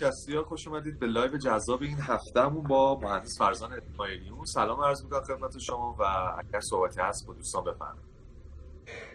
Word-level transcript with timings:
پادکستی 0.00 0.36
ها 0.36 0.42
خوش 0.42 0.68
اومدید 0.68 0.98
به 0.98 1.06
لایو 1.06 1.36
جذاب 1.36 1.82
این 1.82 1.96
هفتهمون 2.00 2.62
با 2.62 2.98
مهندس 3.02 3.38
فرزان 3.38 3.72
اسماعیلیون. 3.72 4.44
سلام 4.44 4.80
عرض 4.80 5.04
می‌کنم 5.04 5.20
خدمت 5.20 5.58
شما 5.58 5.96
و 5.98 6.02
اگر 6.38 6.60
صحبتی 6.60 7.00
هست 7.00 7.26
با 7.26 7.34
دوستان 7.34 7.64
بفرمایید. 7.64 8.06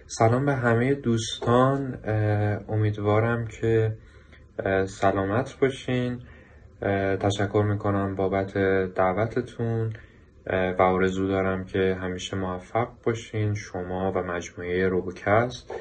سلام 0.06 0.46
به 0.46 0.56
همه 0.56 0.94
دوستان. 0.94 2.00
امیدوارم 2.70 3.48
که 3.48 3.98
سلامت 4.86 5.60
باشین. 5.60 6.22
تشکر 7.20 7.64
می‌کنم 7.68 8.16
بابت 8.16 8.54
دعوتتون. 8.96 9.94
و 10.80 10.82
آرزو 10.82 11.28
دارم 11.28 11.66
که 11.66 11.98
همیشه 12.02 12.38
موفق 12.38 12.88
باشین 13.06 13.54
شما 13.54 14.12
و 14.16 14.24
مجموعه 14.24 14.88
روبوکست. 14.88 15.74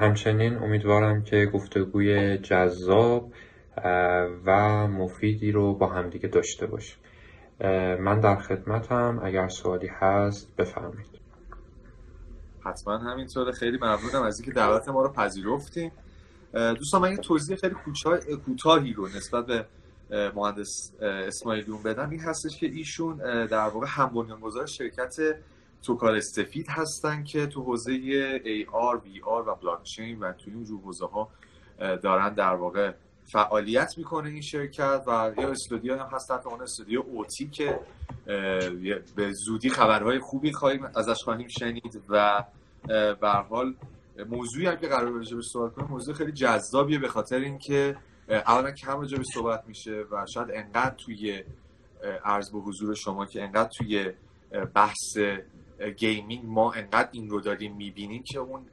همچنین 0.00 0.56
امیدوارم 0.56 1.22
که 1.22 1.46
گفتگوی 1.54 2.38
جذاب 2.38 3.32
و 4.44 4.86
مفیدی 4.88 5.52
رو 5.52 5.74
با 5.74 5.86
همدیگه 5.86 6.28
داشته 6.28 6.66
باشیم. 6.66 6.98
من 8.00 8.20
در 8.20 8.36
خدمتم 8.36 9.20
اگر 9.24 9.48
سوالی 9.48 9.86
هست 9.86 10.56
بفرمایید. 10.56 11.24
حتما 12.60 12.98
همینطوره. 12.98 13.52
خیلی 13.52 13.76
ممنونم 13.76 14.22
از 14.22 14.40
اینکه 14.40 14.52
دعوت 14.52 14.88
ما 14.88 15.02
رو 15.02 15.08
پذیرفتیم 15.08 15.92
دوستان 16.52 17.02
من 17.02 17.10
یه 17.10 17.16
توضیح 17.16 17.56
خیلی 17.56 17.74
کوتاهی 18.46 18.92
رو 18.92 19.08
نسبت 19.08 19.46
به 19.46 19.66
مهندس 20.34 20.92
اسماعیلیون 21.00 21.82
بدم. 21.82 22.10
این 22.10 22.20
هستش 22.20 22.56
که 22.56 22.66
ایشون 22.66 23.16
در 23.46 23.68
واقع 23.68 23.86
هم 23.88 24.06
بنیانگذار 24.06 24.66
شرکت 24.66 25.16
توکار 25.82 26.14
استفید 26.14 26.66
هستن 26.68 27.24
که 27.24 27.46
تو 27.46 27.62
حوزه 27.62 27.92
AR, 28.38 28.96
VR 28.96 29.48
و 29.48 29.54
بلاکچین 29.54 30.18
و 30.18 30.32
توی 30.32 30.54
اون 30.54 30.80
حوزه 30.84 31.06
ها 31.06 31.28
دارن 31.78 32.34
در 32.34 32.54
واقع 32.54 32.92
فعالیت 33.32 33.98
می‌کنه 33.98 34.28
این 34.28 34.40
شرکت 34.40 35.02
و 35.06 35.32
یا 35.38 35.50
استودیو 35.50 35.98
هم 35.98 36.08
هست 36.12 36.30
اون 36.30 36.62
استودیو 36.62 37.00
اوتی 37.00 37.48
که 37.48 37.80
به 39.16 39.32
زودی 39.32 39.70
خبرهای 39.70 40.18
خوبی 40.18 40.52
خواهیم 40.52 40.84
ازش 40.94 41.22
خواهیم 41.24 41.48
شنید 41.48 42.02
و 42.08 42.44
به 43.20 43.28
حال 43.28 43.74
موضوعی 44.28 44.66
هم 44.66 44.76
که 44.76 44.86
قرار 44.86 45.10
راجع 45.12 45.36
به 45.36 45.42
صحبت 45.42 45.74
کنیم 45.74 45.88
موضوع 45.88 46.14
خیلی 46.14 46.32
جذابیه 46.32 46.98
به 46.98 47.08
خاطر 47.08 47.36
اینکه 47.36 47.96
اولا 48.28 48.70
کم 48.70 49.00
راجع 49.00 49.18
به 49.18 49.24
صحبت 49.34 49.64
میشه 49.66 50.04
و 50.10 50.26
شاید 50.34 50.48
انقدر 50.52 50.94
توی 50.94 51.42
عرض 52.24 52.50
به 52.50 52.58
حضور 52.58 52.94
شما 52.94 53.26
که 53.26 53.42
انقدر 53.42 53.70
توی 53.78 54.12
بحث 54.74 55.18
gaming 55.96 56.42
ما 56.46 56.72
انقدر 56.72 57.08
این 57.12 57.28
رو 57.28 57.40
داریم 57.40 57.76
می‌بینیم 57.76 58.22
که 58.22 58.38
اون 58.38 58.66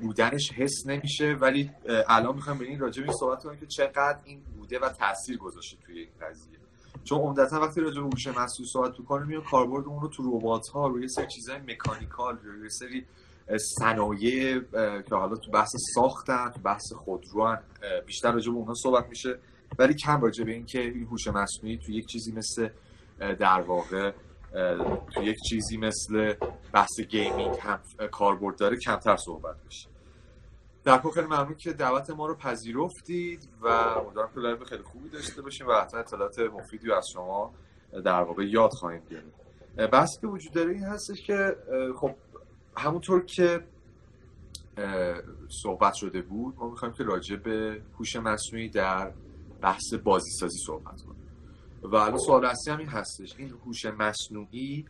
بودنش 0.00 0.52
حس 0.52 0.86
نمیشه 0.86 1.36
ولی 1.40 1.70
الان 2.08 2.34
می‌خوام 2.34 2.58
به 2.58 2.64
این 2.64 2.78
راجع 2.78 3.02
به 3.02 3.12
صحبت 3.12 3.42
کنم 3.42 3.56
که 3.56 3.66
چقدر 3.66 4.18
این 4.24 4.40
بوده 4.56 4.78
و 4.78 4.88
تاثیر 4.88 5.38
گذاشته 5.38 5.76
توی 5.86 5.98
این 5.98 6.08
قضیه. 6.22 6.58
چون 7.04 7.18
عمدتا 7.18 7.60
وقتی 7.60 7.80
راجع 7.80 8.00
به 8.00 8.06
هوش 8.06 8.26
مصنوعی 8.26 8.70
صحبت 8.72 8.98
می‌کنیم 8.98 9.26
میاد 9.26 9.44
کاربرد 9.44 9.84
اون 9.84 10.00
رو 10.00 10.08
تو 10.08 10.38
ربات 10.38 10.68
ها 10.68 10.86
روی 10.86 11.08
سری 11.08 11.26
چیزای 11.26 11.58
mechanical 11.58 12.38
روی 12.38 12.70
سری 12.70 13.06
صنایع 13.78 14.60
که 15.02 15.14
حالا 15.14 15.36
تو 15.36 15.50
بحث 15.50 15.70
ساختن 15.94 16.50
تو 16.50 16.60
بحث 16.60 16.92
خودرو 16.92 17.56
بیشتر 18.06 18.32
راجع 18.32 18.50
به 18.50 18.56
اونها 18.56 18.74
صحبت 18.74 19.08
میشه. 19.08 19.38
ولی 19.78 19.94
کم 19.94 20.20
راجع 20.20 20.44
به 20.44 20.52
اینکه 20.52 20.80
این 20.80 21.06
هوش 21.06 21.28
مصنوعی 21.28 21.78
تو 21.78 21.92
یک 21.92 22.06
چیزی 22.06 22.32
مثل 22.32 22.68
در 23.18 23.60
واقع 23.60 24.12
تو 25.14 25.22
یک 25.22 25.36
چیزی 25.48 25.76
مثل 25.76 26.34
بحث 26.72 27.00
gaming 27.00 27.56
هم 27.56 27.80
کاربرد 28.10 28.56
داره 28.56 28.76
کمتر 28.76 29.16
صحبت 29.16 29.56
میشه. 29.64 29.88
در 30.84 30.98
کل 30.98 31.10
خیلی 31.10 31.26
ممنون 31.26 31.54
که 31.54 31.72
دعوت 31.72 32.10
ما 32.10 32.26
رو 32.26 32.34
پذیرفتید 32.34 33.48
و 33.62 33.66
امیدوارم 33.66 34.30
که 34.34 34.40
live 34.40 34.64
خیلی 34.64 34.82
خوبی 34.82 35.08
داشته 35.08 35.42
باشیم 35.42 35.66
و 35.66 35.72
حتما 35.72 36.00
اطلاعات 36.00 36.38
مفیدی 36.38 36.92
از 36.92 37.06
شما 37.12 37.54
در 38.04 38.22
واقع 38.22 38.44
یاد 38.44 38.70
خواهیم 38.70 39.02
گرفت. 39.10 39.90
بحثی 39.92 40.20
که 40.20 40.26
وجود 40.26 40.52
داره 40.52 40.72
این 40.72 40.84
هستش 40.84 41.22
که 41.22 41.56
خب 41.96 42.14
همونطور 42.76 43.24
که 43.24 43.64
صحبت 45.62 45.94
شده 45.94 46.22
بود 46.22 46.54
ما 46.58 46.70
می‌خوایم 46.70 46.94
که 46.94 47.04
راجع 47.04 47.36
به 47.36 47.82
هوش 47.98 48.16
مصنوعی 48.16 48.68
در 48.68 49.12
بحث 49.60 49.94
بازی 50.04 50.30
سازی 50.30 50.58
صحبت 50.66 51.02
کنیم. 51.02 51.29
و 51.82 51.96
الان 51.96 52.18
سوال 52.18 52.44
اصلی 52.44 52.72
هم 52.72 52.78
این 52.78 52.88
هستش. 52.88 53.34
این 53.38 53.48
هوش 53.48 53.84
مصنوعی 53.86 54.84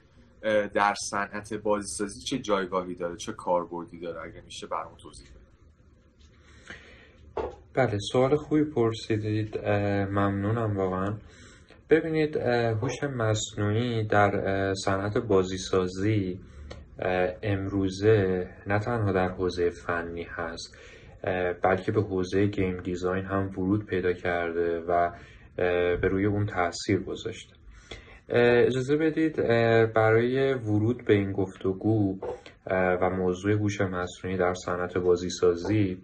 در 0.74 0.94
صنعت 1.10 1.54
بازیسازی 1.54 2.20
چه 2.20 2.38
جایگاهی 2.38 2.94
داره؟ 2.94 3.16
چه 3.16 3.32
کاربردی 3.32 4.00
داره 4.00 4.20
اگه 4.20 4.42
میشه 4.44 4.66
برام 4.66 4.96
توضیح 4.96 5.28
بدید 5.28 5.40
بله 7.74 7.98
سوال 8.12 8.36
خوبی 8.36 8.64
پرسیدید. 8.64 9.58
ممنونم 10.08 10.76
واقعا. 10.76 11.16
ببینید 11.90 12.36
هوش 12.36 13.04
مصنوعی 13.04 14.04
در 14.04 14.74
صنعت 14.74 15.18
بازیسازی 15.18 16.40
امروزه 17.42 18.48
نه 18.66 18.78
تنها 18.78 19.12
در 19.12 19.28
حوزه 19.28 19.70
فنی 19.70 20.22
هست 20.22 20.76
بلکه 21.62 21.92
به 21.92 22.02
حوزه 22.02 22.46
گیم 22.46 22.80
دیزاین 22.80 23.24
هم 23.24 23.50
ورود 23.58 23.86
پیدا 23.86 24.12
کرده 24.12 24.80
و 24.80 25.10
به 25.56 26.08
روی 26.10 26.24
اون 26.26 26.46
تاثیر 26.46 27.00
گذاشته 27.00 27.54
اجازه 28.66 28.96
بدید 28.96 29.36
برای 29.92 30.54
ورود 30.54 31.04
به 31.04 31.14
این 31.14 31.32
گفتگو 31.32 32.18
و 32.70 33.10
موضوع 33.10 33.52
هوش 33.52 33.80
مصنوعی 33.80 34.36
در 34.36 34.54
صنعت 34.54 34.98
بازیسازی 34.98 35.98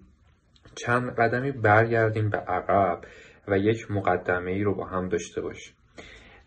چند 0.74 1.10
قدمی 1.10 1.52
برگردیم 1.52 2.30
به 2.30 2.38
عقب 2.38 3.00
و 3.48 3.58
یک 3.58 3.90
مقدمه 3.90 4.50
ای 4.50 4.62
رو 4.62 4.74
با 4.74 4.84
هم 4.84 5.08
داشته 5.08 5.40
باشیم. 5.40 5.74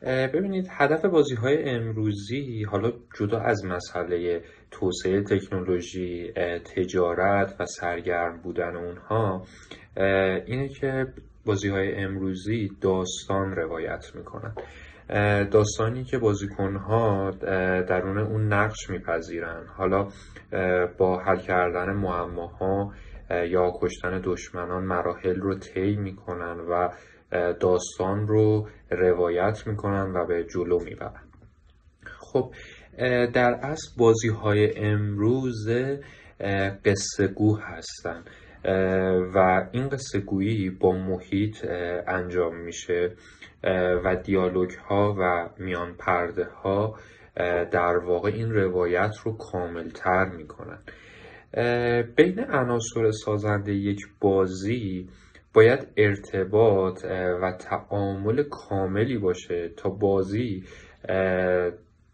ببینید 0.06 0.68
هدف 0.72 1.06
بازی 1.06 1.36
های 1.36 1.70
امروزی 1.70 2.64
حالا 2.64 2.92
جدا 3.20 3.40
از 3.40 3.66
مسئله 3.66 4.44
توسعه 4.72 5.24
تکنولوژی 5.24 6.32
تجارت 6.76 7.56
و 7.60 7.66
سرگرم 7.66 8.42
بودن 8.42 8.76
اونها 8.76 9.46
اینه 10.46 10.68
که 10.68 11.08
بازی 11.46 11.70
های 11.70 11.96
امروزی 11.96 12.72
داستان 12.82 13.56
روایت 13.56 14.06
می‌کنن. 14.16 14.54
داستانی 15.46 16.04
که 16.04 16.18
بازیکن 16.18 16.76
ها 16.76 17.32
درون 17.82 18.18
اون 18.18 18.54
نقش 18.54 18.90
میپذیرن. 18.90 19.66
حالا 19.78 20.08
با 20.98 21.20
حل 21.20 21.38
کردن 21.38 21.94
معماها 21.94 22.94
یا 23.30 23.72
کشتن 23.82 24.22
دشمنان 24.24 24.84
مراحل 24.84 25.36
رو 25.36 25.56
طی 25.56 25.96
می‌کنن 25.96 26.60
و 26.60 26.90
داستان 27.54 28.28
رو 28.28 28.68
روایت 28.92 29.68
می‌کنن 29.68 30.14
و 30.14 30.26
به 30.26 30.44
جلو 30.44 30.84
می‌برن. 30.84 31.24
خب 32.20 32.54
در 33.34 33.60
اصل 33.62 33.88
بازی 33.98 34.30
های 34.30 34.78
امروز 34.78 35.70
قصه 36.86 37.28
گو 37.28 37.58
هستن. 37.58 38.24
و 39.36 39.68
این 39.72 39.90
قصه 39.90 40.20
گویی 40.20 40.70
با 40.70 40.92
محیط 40.92 41.66
انجام 42.08 42.56
میشه. 42.56 43.12
و 44.06 44.16
دیالوگ 44.16 44.72
ها 44.72 45.16
و 45.20 45.50
میان 45.58 45.94
پرده 45.94 46.46
ها 46.46 46.96
در 47.72 47.98
واقع 47.98 48.30
این 48.30 48.52
روایت 48.52 49.12
رو 49.24 49.38
کاملتر 49.38 50.26
می‌کنن. 50.26 50.80
بین 52.16 52.40
عناصر 52.40 53.12
سازنده 53.26 53.74
یک 53.74 54.00
بازی 54.22 55.10
باید 55.54 55.88
ارتباط 55.98 57.06
و 57.42 57.52
تعامل 57.52 58.44
کاملی 58.44 59.18
باشه 59.18 59.70
تا 59.78 59.90
بازی 59.90 60.64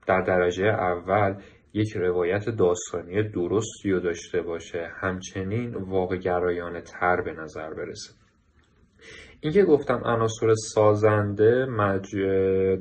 در 0.08 0.22
درجه 0.28 0.66
اول 0.66 1.36
یک 1.76 1.98
روایت 1.98 2.50
داستانی 2.50 3.24
درستی 3.24 3.92
رو 3.92 4.00
داشته 4.00 4.42
باشه. 4.42 4.92
همچنین 5.02 5.76
واقع 5.76 6.18
گرایانه 6.18 6.82
تر 6.82 7.22
به 7.22 7.34
نظر 7.34 7.74
برسه. 7.74 8.14
این 9.42 9.54
که 9.54 9.64
گفتم 9.64 10.02
عناصر 10.06 10.54
سازنده 10.74 11.66
مج... 11.66 12.16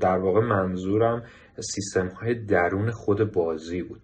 در 0.00 0.18
واقع 0.18 0.40
منظورم 0.40 1.22
سیستم 1.60 2.08
های 2.08 2.34
درون 2.34 2.90
خود 2.90 3.32
بازی 3.32 3.82
بود. 3.82 4.00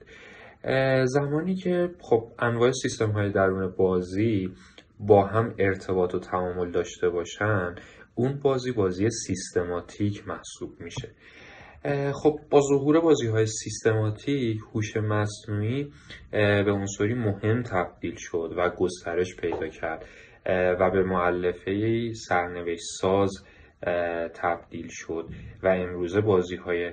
زمانی 1.04 1.54
که 1.54 1.90
خب 2.00 2.28
انواع 2.38 2.70
سیستم 2.70 3.10
های 3.10 3.30
درون 3.30 3.74
بازی 3.76 4.54
با 5.00 5.26
هم 5.26 5.54
ارتباط 5.58 6.14
و 6.14 6.18
تعامل 6.18 6.70
داشته 6.70 7.08
باشن 7.08 7.74
اون 8.14 8.40
بازی 8.42 8.72
بازی 8.72 9.10
سیستماتیک 9.10 10.28
محسوب 10.28 10.80
میشه. 10.80 11.08
خب 12.14 12.38
با 12.50 12.60
ظهور 12.60 13.00
بازی 13.00 13.26
های 13.26 13.46
سیستماتیک 13.46 14.60
هوش 14.74 14.96
مصنوعی 14.96 15.92
به 16.32 16.72
عنصری 16.72 17.14
مهم 17.14 17.62
تبدیل 17.62 18.14
شد 18.18 18.54
و 18.56 18.70
گسترش 18.70 19.36
پیدا 19.36 19.68
کرد. 19.68 20.04
و 20.80 20.90
به 20.90 21.02
معلفه 21.02 22.12
سرنوشت 22.12 22.82
ساز 23.00 23.44
تبدیل 24.34 24.88
شد 24.90 25.28
و 25.62 25.68
امروزه 25.68 26.20
بازی 26.20 26.56
های 26.56 26.92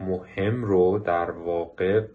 مهم 0.00 0.64
رو 0.64 1.02
در 1.06 1.30
واقع 1.30 2.06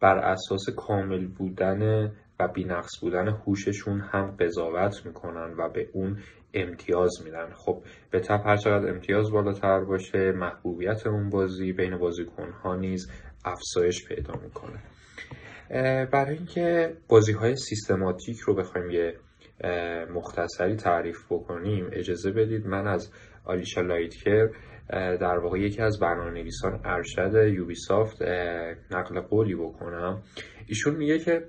بر 0.00 0.18
اساس 0.18 0.70
کامل 0.76 1.26
بودن 1.26 2.12
و 2.40 2.48
بینقص 2.48 3.00
بودن 3.00 3.28
هوششون 3.28 4.00
هم 4.00 4.36
قضاوت 4.40 5.06
می‌کنن 5.06 5.54
و 5.58 5.68
به 5.68 5.88
اون 5.92 6.18
امتیاز 6.56 7.12
میدن. 7.24 7.52
خب 7.54 7.82
به 8.10 8.20
تپ 8.20 8.46
هر 8.46 8.56
چقدر 8.56 8.90
امتیاز 8.90 9.30
بالاتر 9.30 9.80
باشه 9.80 10.32
محبوبیت 10.32 11.06
اون 11.06 11.30
بازی 11.30 11.72
بین 11.72 11.98
بازیکن 11.98 12.50
ها 12.50 12.76
نیز 12.76 13.10
افزایش 13.44 14.08
پیدا 14.08 14.34
می‌کنه. 14.42 14.82
برای 16.06 16.36
اینکه 16.36 16.96
بازی 17.08 17.32
های 17.32 17.56
سیستماتیک 17.56 18.38
رو 18.38 18.54
بخوایم 18.54 18.90
یه 18.90 19.14
مختصری 20.14 20.76
تعریف 20.76 21.16
بکنیم 21.30 21.88
اجازه 21.92 22.30
بدید 22.30 22.66
من 22.66 22.86
از 22.86 23.12
آلیشا 23.44 23.80
لایتکر 23.80 24.48
در 24.90 25.38
واقع 25.38 25.58
یکی 25.58 25.82
از 25.82 25.98
برنامه 26.00 26.30
نویسان 26.30 26.80
ارشد 26.84 27.34
یوبیسافت 27.34 28.22
نقل 28.90 29.20
قولی 29.20 29.54
بکنم. 29.54 30.22
ایشون 30.66 30.96
میگه 30.96 31.18
که 31.18 31.44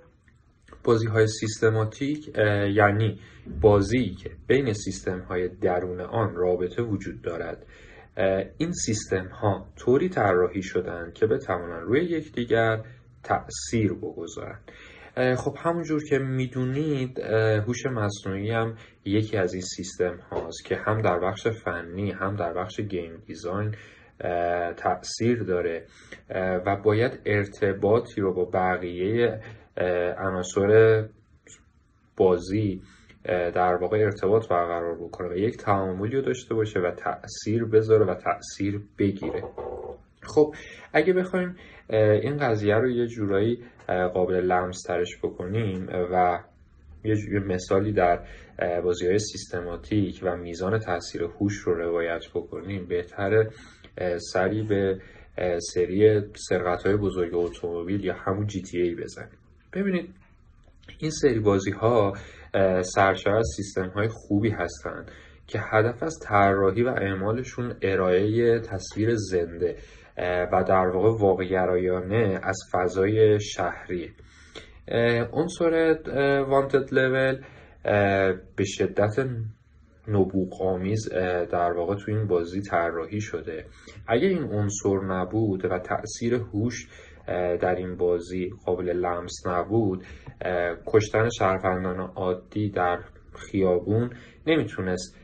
بازی 0.83 1.07
های 1.07 1.27
سیستماتیک 1.27 2.37
یعنی 2.75 3.19
بازی 3.61 4.09
که 4.09 4.31
بین 4.47 4.73
سیستم 4.73 5.19
های 5.19 5.47
درون 5.47 6.01
آن 6.01 6.35
رابطه 6.35 6.83
وجود 6.83 7.21
دارد. 7.21 7.65
این 8.57 8.71
سیستم 8.71 9.27
ها 9.27 9.67
طوری 9.75 10.09
طراحی 10.09 10.61
شدند 10.61 11.13
که 11.13 11.27
بتوانند 11.27 11.83
روی 11.83 12.03
یکدیگر 12.03 12.83
تأثیر 13.23 13.93
بگذارند. 13.93 14.71
خب 15.37 15.55
همونجور 15.57 16.03
که 16.03 16.17
می‌دونید 16.17 17.19
هوش 17.67 17.85
مصنوعی 17.85 18.51
هم 18.51 18.75
یکی 19.05 19.37
از 19.37 19.53
این 19.53 19.63
سیستم 19.63 20.19
هاست 20.31 20.65
که 20.65 20.75
هم 20.75 21.01
در 21.01 21.19
بخش 21.19 21.47
فنی 21.47 22.11
هم 22.11 22.35
در 22.35 22.53
بخش 22.53 22.79
گیم 22.79 23.23
دیزاین 23.25 23.75
تاثیر 24.77 25.43
داره. 25.43 25.85
و 26.65 26.75
باید 26.75 27.19
ارتباطی 27.25 28.21
رو 28.21 28.33
با 28.33 28.45
بقیه 28.45 29.39
عناصر 30.17 31.03
بازی 32.17 32.81
در 33.25 33.75
واقع 33.75 33.97
ارتباط 33.97 34.47
برقرار 34.47 34.95
بکنه 34.95 35.29
و 35.29 35.37
یک 35.37 35.57
تعاملی 35.57 36.15
رو 36.15 36.21
داشته 36.21 36.55
باشه 36.55 36.79
و 36.79 36.91
تاثیر 36.91 37.65
بذاره 37.65 38.05
و 38.05 38.15
تاثیر 38.15 38.81
بگیره. 38.99 39.43
خب 40.23 40.55
اگه 40.93 41.13
بخوایم 41.13 41.55
این 41.89 42.37
قضیه 42.37 42.75
رو 42.75 42.89
یه 42.89 43.07
جورایی 43.07 43.63
قابل 44.13 44.35
لمس 44.35 44.81
ترش 44.87 45.17
بکنیم 45.23 45.89
و 46.11 46.39
یه 47.03 47.39
مثالی 47.39 47.93
در 47.93 48.19
بازی 48.83 49.07
های 49.07 49.19
سیستماتیک 49.19 50.19
و 50.23 50.37
میزان 50.37 50.79
تاثیر 50.79 51.23
هوش 51.23 51.57
رو 51.57 51.73
روایت 51.73 52.23
بکنیم 52.35 52.85
بهتره 52.85 53.49
سری 54.33 54.63
به 54.63 55.01
سری 55.59 56.21
سرقت 56.35 56.83
های 56.85 56.95
بزرگ 56.95 57.31
اتومبیل 57.33 58.05
یا 58.05 58.13
همون 58.13 58.47
جی 58.47 58.61
تی 58.61 58.81
ای 58.81 58.95
بزنیم. 58.95 59.37
ببینید 59.77 60.09
این 60.97 61.11
سری 61.11 61.39
بازی 61.39 61.71
ها 61.71 62.13
سرشار 62.81 63.35
از 63.35 63.47
سیستم 63.55 63.89
های 63.89 64.07
خوبی 64.07 64.49
هستند 64.49 65.11
که 65.47 65.59
هدف 65.71 66.03
از 66.03 66.19
طراحی 66.23 66.83
و 66.83 66.87
اعمالشون 66.87 67.75
ارائه 67.81 68.59
تصویر 68.59 69.15
زنده 69.15 69.77
و 70.51 70.63
در 70.67 70.87
واقع 70.87 71.19
واقعگرایانه 71.19 72.39
از 72.43 72.57
فضای 72.71 73.39
شهری. 73.39 74.13
عنصر 75.33 75.95
وانتد 76.49 76.93
لول 76.93 77.41
به 78.55 78.63
شدت 78.65 79.27
نبوغ 80.07 80.61
آمیز 80.61 81.09
در 81.51 81.71
واقع 81.71 81.95
تو 81.95 82.11
این 82.11 82.27
بازی 82.27 82.61
طراحی 82.61 83.21
شده. 83.21 83.65
اگه 84.07 84.27
این 84.27 84.43
عنصر 84.43 84.99
نبود 85.07 85.65
و 85.65 85.79
تاثیر 85.79 86.35
هوش 86.35 86.87
در 87.61 87.75
این 87.75 87.97
بازی 87.97 88.49
قابل 88.65 88.89
لمس 88.89 89.47
نبود 89.47 90.03
کشتن 90.85 91.29
شهروندان 91.29 91.99
عادی 91.99 92.69
در 92.69 92.99
خیابون 93.33 94.09
نمی‌تونست 94.47 95.17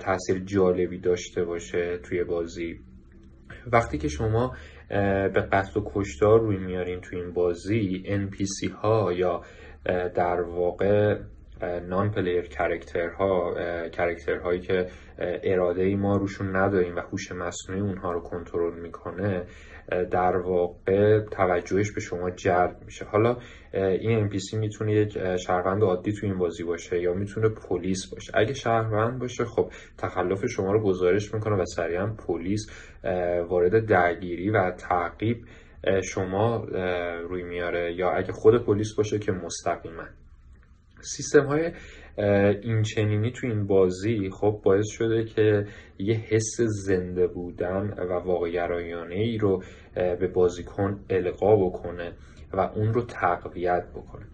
تاثیر 0.00 0.38
جالبی 0.38 0.98
داشته 0.98 1.44
باشه 1.44 1.98
توی 1.98 2.24
بازی. 2.24 2.80
وقتی 3.72 3.98
که 3.98 4.08
شما 4.08 4.56
به 5.34 5.48
قتل 5.52 5.80
و 5.80 5.84
کشتار 5.94 6.40
روی 6.40 6.56
میارین 6.56 7.00
تو 7.00 7.16
این 7.16 7.32
بازی 7.32 8.02
NPC 8.06 8.70
ها 8.70 9.12
یا 9.12 9.42
در 10.14 10.40
واقع 10.40 11.18
non-player 11.88 12.42
character 12.42 13.08
ها 13.08 13.54
character 13.88 14.36
هایی 14.36 14.60
که 14.60 14.86
اراده 15.18 15.82
ای 15.82 15.96
ما 15.96 16.16
روشون 16.16 16.56
نداریم 16.56 16.96
و 16.96 17.00
هوش 17.00 17.32
مصنوعی 17.32 17.80
اونها 17.80 18.12
رو 18.12 18.20
کنترل 18.20 18.80
می‌کنه 18.80 19.46
در 19.90 20.36
واقع 20.36 21.20
توجهش 21.20 21.92
به 21.92 22.00
شما 22.00 22.30
جلب 22.30 22.76
میشه. 22.84 23.04
حالا 23.04 23.36
این 23.72 24.28
NPC 24.28 24.54
می‌تونه 24.54 24.92
یک 24.92 25.36
شهروند 25.36 25.82
عادی 25.82 26.12
تو 26.12 26.26
این 26.26 26.38
بازی 26.38 26.64
باشه 26.64 27.00
یا 27.00 27.14
می‌تونه 27.14 27.48
پلیس 27.48 28.10
باشه. 28.14 28.32
اگه 28.34 28.54
شهروند 28.54 29.18
باشه 29.18 29.44
خب 29.44 29.70
تخلف 29.98 30.46
شما 30.46 30.72
رو 30.72 30.82
گزارش 30.82 31.34
می‌کنه 31.34 31.56
و 31.56 31.64
سریعا 31.64 32.06
پلیس 32.06 32.66
وارد 33.48 33.86
درگیری 33.86 34.50
و 34.50 34.70
تعقیب 34.70 35.36
شما 36.04 36.64
روی 37.28 37.42
میاره. 37.42 37.94
یا 37.94 38.10
اگه 38.10 38.32
خود 38.32 38.64
پلیس 38.64 38.94
باشه 38.94 39.18
که 39.18 39.32
مستقیما. 39.32 40.04
سیستم 41.00 41.46
های 41.46 41.72
این 42.62 42.82
چنینی 42.82 43.30
تو 43.30 43.46
این 43.46 43.66
بازی 43.66 44.30
خب 44.30 44.60
باعث 44.64 44.88
شده 44.88 45.24
که 45.24 45.66
یه 45.98 46.14
حس 46.14 46.60
زنده 46.60 47.26
بودن 47.26 47.94
و 47.98 48.12
واقعگرایانه 48.12 49.14
ای 49.14 49.38
رو 49.38 49.62
به 49.94 50.28
بازیکن 50.34 51.00
القا 51.10 51.56
بکنه 51.56 52.12
و 52.52 52.60
اون 52.60 52.94
رو 52.94 53.02
تقویت 53.02 53.86
بکنه. 53.94 54.26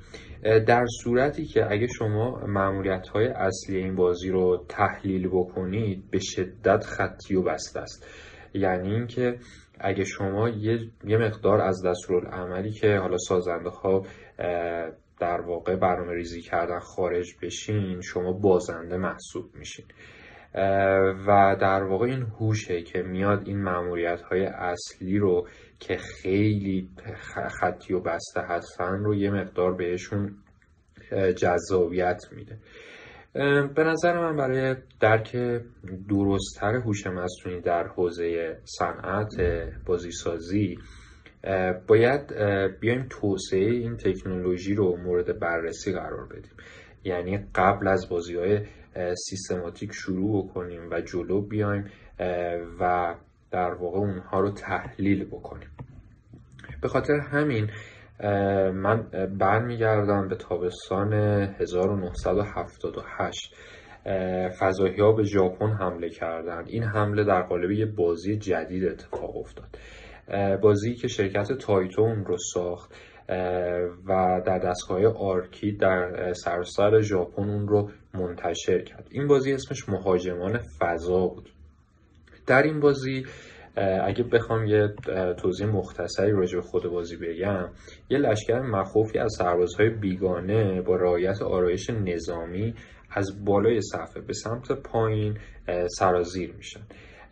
در 0.66 0.84
صورتی 1.02 1.44
که 1.44 1.72
اگه 1.72 1.86
شما 1.86 2.46
معمولیت 2.46 3.08
های 3.08 3.26
اصلی 3.26 3.76
این 3.76 3.94
بازی 3.94 4.30
رو 4.30 4.64
تحلیل 4.68 5.28
بکنید 5.28 6.10
به 6.10 6.18
شدت 6.18 6.84
خطی 6.84 7.34
و 7.34 7.42
بسته 7.42 7.80
است. 7.80 8.06
یعنی 8.54 8.94
اینکه 8.94 9.38
اگه 9.80 10.04
شما 10.04 10.48
یه, 10.48 10.78
یه 11.04 11.16
مقدار 11.18 11.60
از 11.60 11.82
دستورالعملی 11.86 12.70
که 12.70 12.96
حالا 12.96 13.16
سازنده 13.18 13.70
ها 13.70 14.02
در 15.22 15.40
واقع 15.40 15.76
برنامه 15.76 16.12
ریزی 16.12 16.40
کردن 16.40 16.78
خارج 16.78 17.26
بشین 17.42 18.00
شما 18.00 18.32
بازنده 18.32 18.96
محسوب 18.96 19.54
میشین. 19.54 19.84
و 21.26 21.56
در 21.60 21.82
واقع 21.82 22.06
این 22.06 22.22
هوشه 22.22 22.82
که 22.82 23.02
میاد 23.02 23.48
این 23.48 23.58
معمولیت 23.62 24.20
های 24.20 24.44
اصلی 24.44 25.18
رو 25.18 25.48
که 25.78 25.96
خیلی 25.96 26.88
خطی 27.60 27.94
و 27.94 28.00
بسته 28.00 28.40
هستن 28.40 28.98
رو 28.98 29.14
یه 29.14 29.30
مقدار 29.30 29.74
بهشون 29.74 30.34
جذابیت 31.36 32.22
میده. 32.32 32.58
به 33.74 33.84
نظر 33.84 34.18
من 34.18 34.36
برای 34.36 34.76
درک 35.00 35.36
درستتر 36.08 36.74
هوش 36.74 37.06
مصنوعی 37.06 37.60
در 37.60 37.86
حوزه 37.86 38.58
صنعت 38.64 39.34
بازیسازی 39.86 40.78
باید 41.88 42.32
بیایم 42.80 43.06
توسعه 43.10 43.70
این 43.70 43.96
تکنولوژی 43.96 44.74
رو 44.74 44.96
مورد 44.96 45.38
بررسی 45.38 45.92
قرار 45.92 46.26
بدیم. 46.26 46.52
یعنی 47.04 47.38
قبل 47.54 47.88
از 47.88 48.08
بازی 48.08 48.36
های 48.36 48.60
سیستماتیک 49.14 49.92
شروع 49.92 50.44
بکنیم 50.44 50.90
و 50.90 51.00
جلو 51.00 51.40
بیایم 51.40 51.84
و 52.80 53.14
در 53.50 53.74
واقع 53.74 53.98
اونها 53.98 54.40
رو 54.40 54.50
تحلیل 54.50 55.24
بکنیم. 55.24 55.68
به 56.82 56.88
خاطر 56.88 57.14
همین 57.14 57.70
من 58.72 59.02
برمیگردم 59.38 60.28
به 60.28 60.36
تابستان 60.36 61.12
1978 61.12 63.54
فضایی 64.60 65.00
ها 65.00 65.12
به 65.12 65.22
ژاپن 65.22 65.72
حمله 65.72 66.08
کردند. 66.08 66.68
این 66.68 66.82
حمله 66.82 67.24
در 67.24 67.42
قالب 67.42 67.70
یه 67.70 67.86
بازی 67.86 68.36
جدید 68.36 68.84
اتفاق 68.84 69.36
افتاد. 69.36 69.68
بازی 70.62 70.94
که 70.94 71.08
شرکت 71.08 71.52
تایتو 71.52 72.00
اون 72.00 72.24
رو 72.24 72.36
ساخت 72.54 72.94
و 74.06 74.42
در 74.46 74.58
دستگاه 74.58 75.06
arcade 75.06 75.72
در 75.72 76.32
سراسر 76.32 77.00
ژاپن 77.00 77.50
اون 77.50 77.68
رو 77.68 77.90
منتشر 78.14 78.82
کرد. 78.82 79.08
این 79.10 79.26
بازی 79.26 79.52
اسمش 79.52 79.88
مهاجمان 79.88 80.60
فضا 80.78 81.26
بود. 81.26 81.48
در 82.46 82.62
این 82.62 82.80
بازی 82.80 83.26
اگه 84.04 84.24
بخوام 84.24 84.66
یه 84.66 84.88
توضیح 85.38 85.66
مختصری 85.66 86.32
راجع 86.32 86.56
به 86.56 86.62
خود 86.62 86.84
بازی 86.84 87.16
بگم 87.16 87.68
یه 88.10 88.18
لشکر 88.18 88.60
مخوفی 88.60 89.18
از 89.18 89.34
سربازهای 89.38 89.90
بیگانه 89.90 90.82
با 90.82 90.96
رعایت 90.96 91.42
آرایش 91.42 91.90
نظامی 91.90 92.74
از 93.10 93.44
بالای 93.44 93.80
صفحه 93.80 94.22
به 94.22 94.32
سمت 94.32 94.72
پایین 94.72 95.38
سرازیر 95.98 96.52
میشن. 96.52 96.80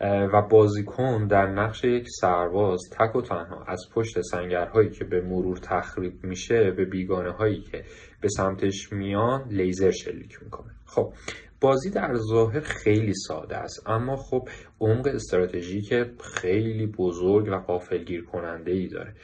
و 0.00 0.42
بازیکن 0.50 1.26
در 1.26 1.46
نقش 1.46 1.84
یک 1.84 2.06
سرباز 2.20 2.80
تک 2.98 3.16
و 3.16 3.22
تنها 3.22 3.64
از 3.66 3.86
پشت 3.94 4.20
سنگرهایی 4.20 4.90
که 4.90 5.04
به 5.04 5.20
مرور 5.20 5.56
تخریب 5.56 6.24
میشه 6.24 6.70
به 6.70 6.84
بیگانه 6.84 7.30
هایی 7.30 7.60
که 7.60 7.84
به 8.20 8.28
سمتش 8.28 8.92
میان 8.92 9.48
لیزر 9.50 9.90
شلیک 9.90 10.42
می‌کنه. 10.42 10.70
خب 10.86 11.12
بازی 11.60 11.90
در 11.90 12.14
ظاهر 12.14 12.60
خیلی 12.60 13.14
ساده 13.14 13.56
است 13.56 13.88
اما 13.88 14.16
خب 14.16 14.48
عمق 14.80 15.06
استراتژیک 15.06 15.94
خیلی 16.20 16.86
بزرگ 16.86 17.48
و 17.48 17.56
قافلگیر 17.56 18.24
کننده 18.24 18.72
ای 18.72 18.88
داره 18.88 19.14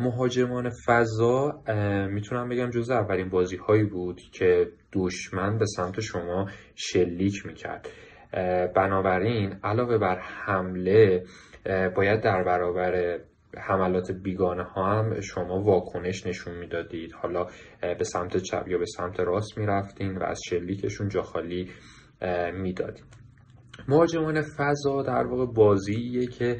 مهاجمان 0.00 0.70
فضا 0.86 1.62
می‌تونم 2.10 2.48
بگم 2.48 2.70
جز 2.70 2.90
اولین 2.90 3.28
بازی 3.28 3.56
هایی 3.56 3.84
بود 3.84 4.20
که 4.32 4.68
دشمن 4.92 5.58
به 5.58 5.66
سمت 5.66 6.00
شما 6.00 6.48
شلیک 6.74 7.46
می‌کرد. 7.46 7.88
بنابراین 8.76 9.54
علاوه 9.64 9.98
بر 9.98 10.18
حمله 10.18 11.24
باید 11.96 12.20
در 12.20 12.42
برابر 12.42 13.18
حملات 13.58 14.12
بیگانه 14.22 14.62
ها 14.62 14.86
هم 14.86 15.20
شما 15.20 15.62
واکنش 15.62 16.26
نشون 16.26 16.54
می‌دادید. 16.54 17.12
حالا 17.12 17.46
به 17.80 18.04
سمت 18.04 18.36
چپ 18.36 18.68
یا 18.68 18.78
به 18.78 18.86
سمت 18.86 19.20
راست 19.20 19.58
می‌رفتین 19.58 20.16
و 20.18 20.22
از 20.22 20.40
شلیکشون 20.48 21.08
جا 21.08 21.22
خالی 21.22 21.70
می‌دادید 22.52 23.04
مهاجمان 23.88 24.42
فضا 24.42 25.02
در 25.02 25.26
واقع 25.26 25.52
بازیه 25.52 26.26
که 26.26 26.56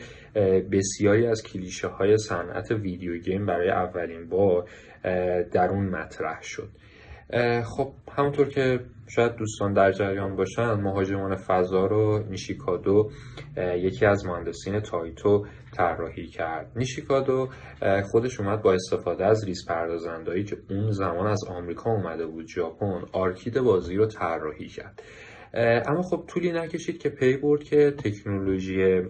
بسیاری 0.72 1.26
از 1.26 1.42
کلیشه 1.42 1.88
های 1.88 2.18
صنعت 2.18 2.70
video 2.70 3.18
game 3.18 3.46
برای 3.46 3.70
اولین 3.70 4.28
بار 4.28 4.64
در 5.52 5.68
اون 5.70 5.88
مطرح 5.88 6.38
شد. 6.42 6.68
خب 7.64 7.92
همونطور 8.18 8.48
که 8.48 8.80
شاید 9.08 9.36
دوستان 9.36 9.72
در 9.72 9.92
جریان 9.92 10.36
باشن 10.36 10.72
مهاجمان 10.72 11.36
فضا 11.36 11.86
رو 11.86 12.24
نیشیکادو 12.30 13.10
یکی 13.76 14.06
از 14.06 14.26
مهندسین 14.26 14.80
تایتو 14.80 15.46
طراحی 15.72 16.26
کرد. 16.26 16.72
نیشیکادو 16.76 17.48
خودش 18.10 18.40
اومد 18.40 18.62
با 18.62 18.72
استفاده 18.72 19.26
از 19.26 19.44
ریز 19.44 19.66
پردازنده 19.68 20.21
هایی 20.21 20.44
که 20.44 20.56
اون 20.70 20.90
زمان 20.90 21.26
از 21.26 21.44
آمریکا 21.48 21.90
اومده 21.90 22.26
بود 22.26 22.46
ژاپن 22.48 23.02
arcade 23.12 23.60
بازی 23.60 23.96
رو 23.96 24.06
طراحی 24.06 24.68
کرد. 24.68 25.02
اما 25.86 26.02
خب 26.02 26.24
طولی 26.26 26.52
نکشید 26.52 26.98
که 26.98 27.08
پی 27.08 27.36
برد 27.36 27.62
که 27.62 27.90
تکنولوژی 27.90 29.02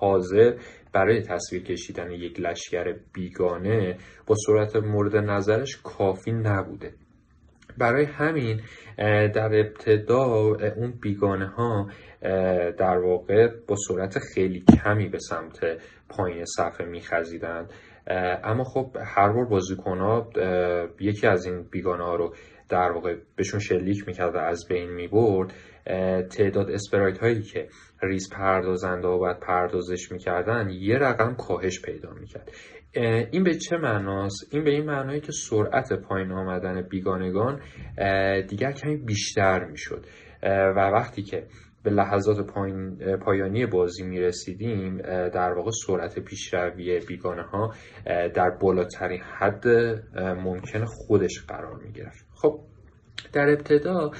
حاضر 0.00 0.54
برای 0.92 1.22
تصویر 1.22 1.62
کشیدن 1.62 2.10
یک 2.10 2.40
لشکر 2.40 2.96
بیگانه 3.12 3.98
با 4.26 4.34
سرعت 4.46 4.76
مورد 4.76 5.16
نظرش 5.16 5.76
کافی 5.76 6.32
نبوده. 6.32 6.94
برای 7.78 8.04
همین 8.04 8.60
در 9.34 9.50
ابتدا 9.54 10.24
اون 10.76 10.94
بیگانه 11.02 11.46
ها 11.46 11.90
در 12.78 12.98
واقع 12.98 13.48
با 13.68 13.76
سرعت 13.88 14.18
خیلی 14.18 14.64
کمی 14.84 15.08
به 15.08 15.18
سمت 15.18 15.58
پایین 16.08 16.44
صفحه 16.44 16.86
میخزیدند. 16.86 17.72
اما 18.44 18.64
خب 18.64 18.96
هر 19.04 19.32
بار 19.32 19.44
بازیکن 19.44 19.98
ها 19.98 20.30
یکی 21.00 21.26
از 21.26 21.46
این 21.46 21.62
بیگانه 21.62 22.04
ها 22.04 22.14
رو 22.16 22.34
در 22.68 22.92
واقع 22.92 23.16
بهشون 23.36 23.60
شلیک 23.60 24.08
می‌کرد 24.08 24.34
و 24.34 24.38
از 24.38 24.66
بین 24.68 24.90
می‌برد. 24.90 25.52
تعداد 26.30 26.70
اسپرایت 26.70 27.18
هایی 27.18 27.42
که 27.42 27.68
ریز 28.02 28.30
پردازنده 28.30 29.08
و 29.08 29.18
باید 29.18 29.40
پردازش 29.40 30.12
می‌کردن 30.12 30.70
یه 30.70 30.98
رقم 30.98 31.34
کاهش 31.34 31.82
پیدا 31.82 32.10
می‌کرد. 32.20 32.50
این 33.30 33.44
به 33.44 33.54
چه 33.54 33.76
معناست؟ 33.76 34.54
این 34.54 34.64
به 34.64 34.70
این 34.70 34.84
معنایی 34.84 35.20
که 35.20 35.32
سرعت 35.32 35.92
پایین 35.92 36.32
آمدن 36.32 36.82
بیگانگان 36.82 37.60
دیگر 38.48 38.72
کمی 38.72 38.96
بیشتر 38.96 39.64
می‌شد. 39.64 40.06
و 40.42 40.90
وقتی 40.90 41.22
که 41.22 41.46
به 41.82 41.90
لحظات 41.90 42.36
پایانی 43.20 43.66
بازی 43.66 44.04
می 44.04 44.20
رسیدیم 44.20 44.96
در 45.28 45.52
واقع 45.52 45.70
سرعت 45.86 46.18
پیشروی 46.18 47.00
بیگانه 47.00 47.42
ها 47.42 47.74
در 48.06 48.50
بالاترین 48.50 49.20
حد 49.20 49.68
ممکن 50.18 50.84
خودش 50.84 51.44
قرار 51.48 51.76
می 51.84 51.92
گرفت 51.92 52.26
خب 52.34 52.60
در 53.32 53.48
ابتدا 53.48 54.10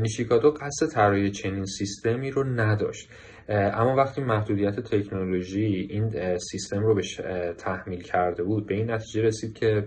نیشیکادو 0.00 0.50
قصد 0.50 0.86
طراحی 0.94 1.30
چنین 1.30 1.64
سیستمی 1.64 2.30
رو 2.30 2.44
نداشت. 2.44 3.08
اما 3.48 3.96
وقتی 3.96 4.20
محدودیت 4.20 4.80
تکنولوژی 4.80 5.88
این 5.90 6.38
سیستم 6.38 6.82
رو 6.82 6.94
بهش 6.94 7.02
تحمیل 7.58 8.02
کرده 8.02 8.42
بود 8.42 8.66
به 8.66 8.74
این 8.74 8.90
نتیجه 8.90 9.22
رسید 9.22 9.54
که 9.54 9.86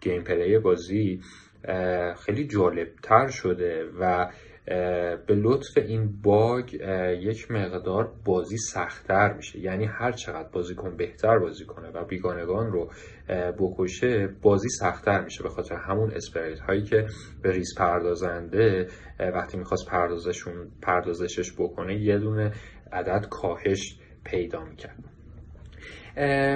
gameplay 0.00 0.58
بازی 0.58 1.20
خیلی 2.26 2.46
جالب 2.46 2.88
تر 3.02 3.28
شده 3.28 3.84
و 4.00 4.30
به 5.26 5.34
لطف 5.34 5.76
این 5.76 6.22
bug 6.22 6.74
یک 7.20 7.50
مقدار 7.50 8.12
بازی 8.24 8.56
سختتر 8.56 9.32
میشه. 9.32 9.58
یعنی 9.58 9.84
هر 9.84 10.12
چقدر 10.12 10.48
بازیکن 10.48 10.96
بهتر 10.96 11.38
بازی 11.38 11.64
کنه 11.64 11.90
و 11.90 12.04
بیگانگان 12.04 12.72
رو 12.72 12.90
بکشه 13.58 14.28
بازی 14.42 14.68
سختتر 14.68 15.24
میشه 15.24 15.42
به 15.42 15.48
خاطر 15.48 15.74
همون 15.74 16.10
sprite 16.10 16.60
هایی 16.60 16.82
که 16.82 17.06
به 17.42 17.52
ریز 17.52 17.74
پردازنده 17.78 18.88
وقتی 19.18 19.58
می‌خواست 19.58 19.90
پردازشون 19.90 20.70
پردازشش 20.82 21.52
بکنه 21.58 22.00
یه 22.00 22.18
دونه 22.18 22.52
عدد 22.94 23.26
کاهش 23.30 23.98
پیدا 24.24 24.64
می‌کرد. 24.64 25.04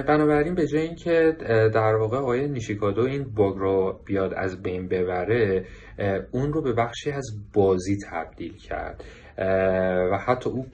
بنابراین 0.07 0.55
به 0.55 0.67
جای 0.67 0.81
اینکه 0.81 1.35
در 1.73 1.95
واقع 1.95 2.17
آقای 2.17 2.47
نیشیکادو 2.47 3.01
این 3.01 3.23
bug 3.23 3.55
رو 3.57 3.99
بیاد 4.05 4.33
از 4.33 4.61
بین 4.61 4.87
ببره 4.87 5.65
اون 6.31 6.53
رو 6.53 6.61
به 6.61 6.73
بخشی 6.73 7.11
از 7.11 7.25
بازی 7.53 7.97
تبدیل 8.11 8.57
کرد. 8.57 9.03
و 10.11 10.17
حتی 10.27 10.49
او 10.49 10.65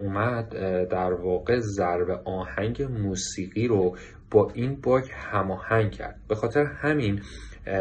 اومد 0.00 0.48
در 0.88 1.12
واقع 1.12 1.58
ضرب 1.58 2.10
آهنگ 2.24 2.82
موسیقی 2.82 3.66
رو 3.68 3.96
با 4.30 4.50
این 4.54 4.80
باگ 4.80 5.04
هماهنگ 5.12 5.90
کرد. 5.90 6.20
به 6.28 6.34
خاطر 6.34 6.64
همین 6.64 7.20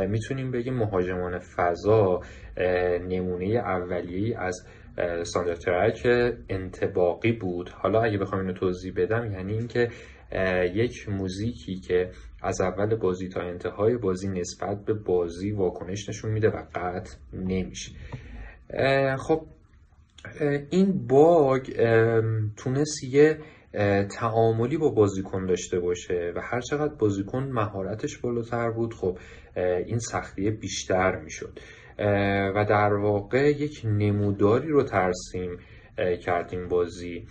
می‌تونیم 0.09 0.51
بگیم 0.51 0.73
مهاجمان 0.73 1.39
فضا 1.39 2.19
نمونه 3.07 3.45
اولیه 3.45 4.39
از 4.39 4.67
ترک 5.65 6.07
انتباقی 6.49 7.31
بود. 7.31 7.69
حالا 7.69 8.01
اگه 8.01 8.17
بخوام 8.17 8.41
اینو 8.41 8.53
توضیح 8.53 8.93
بدم 8.95 9.31
یعنی 9.31 9.53
اینکه 9.53 9.89
یک 10.73 11.09
موزیکی 11.09 11.75
که 11.75 12.11
از 12.41 12.61
اول 12.61 12.95
بازی 12.95 13.29
تا 13.29 13.41
انتهای 13.41 13.97
بازی 13.97 14.27
نسبت 14.27 14.85
به 14.85 14.93
بازی 14.93 15.51
واکنش 15.51 16.09
نشون 16.09 16.31
میده 16.31 16.49
و 16.49 16.63
قطع 16.75 17.17
نمیشه. 17.33 17.91
خب 19.19 19.45
این 20.69 21.07
باگ 21.07 21.61
تونست 22.57 23.03
یه 23.03 23.39
تعاملی 24.19 24.77
با 24.77 24.89
بازیکن 24.89 25.45
داشته 25.45 25.79
باشه 25.79 26.33
و 26.35 26.41
هر 26.43 26.61
چقدر 26.61 26.93
بازیکن 26.93 27.43
مهارتش 27.43 28.17
بالاتر 28.17 28.71
بود 28.71 28.93
خب 28.93 29.17
این 29.85 29.99
سختیه 29.99 30.51
بیشتر 30.51 31.15
می‌شد. 31.15 31.59
و 32.55 32.65
در 32.69 32.93
واقع 32.93 33.49
یک 33.49 33.81
نموداری 33.85 34.67
رو 34.67 34.83
ترسیم 34.83 35.57
کردیم 36.25 36.67
بازی 36.67 37.25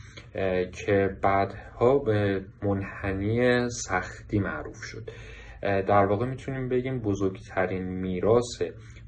که 0.72 1.16
بعدها 1.22 1.98
به 1.98 2.44
منحنی 2.62 3.68
سختی 3.70 4.38
معروف 4.38 4.76
شد. 4.82 5.10
در 5.62 6.06
واقع 6.06 6.26
می‌تونیم 6.26 6.68
بگیم 6.68 7.00
بزرگترین 7.00 7.82
میراث 7.84 8.62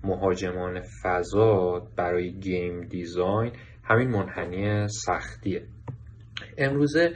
مهاجمان 0.05 0.81
فضا 1.03 1.89
برای 1.97 2.33
گیم 2.33 2.81
دیزاین 2.81 3.53
همین 3.85 4.09
منحنی 4.09 4.89
سختیه. 4.89 5.63
امروزه 6.59 7.13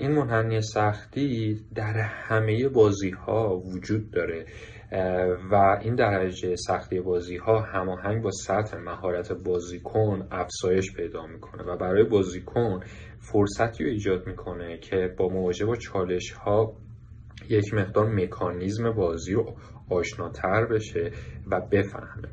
این 0.00 0.10
منحنی 0.10 0.60
سختی 0.60 1.60
در 1.74 1.96
همه 1.98 2.68
بازی 2.68 3.10
ها 3.10 3.56
وجود 3.56 4.10
داره. 4.10 4.46
و 5.50 5.78
این 5.82 5.94
درجه 5.94 6.56
سختی 6.56 7.00
بازی 7.00 7.36
ها 7.36 7.60
هماهنگ 7.60 8.22
با 8.22 8.30
سطح 8.30 8.76
مهارت 8.78 9.32
بازیکن 9.32 10.28
افزایش 10.30 10.92
پیدا 10.96 11.26
می‌کنه 11.26 11.62
و 11.62 11.76
برای 11.76 12.04
بازیکن 12.04 12.80
فرصتی 13.18 13.84
رو 13.84 13.90
ایجاد 13.90 14.26
می‌کنه 14.26 14.78
که 14.78 15.14
با 15.18 15.28
مواجه 15.28 15.66
با 15.66 15.76
چالش 15.76 16.32
ها 16.32 16.72
یک 17.48 17.74
مقدار 17.74 18.06
مکانیزم 18.06 18.92
بازی 18.92 19.34
رو 19.34 19.56
آشناتر 19.90 20.66
بشه 20.66 21.10
و 21.50 21.60
بفهمه. 21.60 22.28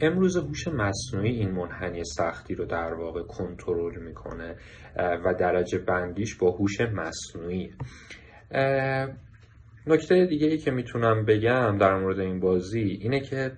امروز 0.00 0.36
هوش 0.36 0.68
مصنوعی 0.68 1.30
این 1.30 1.50
منحنی 1.50 2.04
سختی 2.04 2.54
رو 2.54 2.64
در 2.64 2.94
واقع 2.94 3.22
کنترل 3.22 3.98
می‌کنه 4.02 4.56
و 4.96 5.34
درجه 5.40 5.78
بندیش 5.78 6.36
با 6.36 6.50
هوش 6.50 6.80
مصنوعی. 6.80 7.70
نکته 9.86 10.26
دیگه 10.26 10.46
ای 10.46 10.58
که 10.58 10.70
می‌تونم 10.70 11.24
بگم 11.24 11.78
در 11.78 11.98
مورد 11.98 12.18
این 12.18 12.40
بازی 12.40 12.98
اینه 13.00 13.20
که 13.20 13.52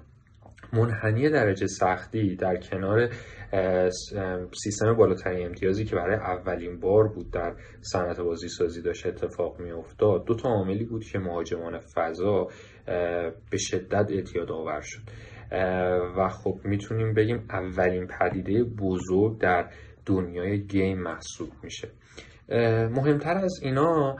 منحنی 0.73 1.31
درجه 1.31 1.67
سختی 1.67 2.37
در 2.37 2.57
کنار 2.57 3.09
سیستم 4.63 4.95
بالاترین 4.95 5.47
امتیازی 5.47 5.85
که 5.85 5.97
برای 5.97 6.17
اولین 6.17 6.81
بار 6.81 7.09
بود 7.09 7.31
در 7.31 7.55
صنعت 7.81 8.21
بازی 8.21 8.49
سازی 8.49 8.83
داشت 8.83 9.07
اتفاق 9.07 9.61
می 9.61 9.71
افتاد 9.71 10.25
دو 10.25 10.35
تا 10.35 10.49
عاملی 10.49 10.85
بود 10.85 11.05
که 11.05 11.19
مهاجمان 11.19 11.79
فضا 11.79 12.49
به 13.51 13.59
شدت 13.59 14.07
اعتیاد 14.11 14.51
آور 14.51 14.81
شد. 14.81 15.03
و 16.17 16.29
خب 16.29 16.61
می‌تونیم 16.65 17.15
بگیم 17.15 17.45
اولین 17.51 18.07
پدیده 18.07 18.65
بزرگ 18.65 19.39
در 19.41 19.71
دنیای 20.07 20.61
گیم 20.67 20.99
محسوب 20.99 21.49
میشه. 21.63 21.89
مهمتر 22.91 23.37
از 23.37 23.61
اینا 23.63 24.17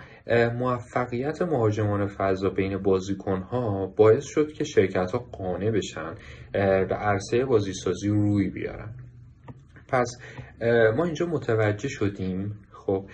موفقیت 0.59 1.43
مهاجمان 1.43 2.07
فضا 2.07 2.51
بین 2.51 2.79
بازیکن 2.79 3.43
ها 3.43 3.87
باعث 3.87 4.25
شد 4.25 4.53
که 4.53 4.65
شرکت 4.65 5.11
ها 5.13 5.19
قانع 5.19 5.71
بشن 5.71 6.15
به 6.53 6.95
عرصه 6.95 7.45
بازیسازی 7.45 8.09
روی 8.09 8.51
بیارن. 8.51 8.95
پس 9.89 10.19
ما 10.97 11.05
اینجا 11.05 11.27
متوجه 11.27 11.89
شدیم 11.89 12.59
خب 12.73 13.05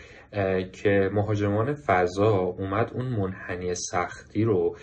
که 0.72 1.10
مهاجمان 1.12 1.74
فضا 1.74 2.36
اومد 2.36 2.90
اون 2.94 3.06
منحنی 3.06 3.74
سختی 3.74 4.44
رو 4.44 4.76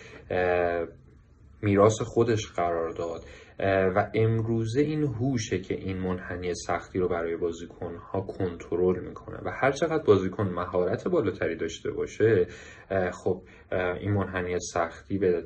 میراث 1.62 2.02
خودش 2.02 2.52
قرار 2.52 2.90
داد. 2.90 3.20
و 3.66 4.10
امروزه 4.14 4.80
این 4.80 5.02
هوشه 5.02 5.58
که 5.58 5.74
این 5.74 5.98
منحنی 5.98 6.54
سختی 6.54 6.98
رو 6.98 7.08
برای 7.08 7.36
بازیکن 7.36 7.96
ها 7.96 8.20
کنترل 8.20 9.00
می‌کنه 9.00 9.38
و 9.44 9.50
هر 9.50 9.72
چقدر 9.72 10.02
بازیکن 10.04 10.48
مهارت 10.48 11.08
بالاتری 11.08 11.56
داشته 11.56 11.90
باشه 11.90 12.46
خب 13.12 13.42
این 14.00 14.12
منحنی 14.12 14.58
سختی 14.60 15.18
به 15.18 15.44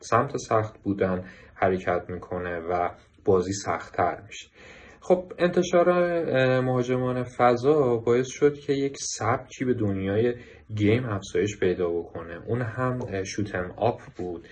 سمت 0.00 0.36
سخت 0.36 0.82
بودن 0.82 1.24
حرکت 1.54 2.04
می‌کنه 2.08 2.60
و 2.60 2.90
بازی 3.24 3.52
سختتر 3.52 4.22
میشه. 4.26 4.48
خب 5.00 5.32
انتشار 5.38 5.90
مهاجمان 6.60 7.22
فضا 7.22 7.96
باعث 7.96 8.26
شد 8.28 8.54
که 8.54 8.72
یک 8.72 8.96
سبکی 8.98 9.64
به 9.64 9.74
دنیای 9.74 10.34
game 10.74 11.04
افزایش 11.06 11.60
پیدا 11.60 11.90
بکنه. 11.90 12.42
اون 12.46 12.62
هم 12.62 13.24
shoot 13.24 13.55
'em 13.55 13.74
up 13.76 14.00
بود 14.16 14.48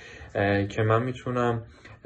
که 0.68 0.82
من 0.82 1.02
می‌تونم 1.02 1.62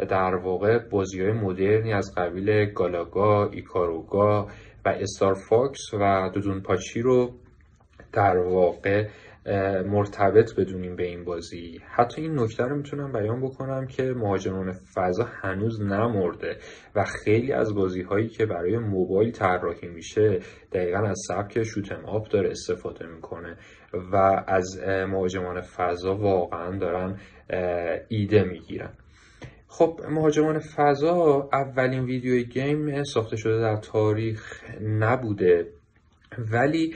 در 0.08 0.34
واقع 0.34 0.78
بازی 0.78 1.22
های 1.22 1.32
مدرنی 1.32 1.92
از 1.92 2.14
قبیل 2.16 2.72
گالاگا، 2.72 3.50
ایکاروگا 3.50 4.46
و 4.84 4.88
استار 4.88 5.34
فاکس 5.34 5.94
و 6.00 6.30
دودون 6.34 6.60
پاچی 6.60 7.00
رو 7.02 7.30
در 8.12 8.38
واقع 8.38 9.08
مرتبط 9.86 10.54
بدونیم 10.58 10.96
به 10.96 11.02
این 11.02 11.24
بازی. 11.24 11.80
حتی 11.96 12.22
این 12.22 12.40
نکته 12.40 12.64
رو 12.64 12.76
می‌تونم 12.76 13.12
بیان 13.12 13.40
بکنم 13.42 13.86
که 13.86 14.02
مهاجمان 14.02 14.72
فضا 14.94 15.24
هنوز 15.24 15.82
نمرده 15.82 16.56
و 16.96 17.04
خیلی 17.04 17.52
از 17.52 17.74
بازی 17.74 18.02
هایی 18.02 18.28
که 18.28 18.46
برای 18.46 18.78
موبایل 18.78 19.32
طراحی 19.32 19.88
میشه 19.88 20.38
دقیقا 20.72 20.98
از 20.98 21.20
سبک 21.28 21.62
شوتم 21.62 22.04
آپ 22.06 22.30
داره 22.30 22.50
استفاده 22.50 23.06
می‌کنه 23.06 23.56
و 24.12 24.44
از 24.46 24.80
مهاجمان 24.86 25.60
فضا 25.60 26.16
واقعا 26.16 26.78
دارن 26.78 27.18
ایده 28.08 28.44
می‌گیرن. 28.44 28.92
خب 29.72 30.00
مهاجمان 30.08 30.58
فضا 30.58 31.48
اولین 31.52 32.04
ویدیوی 32.04 32.44
گیم 32.44 33.04
ساخته 33.04 33.36
شده 33.36 33.60
در 33.60 33.76
تاریخ 33.76 34.62
نبوده. 34.82 35.66
ولی 36.38 36.94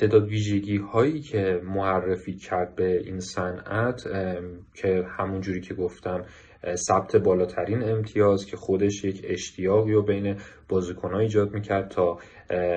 تعداد 0.00 0.28
ویژگی 0.28 0.76
هایی 0.76 1.20
که 1.20 1.60
معرفی 1.64 2.34
کرد 2.34 2.76
به 2.76 2.98
این 2.98 3.20
صنعت 3.20 4.02
که 4.74 5.04
همون 5.18 5.40
جوری 5.40 5.60
که 5.60 5.74
گفتم 5.74 6.24
ثبت 6.74 7.16
بالاترین 7.16 7.82
امتیاز 7.82 8.46
که 8.46 8.56
خودش 8.56 9.04
یک 9.04 9.26
اشتیاقی 9.28 9.92
رو 9.92 10.02
بین 10.02 10.36
بازیکنها 10.68 11.18
ایجاد 11.18 11.54
می‌کرد 11.54 11.88
تا 11.88 12.18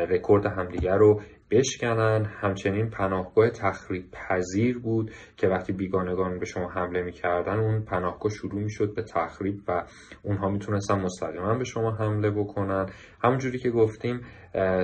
رکورد 0.09 0.45
همدیگر 0.45 0.97
رو 0.97 1.21
بشکنن. 1.51 2.25
همچنین 2.25 2.89
پناهگاه 2.89 3.49
تخریب 3.49 4.05
پذیر 4.11 4.79
بود 4.79 5.11
که 5.37 5.47
وقتی 5.47 5.73
بیگانگان 5.73 6.39
به 6.39 6.45
شما 6.45 6.69
حمله 6.69 7.01
می‌کردن 7.01 7.59
اون 7.59 7.81
پناهگاه 7.81 8.31
شروع 8.31 8.61
می‌شد 8.61 8.95
به 8.95 9.03
تخریب 9.03 9.61
و 9.67 9.83
اونها 10.23 10.49
می‌تونستن 10.49 10.99
مستقیما 10.99 11.57
به 11.57 11.63
شما 11.63 11.91
حمله 11.91 12.31
بکنن. 12.31 12.85
همونجوری 13.23 13.59
که 13.59 13.69
گفتیم 13.69 14.21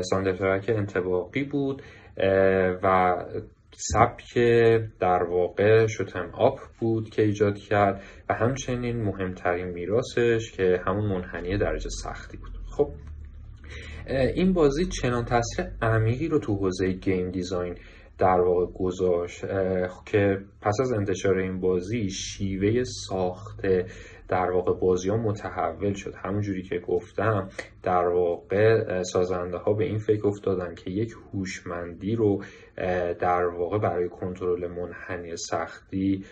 soundtrack 0.02 0.66
انطباقی 0.70 1.44
بود 1.44 1.82
و 2.84 3.16
سبک 3.82 4.34
در 5.00 5.24
واقع 5.24 5.88
شوتن 5.88 6.32
آپ 6.34 6.60
بود 6.80 7.10
که 7.10 7.22
ایجاد 7.22 7.58
کرد 7.58 8.04
و 8.30 8.34
همچنین 8.34 9.02
مهمترین 9.02 9.68
میراسش 9.68 10.52
که 10.52 10.82
همون 10.88 11.06
منحنی 11.06 11.58
درجه 11.58 11.90
سختی 12.04 12.38
بود. 12.38 12.52
خب 12.78 12.92
این 14.36 14.54
بازی 14.54 14.86
چنان 14.86 15.26
تاثیر 15.26 15.66
عمیقی 15.82 16.28
رو 16.28 16.40
تو 16.40 16.56
حوزه 16.56 16.92
گیم 16.92 17.32
دیزاین 17.32 17.76
در 18.18 18.42
واقع 18.42 18.66
گذاشت 18.76 19.42
که 20.06 20.38
پس 20.62 20.78
از 20.82 20.92
انتشار 20.92 21.38
این 21.38 21.60
بازی 21.60 22.10
شیوه 22.10 22.84
ساخته 22.84 23.86
در 24.30 24.52
واقع 24.52 24.74
بازی 24.74 25.10
ها 25.10 25.18
متحول 25.18 25.94
شد. 25.94 26.14
همونجوری 26.24 26.64
که 26.64 26.80
گفتم 26.80 27.50
در 27.84 28.08
واقع 28.08 29.02
سازنده 29.04 29.58
ها 29.58 29.74
به 29.74 29.86
این 29.86 29.98
فکر 29.98 30.28
افتادن 30.28 30.76
که 30.76 30.92
یک 30.92 31.12
هوشمندی 31.34 32.16
رو 32.16 32.44
در 33.20 33.46
واقع 33.46 33.78
برای 33.78 34.10
کنترل 34.10 34.68
منحنی 34.68 35.38
سختی 35.38 36.26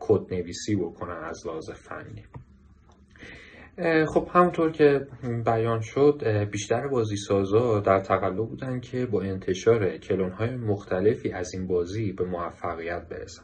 کد 0.00 0.34
نویسی 0.34 0.76
بکنن 0.76 1.24
از 1.24 1.46
لحاظ 1.46 1.70
فنی. 1.70 2.24
خب 4.06 4.28
همونطور 4.32 4.72
که 4.72 5.06
بیان 5.44 5.80
شد 5.80 6.22
بیشتر 6.50 6.88
بازی 6.88 7.16
سازا 7.16 7.80
در 7.80 8.00
تقلب 8.00 8.36
بودن 8.36 8.80
که 8.80 9.06
با 9.06 9.22
انتشار 9.22 9.96
کلون 9.96 10.30
های 10.30 10.56
مختلفی 10.56 11.32
از 11.32 11.54
این 11.54 11.66
بازی 11.66 12.12
به 12.12 12.24
موفقیت 12.24 13.08
برسن. 13.08 13.42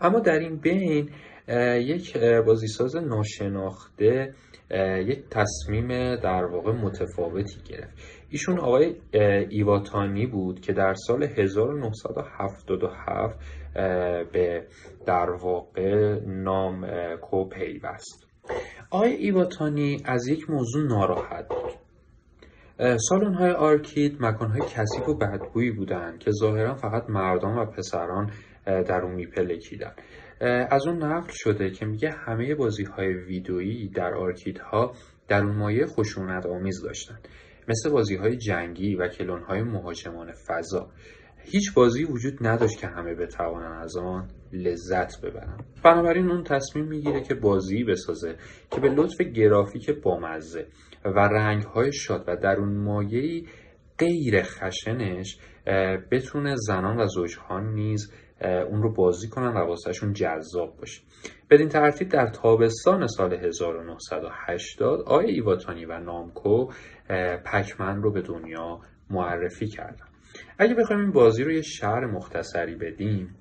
اما 0.00 0.20
در 0.20 0.38
این 0.38 0.56
بین 0.56 1.10
یک 1.48 2.18
بازیساز 2.46 2.96
ناشناخته 2.96 4.34
یک 5.06 5.24
تصمیم 5.30 6.16
در 6.16 6.44
واقع 6.44 6.72
متفاوتی 6.72 7.60
گرفت. 7.68 7.94
ایشون 8.30 8.58
آقای 8.58 8.94
ایواتانی 9.48 10.26
بود 10.26 10.60
که 10.60 10.72
در 10.72 10.94
سال 10.94 11.22
1977 11.22 13.38
به 14.32 14.66
در 15.06 15.30
واقع 15.30 16.20
نام 16.26 16.86
کو 17.16 17.48
پیوست 17.48 18.26
آقای 18.90 19.12
ایواتانی 19.12 20.02
از 20.04 20.28
یک 20.28 20.50
موضوع 20.50 20.86
ناراحت 20.86 21.48
بود. 21.48 21.72
سالن 22.98 23.34
های 23.34 23.50
آرکید 23.50 24.16
مکان 24.20 24.50
های 24.50 24.60
کثیف 24.60 25.08
و 25.08 25.14
بدبویی 25.14 25.70
بودند 25.70 26.18
که 26.18 26.30
ظاهرا 26.40 26.74
فقط 26.74 27.04
مردان 27.08 27.58
و 27.58 27.66
پسران 27.66 28.30
در 28.64 29.00
اون 29.02 29.14
میپلکیدن 29.14 29.92
از 30.70 30.86
اون 30.86 31.02
نقل 31.02 31.30
شده 31.32 31.70
که 31.70 31.86
میگه 31.86 32.10
همه 32.10 32.54
بازی 32.54 32.84
های 32.84 33.14
ویدئویی 33.14 33.88
در 33.88 34.14
آرکیدها 34.14 34.92
در 35.28 35.44
اون 35.44 35.56
مایه 35.56 35.86
خشونت 35.86 36.46
آمیز 36.46 36.82
داشتن. 36.82 37.18
مثل 37.68 37.90
بازی 37.90 38.16
های 38.16 38.36
جنگی 38.36 38.94
و 38.94 39.08
کلون 39.08 39.42
های 39.42 39.62
مهاجمان 39.62 40.32
فضا. 40.48 40.90
هیچ 41.44 41.74
بازی 41.74 42.04
وجود 42.04 42.46
نداشت 42.46 42.78
که 42.78 42.86
همه 42.86 43.14
بتوانن 43.14 43.82
از 43.82 43.96
آن 43.96 44.28
لذت 44.52 45.20
ببرن. 45.20 45.58
بنابراین 45.84 46.30
اون 46.30 46.44
تصمیم 46.44 46.84
می‌گیره 46.84 47.20
که 47.20 47.34
بازی 47.34 47.84
بسازه 47.84 48.36
که 48.70 48.80
به 48.80 48.88
لطف 48.88 49.20
گرافیک 49.20 49.90
بامزه 49.90 50.66
و 51.04 51.18
رنگ 51.18 51.62
های 51.62 51.92
شاد 51.92 52.24
و 52.26 52.36
در 52.36 52.56
اون 52.56 52.76
مایهی 52.76 53.46
غیر 53.98 54.42
خشنش 54.42 55.38
بتونه 56.12 56.54
زنان 56.56 57.00
و 57.00 57.06
زوجهان 57.06 57.74
نیز 57.74 58.12
اون 58.40 58.82
رو 58.82 58.92
بازی 58.92 59.28
کنن 59.28 59.48
و 59.48 59.58
واسهشون 59.58 60.12
جذاب 60.12 60.76
باشه. 60.76 61.02
بدین 61.50 61.68
ترتیب 61.68 62.08
در 62.08 62.26
تابستان 62.26 63.06
سال 63.06 63.34
1980 63.34 65.00
آقای 65.00 65.30
ایواتانی 65.30 65.84
و 65.84 65.98
نامکو 65.98 66.66
پکمن 67.52 68.02
رو 68.02 68.12
به 68.12 68.22
دنیا 68.22 68.80
معرفی 69.10 69.66
کردن. 69.66 70.06
اگه 70.58 70.74
بخوایم 70.74 71.02
این 71.02 71.12
بازی 71.12 71.44
رو 71.44 71.52
یه 71.52 71.62
شهر 71.62 72.06
مختصری 72.06 72.74
بدیم 72.74 73.34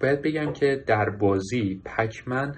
باید 0.00 0.22
بگم 0.22 0.52
که 0.52 0.84
در 0.86 1.10
بازی 1.10 1.82
پکمن 1.84 2.54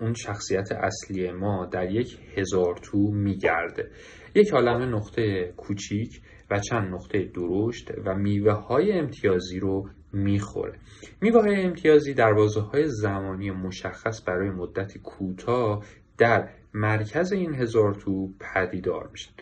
اون 0.00 0.14
شخصیت 0.14 0.72
اصلی 0.72 1.30
ما 1.30 1.66
در 1.66 1.90
یک 1.90 2.18
هزار 2.36 2.74
تو 2.82 2.98
میگرده. 2.98 3.90
یک 4.34 4.52
عالم 4.52 4.96
نقطه 4.96 5.52
کوچیک 5.56 6.20
و 6.50 6.58
چند 6.58 6.94
نقطه 6.94 7.24
درشت 7.24 7.90
و 8.04 8.14
میوه 8.14 8.52
های 8.52 8.92
امتیازی 8.92 9.58
رو 9.58 9.88
می‌خوره. 10.14 10.78
میوه 11.20 11.40
های 11.40 11.62
امتیازی 11.62 12.14
دروازه 12.14 12.60
های 12.60 12.88
زمانی 12.88 13.50
مشخص 13.50 14.28
برای 14.28 14.50
مدتی 14.50 14.98
کوتاه 14.98 15.84
در 16.18 16.48
مرکز 16.74 17.32
این 17.32 17.54
هزار 17.54 17.94
تو 17.94 18.28
پدیدار 18.40 19.08
میشن 19.12 19.32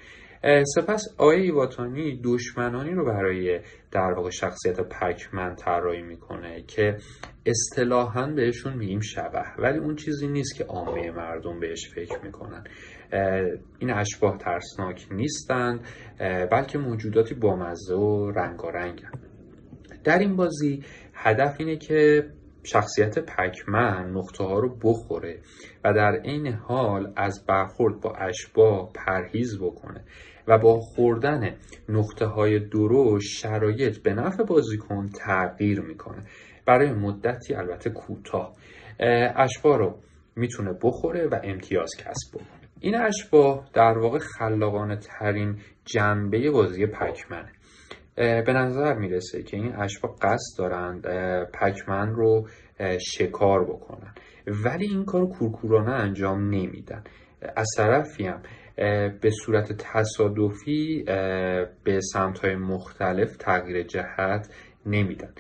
سپس 0.74 1.04
آیه 1.18 1.42
ایواتانی 1.42 2.20
دشمنانی 2.24 2.90
رو 2.90 3.04
برای 3.04 3.60
در 3.90 4.12
واقع 4.16 4.30
شخصیت 4.30 4.80
پکمن 4.80 5.54
طراحی 5.54 6.02
می‌کنه 6.02 6.62
که 6.62 6.96
اصطلاحا 7.46 8.26
بهشون 8.26 8.74
میگیم 8.74 9.00
شبه 9.00 9.44
ولی 9.58 9.78
اون 9.78 9.96
چیزی 9.96 10.28
نیست 10.28 10.56
که 10.56 10.64
عامه 10.64 11.10
مردم 11.10 11.60
بهش 11.60 11.90
فکر 11.94 12.18
می‌کنن. 12.24 12.64
این 13.78 13.90
اشباه 13.90 14.38
ترسناک 14.38 15.06
نیستند 15.10 15.80
بلکه 16.50 16.78
موجوداتی 16.78 17.34
بامزه 17.34 17.94
و 17.94 18.30
رنگارنگن. 18.30 19.10
در 20.04 20.18
این 20.18 20.36
بازی 20.36 20.84
هدف 21.14 21.56
اینه 21.58 21.76
که 21.76 22.24
شخصیت 22.64 23.18
پکمن 23.18 24.10
نقطه 24.10 24.44
ها 24.44 24.58
رو 24.58 24.76
بخوره 24.84 25.38
و 25.84 25.92
در 25.92 26.20
این 26.24 26.46
حال 26.52 27.12
از 27.16 27.44
برخورد 27.48 28.00
با 28.00 28.12
اشباه 28.16 28.92
پرهیز 28.92 29.58
بکنه 29.58 30.04
و 30.48 30.58
با 30.58 30.78
خوردن 30.78 31.56
نقطه 31.88 32.26
های 32.26 32.58
درشت 32.58 33.28
شرایط 33.28 34.02
به 34.02 34.14
نفع 34.14 34.44
بازیکن 34.44 35.08
تغییر 35.08 35.80
می‌کنه. 35.80 36.22
برای 36.66 36.92
مدتی 36.92 37.54
البته 37.54 37.90
کوتاه. 37.90 38.52
اشباه 39.36 39.78
رو 39.78 39.98
می‌تونه 40.36 40.72
بخوره 40.82 41.26
و 41.26 41.40
امتیاز 41.44 41.90
کسب 41.98 42.34
بکنه. 42.34 42.68
این 42.80 42.96
اشباه 42.96 43.68
در 43.74 43.98
واقع 43.98 44.18
خلاقانه 44.18 44.96
ترین 44.96 45.56
جنبه 45.84 46.50
بازی 46.50 46.86
پکمنه. 46.86 47.52
به 48.16 48.52
نظر 48.52 48.94
می‌رسه 48.94 49.42
که 49.42 49.56
این 49.56 49.72
اشباح 49.76 50.12
قصد 50.22 50.58
دارند 50.58 51.06
پکمن 51.54 52.08
رو 52.08 52.48
شکار 53.00 53.64
بکنن. 53.64 54.14
ولی 54.64 54.86
این 54.86 55.04
کار 55.04 55.26
کورکورانه 55.26 55.92
انجام 55.92 56.44
نمیدن. 56.44 57.04
از 57.56 57.66
طرفی 57.76 58.26
هم 58.26 58.42
به 59.20 59.30
صورت 59.44 59.72
تصادفی 59.72 61.02
به 61.84 62.00
سمتهای 62.12 62.56
مختلف 62.56 63.36
تغییر 63.36 63.82
جهت 63.82 64.54
نمیدن. 64.86 65.34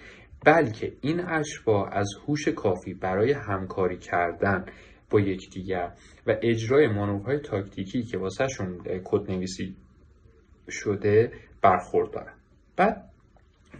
بلکه 0.44 0.92
این 1.00 1.20
اشباح 1.20 1.88
از 1.92 2.08
هوش 2.28 2.48
کافی 2.48 2.94
برای 2.94 3.32
همکاری 3.32 3.98
کردن 3.98 4.64
با 5.10 5.20
یکدیگر 5.20 5.92
و 6.26 6.36
اجرای 6.42 6.88
مانورهای 6.88 7.38
تاکتیکی 7.38 8.02
که 8.02 8.18
واسهشون 8.18 8.78
کد 9.04 9.30
نویسی 9.30 9.76
شده 10.70 11.32
برخوردارن. 11.62 12.34
بعد 12.76 13.08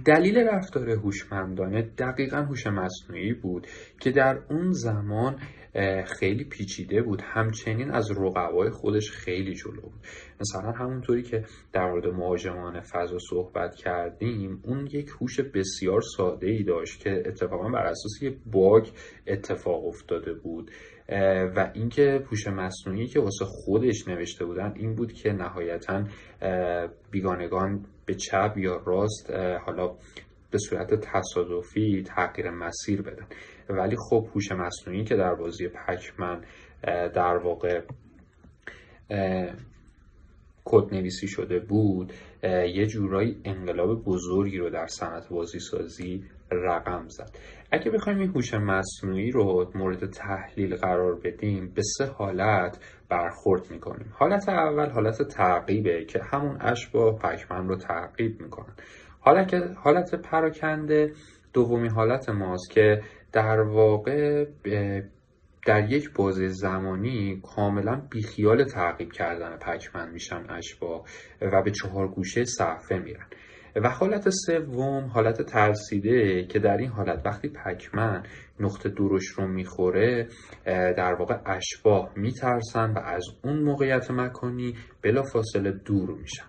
دلیل 0.05 0.38
رفتار 0.38 0.90
هوشمندانه 0.90 1.83
دقیقا 1.83 2.37
هوش 2.37 2.66
مصنوعی 2.66 3.33
بود 3.33 3.66
که 4.00 4.11
در 4.11 4.38
اون 4.50 4.72
زمان 4.72 5.38
خیلی 6.05 6.44
پیچیده 6.44 7.02
بود. 7.02 7.22
همچنین 7.24 7.90
از 7.90 8.11
رقبای 8.11 8.70
خودش 8.70 9.11
خیلی 9.11 9.55
جلو 9.55 9.81
بود. 9.81 10.00
مثلا 10.40 10.72
همونطوری 10.72 11.22
که 11.22 11.44
در 11.72 11.90
مورد 11.90 12.07
مهاجمان 12.07 12.81
فضا 12.81 13.18
صحبت 13.31 13.74
کردیم 13.74 14.61
اون 14.64 14.87
یک 14.87 15.09
هوش 15.20 15.40
بسیار 15.40 16.00
ساده 16.16 16.46
ای 16.46 16.62
داشت 16.62 17.00
که 17.00 17.22
اتفاقا 17.26 17.68
بر 17.68 17.87
اساس 17.87 18.22
یه 18.22 18.37
باگ 18.46 18.88
اتفاق 19.26 19.87
افتاده 19.87 20.33
بود. 20.33 20.70
و 21.57 21.70
اینکه 21.74 22.24
هوش 22.31 22.46
مصنوعی 22.46 23.07
که 23.07 23.20
واسه 23.20 23.44
خودش 23.44 24.09
نوشته 24.09 24.44
بودن 24.44 24.72
این 24.76 24.94
بود 24.94 25.12
که 25.12 25.33
نهایتا 25.33 26.05
بیگانگان 27.11 27.87
به 28.06 28.14
چپ 28.14 28.54
یا 28.56 28.82
راست 28.86 29.30
حالا 29.66 29.88
به 30.50 30.58
صورت 30.58 30.94
تصادفی 30.94 32.02
تغییر 32.02 32.50
مسیر 32.50 33.02
بدن. 33.02 33.26
ولی 33.68 33.96
خب 34.10 34.28
هوش 34.34 34.52
مصنوعی 34.52 35.04
که 35.04 35.16
در 35.16 35.34
بازی 35.34 35.68
پکمن 35.68 36.44
در 37.14 37.36
واقع 37.36 37.80
کد 40.64 40.94
نویسی 40.94 41.28
شده 41.28 41.58
بود 41.58 42.12
یه 42.74 42.86
جورایی 42.86 43.40
انقلاب 43.44 44.04
بزرگی 44.04 44.58
رو 44.58 44.70
در 44.70 44.86
صنعت 44.86 45.28
بازی 45.28 45.58
سازی 45.60 46.24
رقم 46.50 47.08
زد. 47.08 47.30
اگه 47.70 47.90
بخوایم 47.90 48.18
این 48.18 48.30
هوش 48.30 48.54
مصنوعی 48.54 49.30
رو 49.30 49.70
مورد 49.74 50.10
تحلیل 50.10 50.76
قرار 50.76 51.14
بدیم 51.14 51.72
به 51.74 51.82
سه 51.82 52.06
حالت 52.06 52.78
برخورد 53.12 53.70
می‌کنیم. 53.70 54.12
حالت 54.18 54.48
اول 54.48 54.90
حالت 54.90 55.22
تعقیبه 55.22 56.05
که 56.05 56.20
همون 56.33 56.59
اشباه 56.61 57.18
پکمن 57.18 57.68
رو 57.68 57.77
تعقیب 57.77 58.40
می‌کنن. 58.40 58.75
حالت, 59.20 59.55
حالت 59.77 60.14
پراکنده 60.14 61.12
دومی 61.53 61.88
حالت 61.88 62.29
ماست 62.29 62.70
که 62.70 63.03
در 63.33 63.61
واقع 63.61 64.46
در 65.66 65.90
یک 65.90 66.12
بازه 66.12 66.48
زمانی 66.48 67.42
کاملا 67.57 68.03
بیخیال 68.11 68.64
تعقیب 68.64 69.12
کردن 69.12 69.57
پکمن 69.57 70.11
میشن 70.11 70.46
اشبا 70.51 71.05
و 71.40 71.62
به 71.62 71.70
چهار 71.70 72.09
گوشه 72.09 72.44
صفحه 72.44 72.98
میرن. 72.98 73.27
و 73.76 73.88
حالت 73.88 74.30
سوم 74.30 75.04
حالت 75.04 75.42
ترسیده 75.42 76.44
که 76.44 76.58
در 76.58 76.76
این 76.76 76.90
حالت 76.90 77.26
وقتی 77.26 77.48
پکمن 77.48 78.22
نقطه 78.61 78.88
دورش 78.88 79.26
رو 79.26 79.48
می‌خوره 79.48 80.28
در 80.66 81.14
واقع 81.14 81.38
اشباه 81.46 82.12
میترسن 82.16 82.92
و 82.92 82.98
از 82.98 83.24
اون 83.44 83.62
موقعیت 83.62 84.11
مکانی 84.11 84.74
بلا 85.02 85.22
فاصله 85.22 85.70
دور 85.70 86.11
میشن. 86.11 86.44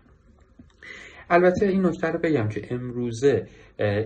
البته 1.29 1.65
این 1.65 1.85
نکته 1.85 2.07
رو 2.07 2.19
بگم 2.19 2.47
که 2.47 2.73
امروزه 2.73 3.47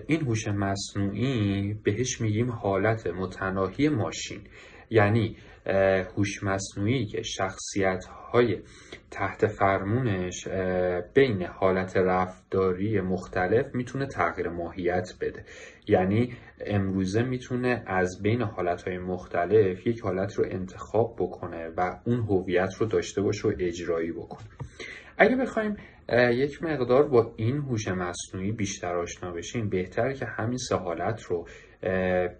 این 0.07 0.21
هوش 0.21 0.47
مصنوعی 0.47 1.73
بهش 1.83 2.21
میگیم 2.21 2.51
حالت 2.51 3.07
متناهی 3.07 3.89
ماشین. 3.89 4.41
یعنی 4.89 5.37
هوش 6.15 6.43
مصنوعی 6.43 7.05
که 7.05 7.21
شخصیت 7.21 8.05
های 8.05 8.61
تحت 9.11 9.47
فرمونش 9.47 10.47
بین 11.13 11.43
حالت 11.43 11.97
رفتاری 11.97 13.01
مختلف 13.01 13.75
می‌تونه 13.75 14.05
تغییر 14.05 14.49
ماهیت 14.49 15.09
بده. 15.21 15.45
یعنی 15.87 16.33
امروزه 16.65 17.23
می‌تونه 17.23 17.83
از 17.87 18.21
بین 18.21 18.41
حالت 18.41 18.87
های 18.87 18.97
مختلف 18.97 19.87
یک 19.87 19.99
حالت 19.99 20.35
رو 20.35 20.45
انتخاب 20.49 21.15
بکنه 21.19 21.69
و 21.77 21.99
اون 22.05 22.19
هویت 22.19 22.73
رو 22.79 22.85
داشته 22.85 23.21
باشه 23.21 23.47
و 23.47 23.53
اجرایی 23.59 24.11
بکنه. 24.11 24.47
اگه 25.17 25.35
بخوایم 25.35 25.75
یک 26.13 26.63
مقدار 26.63 27.07
با 27.07 27.33
این 27.35 27.57
هوش 27.57 27.87
مصنوعی 27.87 28.51
بیشتر 28.51 28.95
آشنا 28.95 29.31
بشیم 29.31 29.69
بهتره 29.69 30.13
که 30.13 30.25
همین 30.25 30.57
سه 30.57 30.75
حالت 30.75 31.21
رو 31.21 31.47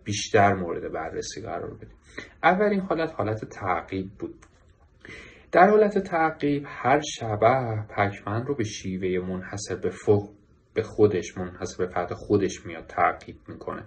بیشتر 0.03 0.53
مورد 0.53 0.91
بررسی 0.91 1.41
قرار 1.41 1.73
بدیم. 1.73 1.96
اولین 2.43 2.79
حالت 2.79 3.13
حالت 3.13 3.45
تعقیب 3.45 4.09
بود. 4.19 4.35
در 5.51 5.69
حالت 5.69 5.97
تعقیب 5.97 6.63
هر 6.67 7.01
شبه 7.01 7.85
پکمن 7.89 8.45
رو 8.45 8.55
به 8.55 8.63
شیوه 8.63 9.27
منحصر 9.27 9.75
به 9.75 9.89
فوق 9.89 10.29
به 10.73 10.83
خودش 10.83 11.37
منحصر 11.37 11.85
به 11.85 11.91
فرد 11.91 12.13
خودش 12.13 12.65
میاد 12.65 12.85
تعقیب 12.87 13.35
می‌کنه. 13.47 13.83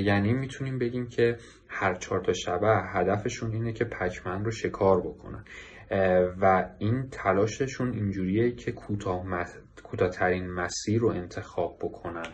یعنی 0.00 0.32
می‌تونیم 0.32 0.78
بگیم 0.78 1.06
که 1.08 1.36
هر 1.68 1.94
چهار 1.94 2.20
تا 2.20 2.32
شبه 2.32 2.82
هدفشون 2.94 3.52
اینه 3.52 3.72
که 3.72 3.84
پکمن 3.84 4.44
رو 4.44 4.50
شکار 4.50 5.00
بکنن. 5.00 5.44
و 6.40 6.68
این 6.78 7.08
تلاششون 7.10 7.92
اینجوریه 7.92 8.52
که 8.52 8.72
کوتاهترین 9.82 10.50
مسیر 10.50 11.00
رو 11.00 11.08
انتخاب 11.08 11.78
بکنن. 11.80 12.26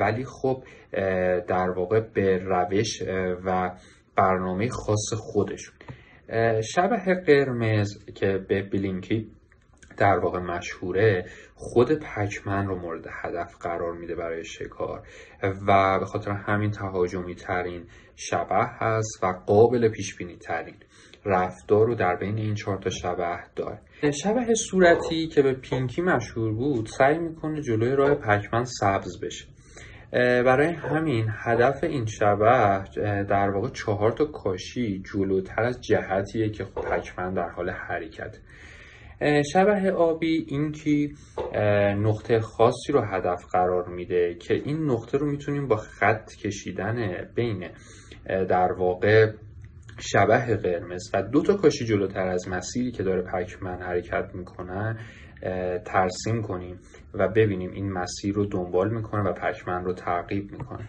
ولی 0.00 0.24
خب 0.24 0.64
در 1.48 1.70
واقع 1.76 2.00
به 2.00 2.38
روش 2.38 3.02
و 3.44 3.70
برنامه 4.16 4.68
خاص 4.68 5.12
خودشون. 5.16 5.74
شبه 6.62 7.22
قرمز 7.26 8.04
که 8.14 8.38
به 8.48 8.62
بلینکی 8.62 9.30
در 9.96 10.18
واقع 10.18 10.38
مشهوره 10.38 11.24
خود 11.54 11.92
پکمن 11.92 12.66
رو 12.66 12.78
مورد 12.78 13.04
هدف 13.22 13.54
قرار 13.60 13.92
میده 13.92 14.14
برای 14.14 14.44
شکار 14.44 15.02
و 15.68 15.98
به 15.98 16.04
خاطر 16.06 16.30
همین 16.30 16.70
تهاجمی 16.70 17.34
ترین 17.34 17.84
شبه 18.16 18.64
هست 18.80 19.18
و 19.22 19.26
قابل 19.46 19.88
پیش 19.88 20.16
بینی 20.16 20.36
ترین 20.36 20.74
رفتار 21.24 21.86
رو 21.86 21.94
در 21.94 22.16
بین 22.16 22.38
این 22.38 22.54
چهار 22.54 22.78
تا 22.78 22.90
شبه 22.90 23.38
داره. 23.56 23.80
شبه 24.22 24.54
صورتی 24.54 25.26
که 25.26 25.42
به 25.42 25.54
پینکی 25.54 26.02
مشهور 26.02 26.52
بود 26.52 26.86
سعی 26.86 27.18
می‌کنه 27.18 27.62
جلوی 27.62 27.96
راه 27.96 28.14
پکمن 28.14 28.64
سبز 28.64 29.20
بشه. 29.22 29.53
برای 30.14 30.68
همین 30.68 31.26
هدف 31.30 31.84
این 31.84 32.06
شبه 32.06 32.84
در 33.24 33.50
واقع 33.50 33.68
چهار 33.68 34.12
تا 34.12 34.24
کاشی 34.24 35.02
جلوتر 35.12 35.62
از 35.62 35.80
جهتیه 35.80 36.50
که 36.50 36.64
پکمن 36.64 37.34
در 37.34 37.48
حال 37.48 37.70
حرکت. 37.70 38.36
شبه 39.52 39.92
آبی 39.92 40.46
اینکه 40.48 41.08
نقطه 41.96 42.40
خاصی 42.40 42.92
رو 42.92 43.00
هدف 43.00 43.44
قرار 43.52 43.88
میده 43.88 44.34
که 44.34 44.54
این 44.54 44.90
نقطه 44.90 45.18
رو 45.18 45.26
می‌تونیم 45.26 45.68
با 45.68 45.76
خط 45.76 46.30
کشیدن 46.34 47.28
بین 47.34 47.70
در 48.26 48.72
واقع 48.72 49.32
شبه 50.00 50.56
قرمز 50.56 51.10
و 51.14 51.22
دو 51.22 51.42
تا 51.42 51.54
کاشی 51.54 51.84
جلوتر 51.84 52.28
از 52.28 52.48
مسیری 52.48 52.90
که 52.90 53.02
داره 53.02 53.22
پکمن 53.22 53.82
حرکت 53.82 54.30
می‌کنه 54.34 54.98
ترسیم 55.84 56.42
کنیم 56.42 56.80
و 57.14 57.28
ببینیم 57.28 57.70
این 57.70 57.92
مسیر 57.92 58.34
رو 58.34 58.46
دنبال 58.46 58.90
می‌کنه 58.94 59.22
و 59.22 59.32
پکمن 59.32 59.84
رو 59.84 59.92
تعقیب 59.92 60.52
می‌کنه. 60.52 60.88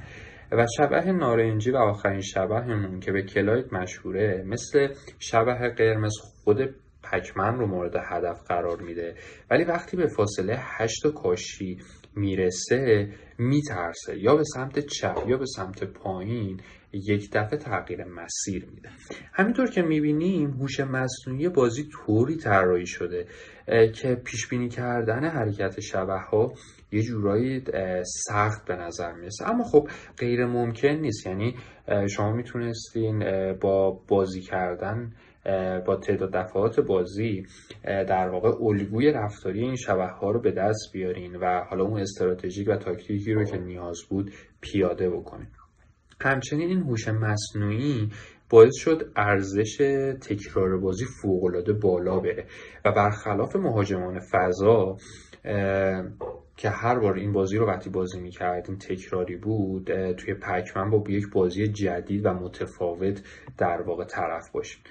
و 0.52 0.65
شبه 0.78 1.12
نارنجی 1.12 1.72
و 1.72 1.78
آخرین 1.78 2.22
شبهمون 2.22 3.00
که 3.00 3.12
به 3.12 3.24
کلایت 3.24 3.74
مشهوره 3.74 4.44
مثل 4.48 4.88
شبه 5.20 5.70
قرمز 5.78 6.13
خود 6.44 6.76
پکمن 7.12 7.56
رو 7.56 7.68
مورد 7.68 7.96
هدف 8.10 8.44
قرار 8.48 8.82
میده. 8.82 9.15
ولی 9.52 9.63
وقتی 9.63 9.98
به 9.98 10.08
فاصله 10.08 10.56
هشت 10.60 11.08
کاشی 11.08 11.78
می‌رسه 12.15 13.10
میترسه. 13.38 14.18
یا 14.18 14.36
به 14.36 14.44
سمت 14.44 14.80
چپ 14.80 15.24
یا 15.28 15.38
به 15.38 15.46
سمت 15.46 15.84
پایین 15.84 16.60
یک 16.94 17.30
دفعه 17.34 17.60
تغییر 17.60 18.04
مسیر 18.04 18.65
میده. 18.65 18.89
همینطور 19.34 19.70
که 19.70 19.82
می‌بینیم 19.82 20.52
هوش 20.52 20.80
مصنوعی 20.80 21.50
بازی 21.50 21.89
طوری 21.91 22.36
طراحی 22.36 22.86
شده 22.86 23.26
که 23.67 24.15
پیش 24.25 24.47
بینی 24.47 24.69
کردن 24.69 25.30
حرکت 25.30 25.80
شبه 25.80 26.19
ها 26.19 26.54
یه 26.91 27.01
جورایی 27.01 27.63
سخت 28.28 28.67
به 28.67 28.75
نظر 28.75 29.13
می‌رسه. 29.13 29.49
اما 29.49 29.63
خب 29.63 29.88
غیر 30.19 30.45
ممکن 30.45 30.88
نیست. 30.88 31.28
یعنی 31.28 31.56
شما 32.10 32.32
می‌تونستین 32.32 33.23
با 33.62 33.99
بازی 34.08 34.41
کردن 34.41 35.12
با 35.86 35.95
تعداد 35.95 36.34
دفعات 36.34 36.80
بازی 36.80 37.45
در 37.84 38.30
واقع 38.30 38.63
الگوی 38.63 39.12
رفتاری 39.12 39.62
این 39.62 39.75
شبه 39.75 40.08
ها 40.08 40.32
رو 40.32 40.41
به 40.41 40.51
دست 40.51 40.89
بیارین 40.93 41.36
و 41.36 41.63
حالا 41.69 41.84
اون 41.84 42.01
استراتژیک 42.01 42.67
و 42.69 42.75
تاکتیکی 42.75 43.34
رو 43.34 43.43
که 43.43 43.58
نیاز 43.58 43.97
بود 44.10 44.32
پیاده 44.62 45.10
بکنین. 45.10 45.47
همچنین 46.21 46.69
این 46.69 46.80
هوش 46.80 47.08
مصنوعی 47.08 48.10
باعث 48.50 48.76
شد 48.76 49.12
ارزش 49.16 49.78
تکرار 50.22 50.78
بازی 50.78 51.06
فوقالعاده 51.22 51.74
بالا 51.74 52.20
بره. 52.20 52.46
و 52.86 52.92
برخلاف 52.92 53.56
مهاجمان 53.56 54.20
فضا 54.20 54.98
که 56.58 56.70
هر 56.70 57.00
بار 57.00 57.14
این 57.14 57.32
بازی 57.34 57.58
رو 57.58 57.68
وقتی 57.68 57.90
بازی 57.90 58.20
می‌کردیم 58.20 58.76
تکراری 58.76 59.36
بود 59.36 60.12
توی 60.12 60.34
پکمن 60.34 60.90
با 60.90 61.04
یک 61.10 61.26
بازی 61.34 61.68
جدید 61.68 62.26
و 62.26 62.34
متفاوت 62.34 63.22
در 63.58 63.82
واقع 63.82 64.06
طرف 64.06 64.52
باشیم. 64.52 64.82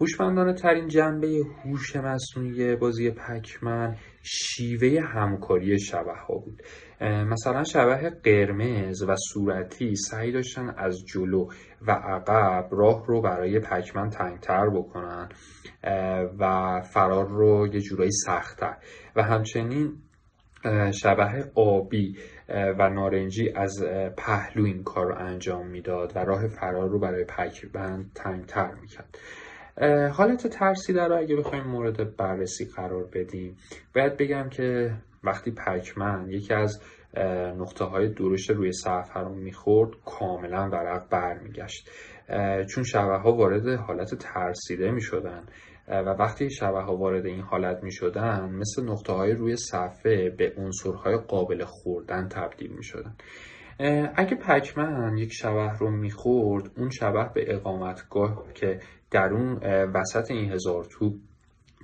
هوشمندانه 0.00 0.54
ترین 0.54 0.88
جنبه 0.88 1.40
هوش 1.64 1.96
مصنوعی 1.96 2.76
بازی 2.76 3.10
پکمن 3.10 3.96
شیوه 4.22 5.00
همکاری 5.00 5.78
شبه 5.78 6.12
ها 6.28 6.34
بود 6.34 6.62
مثلا 7.00 7.64
شبه 7.64 8.10
قرمز 8.24 9.02
و 9.02 9.16
صورتی 9.32 9.96
سعی 9.96 10.32
داشتن 10.32 10.74
از 10.78 11.04
جلو 11.06 11.48
و 11.86 11.90
عقب 11.90 12.68
راه 12.70 13.06
رو 13.06 13.20
برای 13.20 13.60
پکمن 13.60 14.10
تنگتر 14.10 14.70
بکنن 14.70 15.28
و 16.38 16.80
فرار 16.80 17.28
رو 17.28 17.66
یه 17.66 17.80
جورایی 17.80 18.10
سختتر. 18.10 18.76
و 19.16 19.22
همچنین 19.22 19.92
شبه 21.02 21.50
آبی 21.54 22.16
و 22.48 22.90
نارنجی 22.90 23.52
از 23.56 23.84
پهلو 24.16 24.64
این 24.64 24.82
کار 24.82 25.06
رو 25.06 25.14
انجام 25.18 25.66
می‌داد 25.66 26.12
و 26.16 26.18
راه 26.18 26.48
فرار 26.48 26.88
رو 26.88 26.98
برای 26.98 27.24
پکمن 27.24 28.04
تنگتر 28.14 28.70
می‌کرد. 28.80 29.18
حالت 30.12 30.46
ترسیده 30.46 31.04
رو 31.04 31.18
اگه 31.18 31.36
بخوایم 31.36 31.64
مورد 31.64 32.16
بررسی 32.16 32.64
قرار 32.76 33.04
بدیم 33.12 33.56
باید 33.94 34.16
بگم 34.16 34.48
که 34.48 34.94
وقتی 35.24 35.50
پکمن 35.50 36.26
یکی 36.30 36.54
از 36.54 36.82
نقطه 37.58 37.84
های 37.84 38.08
درشت 38.08 38.50
روی 38.50 38.72
سفر 38.72 39.24
رو 39.24 39.34
می‌خورد 39.34 39.90
کاملا 40.04 40.68
ورق 40.72 41.08
برمیگشت. 41.10 41.90
چون 42.70 42.84
شبه 42.84 43.16
ها 43.16 43.32
وارد 43.32 43.68
حالت 43.68 44.14
ترسیده 44.14 44.90
می‌شدن 44.90 45.44
و 45.88 46.04
وقتی 46.18 46.50
شبه 46.50 46.80
ها 46.80 46.96
وارد 46.96 47.26
این 47.26 47.40
حالت 47.40 47.82
می 47.82 47.92
شدن 47.92 48.50
مثل 48.50 48.84
نقطه 48.84 49.12
های 49.12 49.32
روی 49.32 49.56
صفحه 49.56 50.30
به 50.30 50.52
عنصرهای 50.56 51.16
قابل 51.16 51.64
خوردن 51.64 52.28
تبدیل 52.28 52.70
می 52.70 52.84
شدن 52.84 53.14
اگه 54.16 54.36
پکمن 54.36 55.16
یک 55.16 55.32
شبه 55.32 55.72
رو 55.78 55.90
می‌خورد 55.90 56.70
اون 56.76 56.90
شبه 56.90 57.30
به 57.34 57.54
اقامتگاه 57.54 58.44
که 58.54 58.80
در 59.10 59.28
اون 59.32 59.58
وسط 59.94 60.30
این 60.30 60.52
هزار 60.52 60.84
توپ 60.84 61.14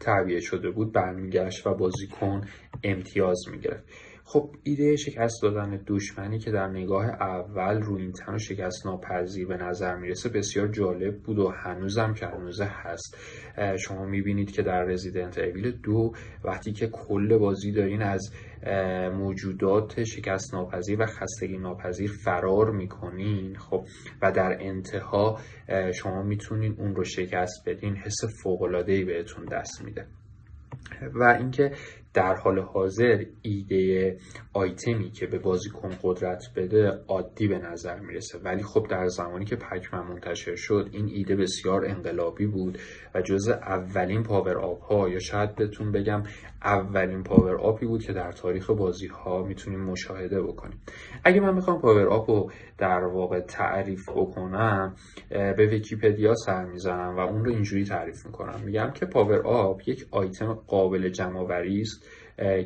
تعبیه 0.00 0.40
شده 0.40 0.70
بود 0.70 0.92
برمیگشت 0.92 1.66
و 1.66 1.74
بازیکن 1.74 2.40
امتیاز 2.84 3.38
می‌گرفت. 3.50 3.84
خب 4.32 4.50
ایده 4.62 4.96
شکست 4.96 5.42
دادن 5.42 5.80
دشمنی 5.86 6.38
که 6.38 6.50
در 6.50 6.68
نگاه 6.68 7.04
اول 7.06 7.82
رو 7.82 7.96
این 7.96 8.12
تن 8.12 8.38
شکست 8.38 8.86
ناپذیر 8.86 9.46
به 9.46 9.56
نظر 9.56 9.96
می‌رسه 9.96 10.28
بسیار 10.28 10.68
جالب 10.68 11.18
بود 11.18 11.38
و 11.38 11.48
هنوزم 11.48 12.14
که 12.14 12.26
هنوزه 12.26 12.64
هست. 12.64 13.16
شما 13.78 14.06
می‌بینید 14.06 14.50
که 14.50 14.62
در 14.62 14.84
رزیدنت 14.84 15.38
اویل 15.38 15.70
دو 15.70 16.12
وقتی 16.44 16.72
که 16.72 16.86
کل 16.86 17.38
بازی 17.38 17.72
دارین 17.72 18.02
از 18.02 18.32
موجودات 19.12 20.04
شکست 20.04 20.54
ناپذیر 20.54 21.02
و 21.02 21.06
خستگی 21.06 21.58
ناپذیر 21.58 22.10
فرار 22.24 22.70
می‌کنین 22.70 23.56
خب 23.56 23.84
و 24.22 24.32
در 24.32 24.56
انتها 24.60 25.38
شما 25.94 26.22
می‌تونین 26.22 26.74
اون 26.78 26.94
رو 26.94 27.04
شکست 27.04 27.68
بدین 27.68 27.96
حس 27.96 28.42
فوقلادهی 28.42 29.04
بهتون 29.04 29.44
دست 29.44 29.84
میده. 29.84 30.06
و 31.14 31.24
اینکه 31.24 31.72
در 32.14 32.34
حال 32.34 32.58
حاضر 32.58 33.24
ایده 33.42 34.16
آیتمی 34.52 35.10
که 35.10 35.26
به 35.26 35.38
بازیکن 35.38 35.90
قدرت 36.02 36.42
بده 36.56 36.88
عادی 37.08 37.48
به 37.48 37.58
نظر 37.58 38.00
می‌رسه. 38.00 38.38
ولی 38.38 38.62
خب 38.62 38.86
در 38.90 39.06
زمانی 39.06 39.44
که 39.44 39.56
پکمن 39.56 40.00
منتشر 40.00 40.56
شد 40.56 40.88
این 40.92 41.08
ایده 41.08 41.36
بسیار 41.36 41.84
انقلابی 41.84 42.46
بود 42.46 42.78
و 43.14 43.22
جزء 43.22 43.48
اولین 43.48 44.22
power-up 44.22 44.80
ها 44.80 45.08
یا 45.08 45.18
شاید 45.18 45.54
بهتون 45.54 45.92
بگم 45.92 46.22
اولین 46.64 47.22
power-up 47.22 47.56
ی 47.56 47.86
بود 47.86 48.02
که 48.02 48.12
در 48.12 48.32
تاریخ 48.32 48.70
بازی 48.70 49.06
ها 49.06 49.42
می‌تونیم 49.42 49.80
مشاهده 49.80 50.42
بکنیم. 50.42 50.80
اگه 51.24 51.40
من 51.40 51.54
می‌خوام 51.54 51.80
power-up 51.80 52.30
رو 52.30 52.50
در 52.78 53.04
واقع 53.04 53.40
تعریف 53.40 54.08
بکنم 54.08 54.94
به 55.30 55.66
ویکیپدیا 55.70 56.34
سر 56.34 56.64
می‌زنم 56.64 57.16
و 57.16 57.20
اون 57.20 57.44
رو 57.44 57.52
اینجوری 57.52 57.84
تعریف 57.84 58.26
می‌کنم. 58.26 58.60
میگم 58.64 58.90
که 58.94 59.06
power-up 59.06 59.88
یک 59.88 60.06
آیتم 60.10 60.52
قابل 60.66 61.08
جمع‌آوری 61.08 61.80
است 61.80 62.08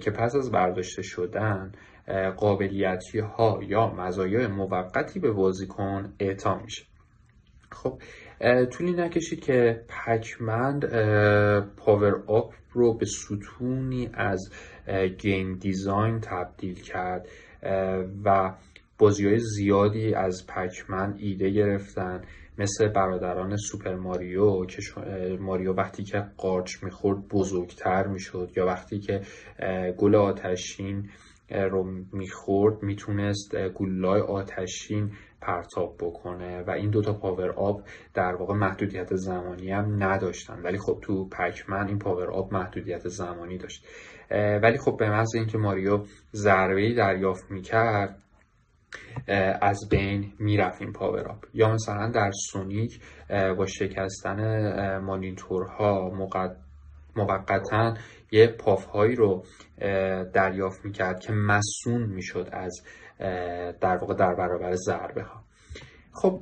که 0.00 0.10
پس 0.10 0.36
از 0.36 0.52
برداشته 0.52 1.02
شدن 1.02 1.72
قابلیت 2.36 3.18
ها 3.18 3.60
یا 3.68 3.86
مزایای 3.86 4.46
موقتی 4.46 5.20
به 5.20 5.32
بازیکن 5.32 6.12
اعطا 6.20 6.58
میشه. 6.58 6.84
خب 7.74 7.98
طولی 8.70 8.92
نکشید 8.92 9.40
که 9.40 9.84
پکمن 9.88 10.86
power-up 11.76 12.54
رو 12.72 12.94
به 12.94 13.06
ستونی 13.06 14.10
از 14.14 14.50
game 15.18 15.54
design 15.54 16.20
تبدیل 16.20 16.74
کرد 16.74 17.28
و 18.24 18.54
بازی 18.98 19.26
های 19.26 19.38
زیادی 19.38 20.14
از 20.14 20.46
پکمن 20.46 21.14
ایده 21.18 21.50
گرفتن 21.50 22.22
مثل 22.58 22.88
برادران 22.88 23.56
سوپر 23.56 23.94
ماریو 23.94 24.64
که 24.64 24.82
ماریو 25.40 25.72
وقتی 25.72 26.04
که 26.04 26.24
قارچ 26.36 26.84
می‌خورد 26.84 27.28
بزرگتر 27.28 28.06
می‌شد 28.06 28.50
یا 28.56 28.66
وقتی 28.66 28.98
که 28.98 29.20
گل 29.98 30.14
آتشین 30.14 31.08
رو 31.50 31.84
می‌خورد 32.12 32.82
می‌تونست 32.82 33.56
گلای 33.74 34.20
آتشین 34.20 35.10
پرتاب 35.46 35.94
بکنه 36.00 36.62
و 36.62 36.70
این 36.70 36.90
دوتا 36.90 37.12
power-up 37.12 37.82
در 38.14 38.34
واقع 38.34 38.54
محدودیت 38.54 39.14
زمانی 39.14 39.70
هم 39.70 40.02
نداشتن. 40.02 40.62
ولی 40.62 40.78
خب 40.78 40.98
تو 41.02 41.28
پکمن 41.28 41.88
این 41.88 41.98
power-up 41.98 42.54
محدودیت 42.54 43.08
زمانی 43.08 43.58
داشت. 43.58 43.86
ولی 44.62 44.78
خب 44.78 44.96
به 44.98 45.10
محض 45.10 45.34
اینکه 45.34 45.58
ماریو 45.58 46.00
ضربه 46.32 46.94
دریافت 46.94 47.50
می‌کرد 47.50 48.18
از 49.60 49.88
بین 49.90 50.32
می‌رفت 50.38 50.82
این 50.82 50.92
power-up 50.92 51.46
یا 51.54 51.72
مثلا 51.72 52.10
در 52.10 52.30
سونیک 52.50 53.00
با 53.58 53.66
شکستن 53.66 54.98
مانیتورها 54.98 56.10
موقتا 57.16 57.94
یه 58.30 58.46
پافهایی 58.46 59.14
رو 59.14 59.44
دریافت 60.34 60.84
می‌کرد 60.84 61.20
که 61.20 61.32
مسون 61.32 62.02
می‌شد 62.02 62.48
از 62.52 62.82
در 63.80 63.96
واقع 64.00 64.14
در 64.14 64.34
برابر 64.34 64.74
ضربه 64.74 65.22
ها 65.22 65.44
خب 66.12 66.40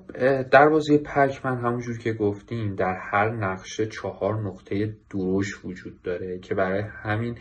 در 0.51 0.69
بازی 0.69 0.99
پکمن 0.99 1.59
همونجور 1.59 1.99
که 1.99 2.13
گفتیم 2.13 2.75
در 2.75 2.97
هر 3.13 3.31
نقشه 3.31 3.87
چهار 3.87 4.41
نقطه 4.43 4.97
دروش 5.11 5.65
وجود 5.65 6.03
داره 6.03 6.39
که 6.39 6.55
برای 6.55 6.83
همین 7.03 7.39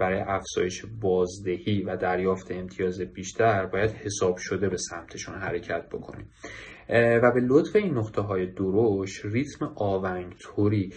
برای 0.00 0.20
افزایش 0.20 0.84
بازدهی 1.00 1.82
و 1.82 1.96
دریافت 1.96 2.52
امتیاز 2.52 3.00
بیشتر 3.00 3.66
باید 3.66 3.90
حساب 3.90 4.36
شده 4.36 4.68
به 4.68 4.76
سمتشون 4.76 5.34
حرکت 5.34 5.88
بکنیم. 5.88 6.30
و 6.90 7.32
به 7.34 7.40
لطف 7.40 7.76
این 7.76 7.98
نقطه 7.98 8.22
های 8.22 8.46
دروش 8.46 9.24
ریتم 9.24 9.72
آونگ 9.76 10.34
طوری 10.38 10.92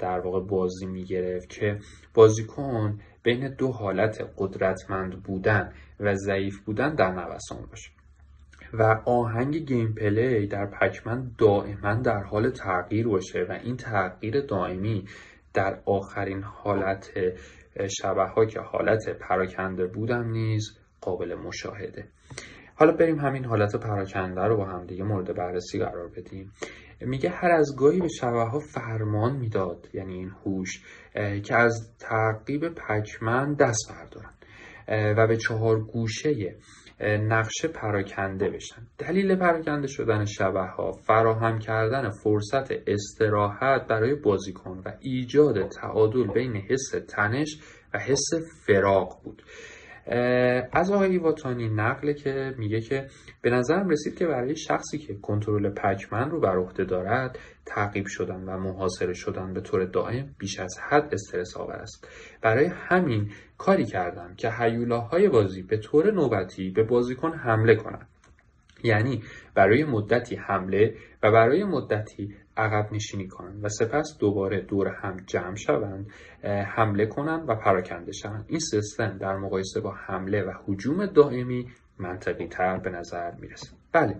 در 0.00 0.20
واقع 0.20 0.40
بازی 0.40 0.86
می‌گرفت 0.86 1.48
که 1.48 1.78
بازیکن 2.14 2.98
بین 3.22 3.54
دو 3.54 3.72
حالت 3.72 4.30
قدرتمند 4.38 5.22
بودن 5.22 5.72
و 6.00 6.14
ضعیف 6.14 6.60
بودن 6.60 6.94
در 6.94 7.10
نوسان 7.12 7.66
باشه. 7.70 7.90
و 8.72 8.82
آهنگ 9.06 9.56
گیم 9.56 9.94
پلی 9.94 10.46
در 10.46 10.66
پکمن 10.66 11.30
دائما 11.38 11.94
در 11.94 12.22
حال 12.22 12.50
تغییر 12.50 13.08
باشه 13.08 13.46
و 13.48 13.52
این 13.52 13.76
تغییر 13.76 14.40
دائمی 14.40 15.04
در 15.54 15.80
آخرین 15.86 16.42
حالت 16.42 17.10
شبه 18.00 18.24
ها 18.24 18.44
که 18.44 18.60
حالت 18.60 19.08
پراکنده 19.20 19.86
بودم 19.86 20.30
نیز 20.30 20.78
قابل 21.00 21.34
مشاهده. 21.34 22.08
حالا 22.74 22.92
بریم 22.92 23.18
همین 23.18 23.44
حالت 23.44 23.76
پراکنده 23.76 24.40
رو 24.40 24.56
با 24.56 24.64
هم 24.64 24.86
دیگه 24.86 25.04
مورد 25.04 25.36
بررسی 25.36 25.78
قرار 25.78 26.08
بدیم. 26.08 26.52
میگه 27.00 27.30
هر 27.30 27.50
از 27.50 27.76
گاهی 27.78 28.00
به 28.00 28.08
شبه 28.08 28.42
ها 28.42 28.58
فرمان 28.58 29.36
می‌داد 29.36 29.88
یعنی 29.94 30.14
این 30.14 30.30
هوش 30.44 30.82
که 31.44 31.54
از 31.54 31.94
تعقیب 31.98 32.68
پکمن 32.68 33.54
دست 33.54 33.92
بردارن. 33.92 34.37
و 34.88 35.26
به 35.26 35.36
چهار 35.36 35.80
گوشه 35.80 36.56
نقشه 37.00 37.68
پراکنده 37.68 38.50
بشن. 38.50 38.82
دلیل 38.98 39.36
پراکنده 39.36 39.86
شدن 39.86 40.24
شبه 40.24 40.60
ها 40.60 40.92
فراهم 40.92 41.58
کردن 41.58 42.10
فرصت 42.10 42.72
استراحت 42.86 43.86
برای 43.86 44.14
بازیکن 44.14 44.82
و 44.84 44.92
ایجاد 45.00 45.68
تعادل 45.68 46.32
بین 46.32 46.56
حس 46.56 46.90
تنش 47.08 47.58
و 47.94 47.98
حس 47.98 48.28
فراق 48.66 49.20
بود. 49.24 49.42
از 50.72 50.90
آقای 50.90 51.10
ایواتانی 51.10 51.68
نقله 51.68 52.14
که 52.14 52.54
میگه 52.58 52.80
که 52.80 53.06
به 53.42 53.50
نظرم 53.50 53.88
رسید 53.88 54.18
که 54.18 54.26
برای 54.26 54.56
شخصی 54.56 54.98
که 54.98 55.14
کنترل 55.14 55.70
پکمن 55.70 56.30
رو 56.30 56.40
بر 56.40 56.56
عهده 56.56 56.84
دارد 56.84 57.38
تعقیب 57.66 58.06
شدن 58.06 58.44
و 58.44 58.58
محاصره 58.58 59.12
شدن 59.12 59.52
به 59.52 59.60
طور 59.60 59.84
دائم 59.84 60.34
بیش 60.38 60.60
از 60.60 60.78
حد 60.88 61.14
استرس 61.14 61.56
آور 61.56 61.76
است. 61.76 62.08
برای 62.42 62.66
همین 62.66 63.30
کاری 63.58 63.84
کردم 63.84 64.34
که 64.36 64.50
هیولاهای 64.58 65.28
بازی 65.28 65.62
به 65.62 65.76
طور 65.76 66.10
نوبتی 66.10 66.70
به 66.70 66.82
بازیکن 66.82 67.32
حمله 67.32 67.74
کنند. 67.74 68.08
یعنی 68.82 69.22
برای 69.54 69.84
مدتی 69.84 70.36
حمله 70.36 70.94
و 71.22 71.32
برای 71.32 71.64
مدتی 71.64 72.34
عقب 72.56 72.92
نشینی 72.92 73.28
کنند 73.28 73.64
و 73.64 73.68
سپس 73.68 74.16
دوباره 74.20 74.60
دور 74.60 74.88
هم 74.88 75.16
جمع 75.26 75.56
شوند 75.56 76.06
حمله 76.76 77.06
کنند 77.06 77.48
و 77.48 77.54
پراکنده 77.54 78.12
شوند. 78.12 78.44
این 78.48 78.60
سیستم 78.60 79.18
در 79.18 79.36
مقایسه 79.36 79.80
با 79.80 79.94
حمله 80.06 80.42
و 80.42 80.52
حجوم 80.66 81.06
دائمی 81.06 81.66
منطقی 81.98 82.46
تر 82.46 82.78
به 82.78 82.90
نظر 82.90 83.30
می‌رسه. 83.40 83.68
بله 83.92 84.16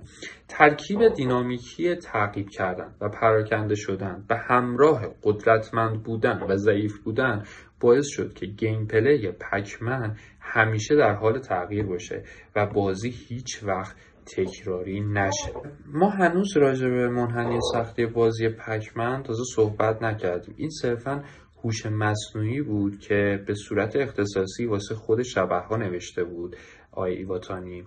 ترکیب 0.48 1.08
دینامیکی 1.08 1.94
تعقیب 1.94 2.48
کردن 2.48 2.94
و 3.00 3.08
پراکنده 3.08 3.74
شدن 3.74 4.24
به 4.28 4.36
همراه 4.36 5.06
قدرتمند 5.22 6.02
بودن 6.02 6.42
و 6.42 6.56
ضعیف 6.56 6.98
بودن 6.98 7.42
باعث 7.80 8.06
شد 8.06 8.34
که 8.34 8.46
گیم 8.46 8.86
پلی 8.86 9.32
پکمن 9.32 10.16
همیشه 10.40 10.96
در 10.96 11.14
حال 11.14 11.38
تغییر 11.38 11.86
باشه 11.86 12.24
و 12.56 12.66
بازی 12.66 13.10
هیچ 13.10 13.64
وقت 13.64 13.96
تکراری 14.36 15.00
نشه. 15.00 15.52
ما 15.86 16.08
هنوز 16.08 16.56
راجع 16.56 16.88
به 16.88 17.08
منحنی 17.08 17.58
سختی 17.72 18.06
بازی 18.06 18.48
پکمن 18.48 19.22
تازه 19.22 19.42
صحبت 19.54 20.02
نکردیم. 20.02 20.54
این 20.58 20.70
صرفا 20.70 21.24
هوش 21.64 21.86
مصنوعی 21.86 22.62
بود 22.62 22.98
که 22.98 23.44
به 23.46 23.54
صورت 23.54 23.96
اختصاصی 23.96 24.66
واسه 24.66 24.94
خود 24.94 25.22
شبه 25.22 25.58
ها 25.58 25.76
نوشته 25.76 26.24
بود 26.24 26.56
آی 26.92 27.12
ایواتانی. 27.12 27.84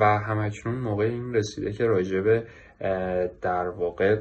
و 0.00 0.04
همکنون 0.04 0.80
موقع 0.80 1.04
این 1.04 1.34
رسیده 1.34 1.72
که 1.72 1.84
راجبه 1.84 2.46
در 3.42 3.68
واقع 3.68 4.20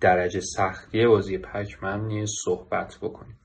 درجه 0.00 0.40
سختی 0.40 1.06
بازی 1.06 1.38
پکمن 1.38 2.26
صحبت 2.44 2.98
بکنیم. 3.02 3.36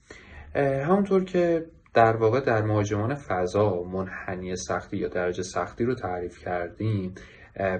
همونطور 0.55 1.23
که 1.23 1.65
در 1.95 2.15
واقع 2.15 2.39
در 2.39 2.61
مهاجمان 2.61 3.15
فضا 3.15 3.83
منحنی 3.83 4.55
سختی 4.55 4.97
یا 4.97 5.07
درجه 5.07 5.43
سختی 5.43 5.85
رو 5.85 5.95
تعریف 5.95 6.39
کردیم 6.39 7.15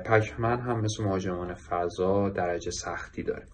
پکمن 0.06 0.60
هم 0.60 0.82
مثل 0.82 1.04
مهاجمان 1.04 1.54
فضا 1.54 2.30
درجه 2.30 2.72
سختی 2.72 3.24
داره. 3.24 3.46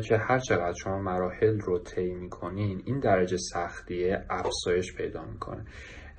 که 0.00 0.16
هر 0.16 0.38
چقدر 0.38 0.74
شما 0.82 0.98
مراحل 0.98 1.60
رو 1.60 1.78
طی 1.78 2.14
می‌کنین 2.14 2.82
این 2.84 3.00
درجه 3.00 3.36
سختی 3.36 4.12
افزایش 4.30 4.94
پیدا 4.94 5.24
می‌کنه. 5.24 5.64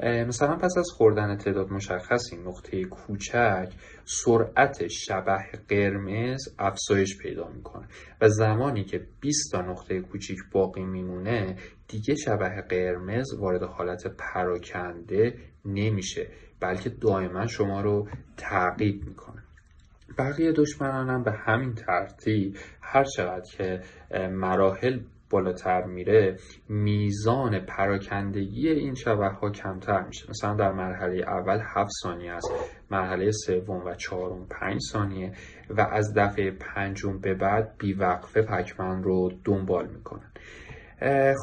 مثلا 0.04 0.56
پس 0.56 0.78
از 0.78 0.90
خوردن 0.98 1.38
تعداد 1.38 1.72
مشخصی 1.72 2.38
نقطه 2.38 2.84
کوچک 2.84 3.70
سرعت 4.06 4.88
شبه 4.88 5.46
قرمز 5.70 6.56
افزایش 6.60 7.18
پیدا 7.18 7.48
می‌کنه. 7.48 7.88
و 8.22 8.30
زمانی 8.30 8.84
که 8.84 9.02
20 9.22 9.52
تا 9.52 9.62
نقطه 9.62 10.02
کوچیک 10.02 10.40
باقی 10.52 10.84
میمونه 10.84 11.56
دیگه 11.89 12.15
شبه 12.15 12.62
قرمز 12.69 13.34
وارد 13.39 13.63
حالت 13.63 14.08
پراکنده 14.08 15.34
نمیشه 15.65 16.28
بلکه 16.62 16.89
دائما 16.89 17.47
شما 17.47 17.82
رو 17.82 18.08
تعقیب 18.38 19.04
می‌کنه. 19.04 19.43
بقیه 20.17 20.52
دشمنانم 20.52 21.23
به 21.23 21.32
همین 21.32 21.73
ترتیب 21.73 22.58
هر 22.82 23.04
چقدر 23.04 23.41
که 23.58 23.80
مراحل 24.32 24.99
بالاتر 25.30 25.84
میره 25.84 26.38
میزان 26.69 27.65
پراکندگی 27.65 28.69
این 28.69 28.93
شبه 28.93 29.28
ها 29.28 29.49
کمتر 29.49 30.04
میشه. 30.08 30.30
مثلا 30.30 30.56
در 30.56 30.71
مرحله 30.71 31.23
اول 31.28 31.60
7 31.75 31.89
ثانیه 32.04 32.32
است 32.32 32.52
مرحله 32.91 33.32
سوم 33.32 33.86
و 33.86 33.95
چهارم 33.95 34.47
5 34.62 34.80
ثانیه 34.91 35.32
و 35.69 35.82
از 35.91 36.13
دفعه 36.17 36.52
پنجم 36.52 37.19
به 37.19 37.34
بعد 37.34 37.75
بیوقفه 37.78 38.41
پکمن 38.41 39.04
رو 39.04 39.32
دنبال 39.45 39.88
می‌کنن. 39.88 40.32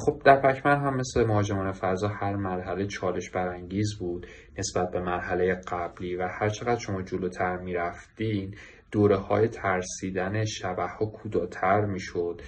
خب 0.04 0.22
در 0.24 0.40
پکمن 0.40 0.80
هم 0.80 0.96
مثل 0.96 1.24
مهاجمان 1.24 1.72
فضا 1.72 2.08
هر 2.08 2.36
مرحله 2.36 2.86
چالش 2.86 3.30
برانگیز 3.30 3.98
بود. 3.98 4.26
نسبت 4.58 4.90
به 4.90 5.00
مرحله 5.00 5.54
قبلی 5.54 6.16
و 6.16 6.28
هر 6.40 6.48
چقدر 6.48 6.78
شما 6.78 7.02
جلوتر 7.02 7.56
می‌رفتین 7.56 8.54
دوره 8.96 9.16
های 9.16 9.48
ترسیدن 9.48 10.44
شبه 10.44 10.86
ها 10.86 11.06
کوداتر 11.06 11.80
می‌شد 11.80 12.40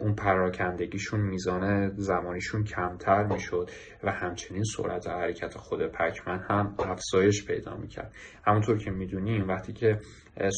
اون 0.00 0.14
پراکندگیشون 0.14 1.20
میزان 1.20 1.90
زمانیشون 1.96 2.64
کمتر 2.64 3.22
می‌شد 3.22 3.70
و 4.02 4.12
همچنین 4.12 4.62
سرعت 4.76 5.08
حرکت 5.08 5.56
خود 5.56 5.86
پکمن 5.86 6.38
هم 6.38 6.74
افزایش 6.78 7.46
پیدا 7.46 7.76
می‌کرد. 7.76 8.12
همونطور 8.46 8.78
که 8.78 8.90
می‌دونیم 8.90 9.48
وقتی 9.48 9.72
که 9.72 10.00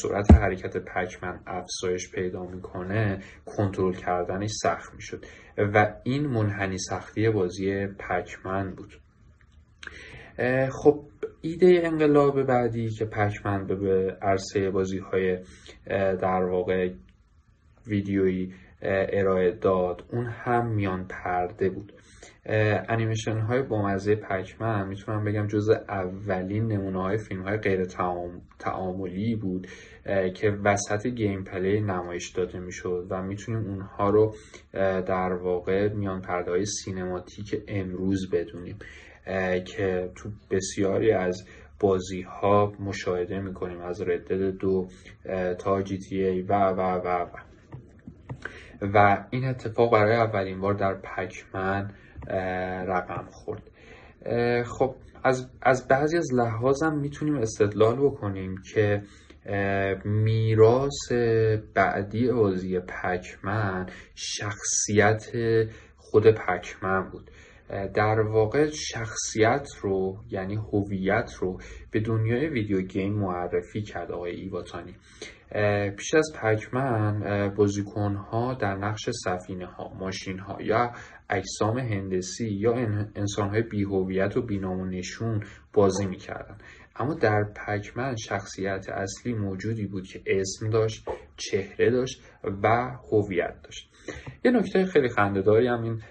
سرعت 0.02 0.34
حرکت 0.34 0.76
پکمن 0.76 1.40
افزایش 1.46 2.10
پیدا 2.10 2.42
می‌کنه 2.42 3.18
کنترل 3.46 3.94
کردنش 3.94 4.50
سخت 4.62 4.94
می‌شد 4.94 5.24
و 5.58 5.94
این 6.04 6.26
منحنی 6.26 6.78
سختی 6.78 7.30
بازی 7.30 7.86
پکمن 7.86 8.74
بود. 8.74 9.00
خب 10.70 11.04
ایده 11.44 11.80
انقلابی 11.84 12.42
بعدی 12.42 12.88
که 12.88 13.04
پکمن 13.04 13.66
به 13.66 14.16
عرصه 14.22 14.70
بازی 14.70 14.98
های 14.98 15.38
در 16.16 16.44
واقع 16.44 16.90
ویدیویی 17.86 18.52
ارائه 18.82 19.50
داد 19.50 20.04
اون 20.12 20.26
هم 20.26 20.66
میان 20.74 21.06
پرده 21.08 21.70
بود. 21.70 21.92
انیمیشن 22.88 23.38
های 23.38 23.62
بامزه 23.62 24.14
پکمن 24.14 24.88
می‌تونم 24.88 25.24
بگم 25.24 25.46
جزء 25.46 25.70
اولین 25.88 26.66
نمونه 26.66 27.02
های 27.02 27.18
فیلم 27.18 27.42
های 27.42 27.56
غیر 27.56 27.84
تعاملی 28.58 29.36
بود 29.36 29.66
که 30.34 30.50
وسط 30.64 31.06
gameplay 31.06 31.80
نمایش 31.80 32.30
داده 32.30 32.58
می‌شد 32.58 33.06
و 33.10 33.22
می‌تونیم 33.22 33.64
اونها 33.66 34.10
رو 34.10 34.34
در 35.06 35.32
واقع 35.32 35.88
میان 35.88 36.20
پرده 36.20 36.50
های 36.50 36.64
سینماتیک 36.66 37.62
امروز 37.68 38.30
بدونیم. 38.32 38.78
که 39.64 40.10
تو 40.14 40.30
بسیاری 40.50 41.12
از 41.12 41.44
بازی 41.80 42.22
ها 42.22 42.72
مشاهده 42.80 43.40
می‌کنیم 43.40 43.80
از 43.80 44.02
ردد 44.02 44.50
دو 44.50 44.86
تا 45.58 45.82
جی 45.82 45.98
تی 45.98 46.24
ای 46.24 46.42
و 46.42 46.52
و 46.52 46.80
و 46.80 47.08
و. 47.08 47.36
و 48.94 49.26
این 49.30 49.44
اتفاق 49.44 49.92
برای 49.92 50.16
اولین 50.16 50.60
بار 50.60 50.74
در 50.74 50.94
پکمن 50.94 51.90
رقم 52.88 53.28
خورد. 53.30 53.62
خب 54.64 54.94
از, 55.24 55.50
از 55.62 55.88
بعضی 55.88 56.16
از 56.16 56.34
لحاظم 56.34 56.98
می‌تونیم 56.98 57.34
استدلال 57.34 57.96
بکنیم 57.96 58.54
که 58.74 59.02
میراث 60.04 61.12
بعدی 61.74 62.32
بازی 62.32 62.80
پکمن 62.80 63.86
شخصیت 64.14 65.26
خود 65.96 66.26
پکمن 66.26 67.10
بود. 67.10 67.30
در 67.94 68.20
واقع 68.20 68.70
شخصیت 68.70 69.68
رو 69.80 70.16
یعنی 70.30 70.54
هویت 70.54 71.30
رو 71.40 71.60
به 71.90 72.00
دنیای 72.00 72.48
ویدیو 72.48 72.80
گیم 72.80 73.12
معرفی 73.12 73.82
کرد 73.82 74.12
آقای 74.12 74.32
ایواتانی. 74.32 74.94
پیش 75.96 76.14
از 76.14 76.32
پکمن 76.42 77.48
بازیکن 77.54 78.14
ها 78.14 78.54
در 78.54 78.74
نقش 78.74 79.10
سفینه 79.24 79.66
ها 79.66 79.94
ماشین 79.94 80.38
ها 80.38 80.62
یا 80.62 80.92
اجسام 81.30 81.78
هندسی 81.78 82.48
یا 82.48 82.74
انسان 83.16 83.48
های 83.48 83.62
بی 83.62 83.82
هویت 83.82 84.36
و 84.36 84.42
بینام 84.42 84.88
نشون 84.88 85.44
بازی 85.72 86.06
می‌کردن. 86.06 86.58
اما 86.96 87.14
در 87.14 87.44
پکمن 87.66 88.16
شخصیت 88.16 88.88
اصلی 88.88 89.32
موجودی 89.32 89.86
بود 89.86 90.06
که 90.06 90.22
اسم 90.26 90.70
داشت 90.70 91.08
چهره 91.36 91.90
داشت 91.90 92.22
و 92.62 92.90
هویت 93.12 93.54
داشت. 93.62 93.90
یه 94.44 94.50
نکته 94.50 94.84
خیلی 94.84 95.08
خندهداری 95.08 95.66
هم 95.66 95.82
این 95.82 96.02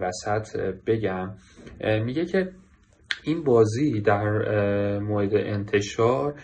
وسط 0.00 0.56
بگم. 0.86 1.34
میگه 2.04 2.24
که 2.24 2.52
این 3.24 3.44
بازی 3.44 4.00
در 4.00 4.98
مورد 4.98 5.34
انتشار 5.34 6.34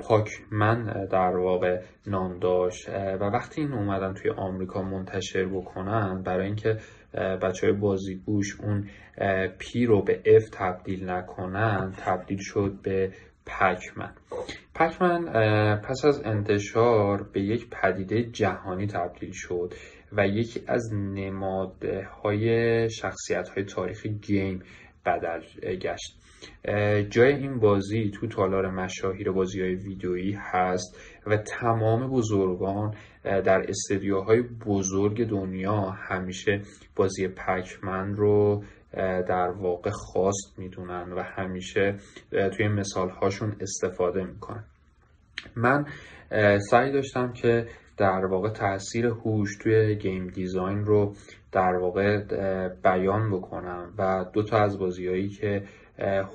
پاکمن 0.00 1.06
در 1.10 1.36
واقع 1.36 1.80
نام 2.06 2.38
داشت. 2.38 2.88
و 2.88 3.24
وقتی 3.24 3.60
این 3.60 3.72
اومدن 3.72 4.14
توی 4.14 4.30
آمریکا 4.30 4.82
منتشر 4.82 5.44
بکنن 5.44 6.22
برای 6.22 6.46
اینکه 6.46 6.76
بچه 7.14 7.66
های 7.66 7.76
بازیگوش 7.76 8.60
اون 8.60 8.88
پی 9.58 9.86
رو 9.86 10.02
به 10.02 10.22
اف 10.26 10.44
تبدیل 10.52 11.10
نکنن 11.10 11.92
تبدیل 11.98 12.38
شد 12.40 12.72
به 12.82 13.12
پکمن 13.46 14.12
پکمن 14.74 15.24
پس 15.80 16.04
از 16.04 16.22
انتشار 16.24 17.22
به 17.32 17.40
یک 17.40 17.70
پدیده 17.70 18.22
جهانی 18.22 18.86
تبدیل 18.86 19.32
شد. 19.32 19.74
و 20.12 20.26
یکی 20.26 20.60
از 20.66 20.94
نمادهای 20.94 22.90
شخصیت 22.90 23.48
های 23.48 23.64
تاریخ 23.64 24.06
گیم 24.06 24.62
بدل 25.06 25.40
گشت. 25.76 26.18
جای 27.10 27.32
این 27.32 27.58
بازی 27.58 28.10
تو 28.10 28.26
تالار 28.26 28.70
مشاهیر 28.70 29.30
بازی 29.30 29.62
های 29.62 29.74
ویدیویی 29.74 30.36
هست 30.52 31.00
و 31.26 31.36
تمام 31.36 32.10
بزرگان 32.10 32.94
در 33.24 33.62
استدیوهای 33.68 34.42
بزرگ 34.66 35.28
دنیا 35.28 35.80
همیشه 35.90 36.60
بازی 36.96 37.28
پکمن 37.28 38.14
رو 38.14 38.64
در 39.28 39.50
واقع 39.50 39.90
خواست 39.90 40.58
می‌دونن 40.58 41.12
و 41.12 41.22
همیشه 41.22 41.96
توی 42.56 42.68
مثال 42.68 43.10
هاشون 43.10 43.56
استفاده 43.60 44.24
می‌کنن. 44.24 44.64
من 45.56 45.84
سعی 46.70 46.92
داشتم 46.92 47.32
که 47.32 47.66
در 47.98 48.24
واقع 48.24 48.50
تاثیر 48.50 49.06
هوش 49.06 49.56
توی 49.56 49.96
گیم 49.96 50.26
دیزاین 50.26 50.84
رو 50.84 51.14
در 51.52 51.76
واقع 51.80 52.18
بیان 52.82 53.30
بکنم 53.30 53.94
و 53.98 54.24
دو 54.32 54.42
تا 54.42 54.58
از 54.58 54.78
بازیهایی 54.78 55.28
که 55.28 55.62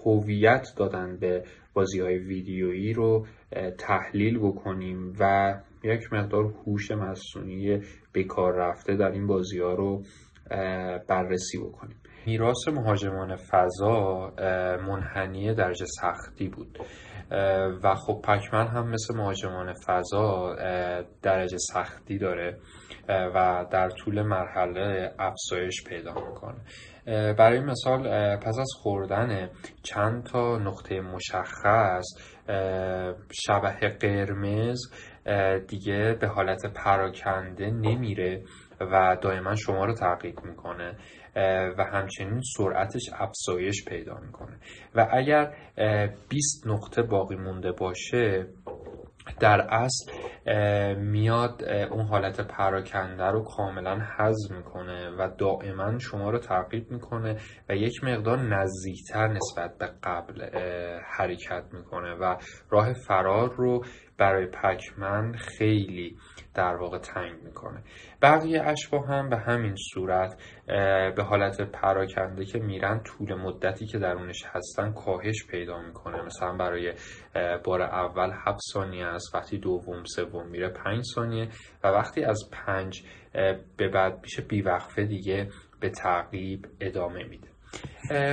هویت 0.06 0.68
دادن 0.78 1.18
به 1.18 1.44
بازی 1.74 2.00
های 2.00 2.18
ویدیویی 2.18 2.94
رو 2.94 3.26
تحلیل 3.78 4.40
بکنیم 4.40 5.14
و 5.20 5.54
یک 5.84 6.14
مقدار 6.14 6.44
هوش 6.44 6.92
مصنوعی 6.92 7.82
بکار 8.14 8.54
رفته 8.56 8.96
در 8.96 9.12
این 9.12 9.28
بازی 9.28 9.60
ها 9.60 9.74
رو 9.74 10.04
بررسی 11.08 11.58
بکنیم. 11.58 11.96
میراث 12.26 12.68
مهاجمان 12.68 13.36
فضا 13.36 14.32
منحنی 14.88 15.54
درجه 15.54 15.86
سختی 15.86 16.48
بود. 16.48 16.80
و 17.84 17.96
خب 17.96 18.22
پکمن 18.24 18.68
هم 18.68 18.90
مثل 18.90 19.18
مهاجمان 19.18 19.74
فضا 19.88 20.56
درجه 21.22 21.58
سختی 21.58 22.18
داره 22.18 22.58
و 23.10 23.66
در 23.72 23.90
طول 23.90 24.22
مرحله 24.22 25.12
افزایش 25.20 25.84
پیدا 25.84 26.14
می‌کنه. 26.14 26.58
برای 27.34 27.60
مثال 27.60 28.36
پس 28.36 28.60
از 28.60 28.70
خوردن 28.82 29.50
چند 29.84 30.24
تا 30.24 30.58
نقطه 30.58 31.02
مشخص 31.02 32.06
شبه 33.32 33.90
قرمز 34.02 34.80
دیگه 35.68 36.18
به 36.22 36.28
حالت 36.28 36.66
پراکنده 36.66 37.72
نمیره 37.72 38.44
و 38.82 39.18
دائما 39.22 39.56
شما 39.56 39.86
رو 39.86 39.94
تعقیب 39.94 40.36
می‌کنه. 40.46 40.96
و 41.78 41.84
همچنین 41.84 42.42
سرعتش 42.58 43.10
افزایش 43.14 43.86
پیدا 43.86 44.20
می‌کنه. 44.26 44.58
و 44.96 45.08
اگر 45.12 45.54
20 46.30 46.68
نقطه 46.68 47.02
باقی 47.02 47.36
مونده 47.36 47.72
باشه 47.72 48.48
در 49.40 49.62
اصل 49.62 50.12
میاد 50.96 51.64
اون 51.92 52.06
حالت 52.06 52.42
پراکنده 52.42 53.24
رو 53.24 53.44
کاملا 53.44 54.00
حذف 54.18 54.52
می‌کنه 54.52 55.10
و 55.10 55.30
دائما 55.38 56.00
شما 56.00 56.30
رو 56.30 56.40
تعقیب 56.40 56.92
می‌کنه 56.92 57.38
و 57.70 57.76
یک 57.76 58.04
مقدار 58.04 58.40
نزدیکتر 58.40 59.28
نسبت 59.28 59.78
به 59.78 59.90
قبل 60.04 60.60
حرکت 61.18 61.64
می‌کنه. 61.74 62.14
و 62.14 62.36
راه 62.70 62.94
فرار 62.94 63.56
رو 63.56 63.86
برای 64.18 64.46
پکمن 64.46 65.34
خیلی 65.34 66.18
در 66.56 66.76
واقع 66.76 66.98
تنگ 66.98 67.44
می‌کنه. 67.44 67.84
بقیه 68.22 68.62
اشباه 68.64 69.08
هم 69.08 69.30
به 69.30 69.38
همین 69.38 69.76
صورت 69.94 70.42
به 71.16 71.24
حالت 71.24 71.62
پراکنده 71.62 72.46
که 72.46 72.60
میرن 72.60 73.04
طول 73.04 73.34
مدتی 73.34 73.86
که 73.86 74.00
درونش 74.00 74.44
هستن 74.46 74.94
کاهش 74.94 75.48
پیدا 75.48 75.82
می‌کنه. 75.82 76.22
مثلا 76.22 76.58
برای 76.58 76.94
بار 77.64 77.82
اول 77.82 78.32
7 78.46 78.60
ثانیه 78.74 79.06
است 79.06 79.36
وقتی 79.36 79.58
دوم 79.58 80.04
سوم 80.04 80.48
میره 80.48 80.70
5 80.70 81.04
ثانیه 81.16 81.50
و 81.84 81.88
وقتی 81.88 82.24
از 82.24 82.50
5 82.66 83.04
به 83.78 83.90
بعد 83.94 84.20
میشه 84.24 84.42
بیوقفه 84.42 85.06
دیگه 85.06 85.50
به 85.80 85.90
تعقیب 85.90 86.66
ادامه 86.80 87.24
میده. 87.24 87.48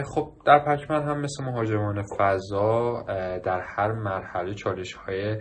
خب 0.05 0.33
در 0.47 0.59
پکمن 0.59 1.03
هم 1.03 1.21
مثل 1.21 1.45
مهاجمان 1.45 2.03
فضا 2.19 3.03
در 3.45 3.61
هر 3.77 3.93
مرحله 3.93 4.55
چالش 4.55 4.95
های 4.95 5.41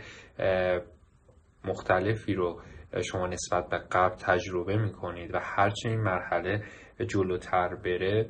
مختلفی 1.66 2.34
رو 2.34 2.62
شما 3.04 3.28
نسبت 3.28 3.70
به 3.70 3.78
قبل 3.92 4.16
تجربه 4.16 4.78
می‌کنید 4.78 5.34
و 5.34 5.40
هرچه 5.42 5.90
این 5.90 6.02
مرحله 6.02 6.64
جلوتر 7.08 7.76
بره 7.76 8.30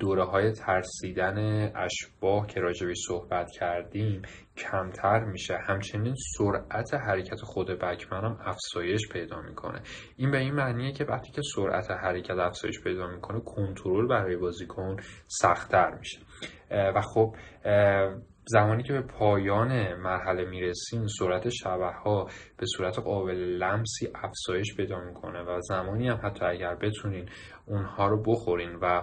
دوره 0.00 0.24
های 0.24 0.52
ترسیدن 0.52 1.70
اشباه 1.76 2.46
که 2.46 2.60
راجبش 2.60 2.96
صحبت 3.08 3.50
کردیم 3.50 4.22
کمتر 4.56 5.24
میشه. 5.24 5.58
همچنین 5.68 6.14
سرعت 6.36 6.94
حرکت 6.94 7.40
خود 7.40 7.70
بکمن 7.70 8.24
هم 8.24 8.38
افزایش 8.44 9.08
پیدا 9.12 9.40
می‌کنه. 9.40 9.82
این 10.16 10.30
به 10.30 10.38
این 10.38 10.54
معنیه 10.54 10.92
که 10.92 11.04
وقتی 11.04 11.32
که 11.32 11.42
سرعت 11.54 11.90
حرکت 11.90 12.38
افزایش 12.38 12.80
پیدا 12.84 13.06
می‌کنه 13.06 13.40
کنترل 13.40 14.08
برای 14.08 14.36
بازیکن 14.36 14.96
سختتر 15.26 15.90
میشه. 15.98 16.18
و 16.70 17.00
خب 17.00 17.36
زمانی 18.48 18.82
که 18.82 18.92
به 18.92 19.02
پایان 19.02 19.94
مرحله 19.94 20.44
می‌رسیم 20.44 21.06
سرعت 21.06 21.48
شبه 21.48 21.86
ها 21.86 22.24
به 22.58 22.66
صورت 22.76 22.98
قابل 22.98 23.34
لمسی 23.34 24.08
افزایش 24.14 24.76
پیدا 24.76 25.00
می‌کنه 25.00 25.42
و 25.42 25.60
زمانی 25.60 26.08
هم 26.08 26.20
حتی 26.22 26.44
اگر 26.44 26.74
بتونین 26.74 27.28
اونها 27.66 28.08
رو 28.08 28.22
بخورین 28.22 28.74
و 28.74 29.02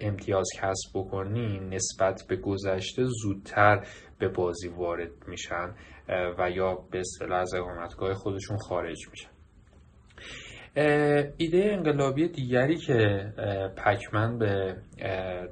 امتیاز 0.00 0.48
کسب 0.60 0.90
بکنین 0.94 1.74
نسبت 1.74 2.22
به 2.28 2.36
گذشته 2.36 3.04
زودتر 3.04 3.86
به 4.18 4.28
بازی 4.28 4.68
وارد 4.68 5.28
میشن 5.28 5.74
و 6.38 6.50
یا 6.50 6.74
به 6.90 7.00
اصطلاح 7.00 7.40
از 7.40 7.54
اقامتگاه 7.54 8.14
خودشون 8.14 8.56
خارج 8.56 9.08
میشن. 9.10 9.35
ایده 10.76 11.70
انقلابی 11.72 12.28
دیگری 12.28 12.76
که 12.76 13.32
پکمن 13.76 14.38
به 14.38 14.76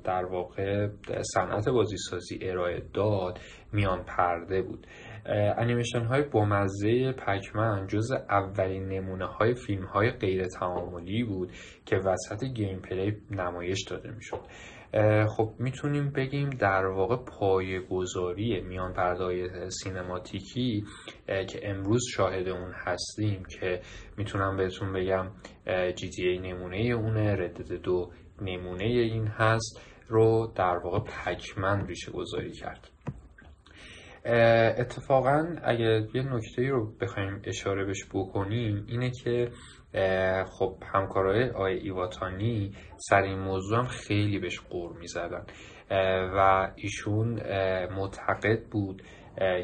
در 0.05 0.25
واقع 0.25 0.89
صنعت 1.35 1.68
بازیسازی 1.68 2.39
ارائه 2.43 2.83
داد 2.95 3.39
میان 3.72 4.05
پرده 4.05 4.62
بود. 4.62 4.87
انیمیشن 5.57 6.05
های 6.05 6.22
بامزه 6.22 7.12
پکمن 7.12 7.87
جزء 7.87 8.12
اولین 8.31 8.89
نمونه 8.89 9.27
های 9.27 9.55
فیلم 9.55 9.85
های 9.85 10.11
غیر 10.11 10.45
تعاملی 10.45 11.25
بود 11.25 11.53
که 11.87 11.97
وسط 11.97 12.45
gameplay 12.45 13.16
نمایش 13.31 13.85
داده 13.91 14.11
می‌شد. 14.11 14.41
خب 15.28 15.55
می‌تونیم 15.59 16.11
بگیم 16.11 16.51
در 16.51 16.86
واقع 16.86 17.16
پایه 17.16 17.81
گذاری 17.80 18.61
میان 18.61 18.92
پرده 18.93 19.45
های 19.45 19.70
سینماتیکی 19.70 20.84
که 21.26 21.61
امروز 21.62 22.03
شاهد 22.16 22.49
اون 22.49 22.72
هستیم 22.74 23.45
که 23.45 23.80
می‌تونم 24.16 24.57
بهتون 24.57 24.92
بگم 24.92 25.30
جی 25.95 26.09
تی 26.09 26.28
ای 26.28 26.38
نمونه 26.38 26.76
اونه 26.76 27.32
ردد 27.32 27.72
دو 27.72 28.11
نمونه 28.40 28.84
این 28.84 29.26
هست 29.26 29.80
رو 30.09 30.53
در 30.57 30.76
واقع 30.76 30.99
پکمن 30.99 31.86
ریشه 31.86 32.12
گذاری 32.12 32.53
کرد. 32.53 32.90
اتفاقا 34.78 35.57
اگه 35.62 36.09
یه 36.14 36.22
نکته 36.22 36.68
رو 36.68 36.92
بخوایم 37.01 37.40
اشاره 37.45 37.84
بهش 37.84 38.05
بکنیم 38.14 38.84
اینه 38.88 39.11
که 39.11 39.51
خب 40.59 40.76
همکارای 40.95 41.51
آی 41.51 41.72
ایواتانی 41.72 42.72
سر 42.97 43.22
این 43.22 43.38
موضوع 43.38 43.78
هم 43.78 43.86
خیلی 43.86 44.38
بهش 44.38 44.61
قور 44.61 44.92
می‌زدن. 44.99 45.47
و 46.36 46.68
ایشون 46.76 47.28
معتقد 47.92 48.62
بود 48.70 49.03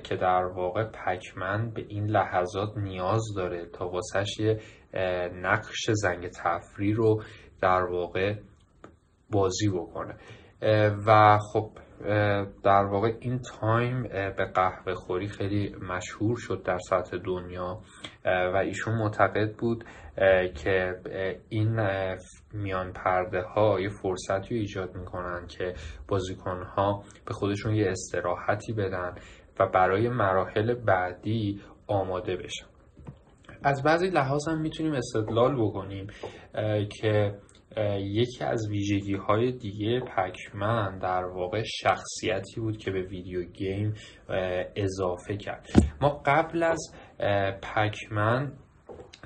که 0.05 0.17
در 0.17 0.45
واقع 0.45 0.85
پکمن 0.85 1.71
به 1.71 1.85
این 1.89 2.07
لحظات 2.07 2.77
نیاز 2.77 3.23
داره 3.37 3.67
تا 3.67 3.89
واسهش 3.89 4.41
یه 4.41 4.61
نقش 5.35 5.91
زنگ 5.91 6.29
تفری 6.29 6.93
رو 6.93 7.23
در 7.63 7.83
واقع 7.83 8.35
بازی 9.31 9.69
بکنه. 9.69 10.15
و 11.07 11.39
خب 11.53 11.71
در 12.65 12.85
واقع 12.85 13.13
این 13.21 13.39
تایم 13.39 14.03
به 14.37 14.45
قهوه 14.55 14.95
خوری 14.95 15.29
خیلی 15.29 15.77
مشهور 15.89 16.37
شد 16.39 16.63
در 16.65 16.79
سطح 16.79 17.17
دنیا 17.17 17.81
و 18.25 18.57
ایشون 18.57 18.95
معتقد 18.95 19.55
بود 19.59 19.85
که 20.55 20.95
این 21.49 21.81
میان 22.53 22.93
پرده 22.93 23.43
ها 23.43 23.81
یه 23.81 23.89
فرصتی 23.89 24.55
رو 24.55 24.61
ایجاد 24.61 24.95
می‌کنن 24.97 25.47
که 25.47 25.75
بازیکن 26.09 26.63
ها 26.63 27.03
به 27.27 27.35
خودشون 27.35 27.75
یه 27.75 27.91
استراحتی 27.91 28.73
بدن 28.73 29.15
و 29.61 29.67
برای 29.67 30.09
مراحل 30.09 30.75
بعدی 30.75 31.61
آماده 31.87 32.37
بشن. 32.37 32.67
از 33.63 33.83
بعضی 33.83 34.11
لحاظ 34.11 34.49
هم 34.49 34.61
می‌تونیم 34.61 34.93
استدلال 34.93 35.55
بکنیم 35.63 36.07
که 37.01 37.35
یکی 37.99 38.45
از 38.45 38.69
ویژگی 38.71 39.15
های 39.15 39.53
دیگه 39.53 40.01
پکمن 40.01 40.99
در 40.99 41.25
واقع 41.25 41.63
شخصیتی 41.63 42.61
بود 42.61 42.77
که 42.77 42.91
به 42.91 43.03
ویدیو 43.03 43.43
گیم 43.43 43.95
اضافه 44.77 45.37
کرد. 45.37 45.67
ما 46.01 46.23
قبل 46.27 46.63
از 46.63 46.95
پکمن 47.63 48.53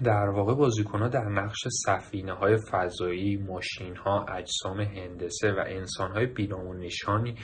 در 0.04 0.28
واقع 0.28 0.54
بازیکن 0.54 0.98
ها 0.98 1.08
در 1.08 1.24
نقش 1.24 1.58
سفینه 1.86 2.32
های 2.32 2.56
فضایی، 2.70 3.36
ماشین 3.36 3.96
ها، 3.96 4.26
اجسام 4.28 4.80
هندسه 4.80 5.52
و 5.52 5.64
انسان 5.66 6.12
های 6.12 6.26
بینام 6.26 6.78
نشانی 6.78 7.34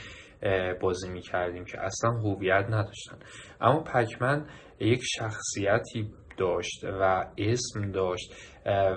بازی 0.81 1.09
می 1.09 1.21
کردیم 1.21 1.65
که 1.65 1.79
اصلا 1.79 2.11
هویت 2.11 2.65
نداشتن. 2.69 3.17
اما 3.61 3.83
پکمن 3.83 4.45
یک 4.79 5.01
شخصیتی 5.03 6.13
داشت 6.37 6.83
و 6.83 7.25
اسم 7.37 7.91
داشت 7.91 8.33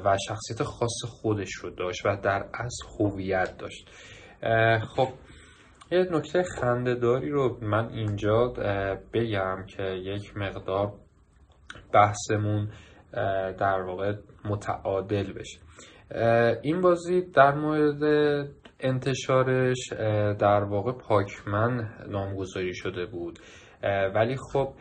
و 0.05 0.16
شخصیت 0.28 0.62
خاص 0.62 1.05
خودش 1.07 1.53
رو 1.53 1.70
داشت 1.70 2.07
و 2.07 2.16
در 2.16 2.49
اصل 2.55 2.87
هویت 3.01 3.57
داشت. 3.59 3.91
خب 4.97 5.09
یه 5.91 6.07
نکته 6.11 6.43
خندهداری 6.43 7.30
رو 7.30 7.59
من 7.62 7.89
اینجا 7.89 8.53
بگم 9.12 9.66
که 9.66 9.82
یک 9.82 10.37
مقدار 10.37 10.93
بحثمون 11.93 12.68
در 13.59 13.82
واقع 13.82 14.12
متعادل 14.45 15.32
بشه. 15.32 15.59
این 16.62 16.80
بازی 16.80 17.22
در 17.22 17.55
مورد 17.55 18.03
انتشارش 18.80 19.93
در 20.39 20.64
واقع 20.64 20.93
پاکمن 20.93 21.89
نامگذاری 22.09 22.74
شده 22.74 23.07
بود. 23.07 23.39
ولی 24.14 24.37
خب 24.53 24.74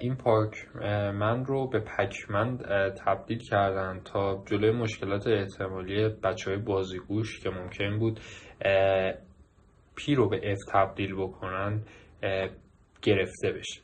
این 0.00 0.16
پاک 0.16 0.68
من 1.14 1.44
رو 1.44 1.68
به 1.68 1.80
پکمن 1.80 2.56
تبدیل 3.04 3.38
کردن 3.38 4.00
تا 4.04 4.44
جلوی 4.46 4.70
مشکلات 4.70 5.26
احتمالی 5.26 6.08
بچه 6.08 6.50
های 6.50 6.60
بازیگوش 6.60 7.40
که 7.40 7.50
ممکن 7.50 7.98
بود 7.98 8.20
P 10.00 10.14
رو 10.16 10.28
به 10.28 10.54
F 10.54 10.72
تبدیل 10.72 11.14
بکنن 11.14 11.82
گرفته 13.02 13.52
بشه. 13.52 13.80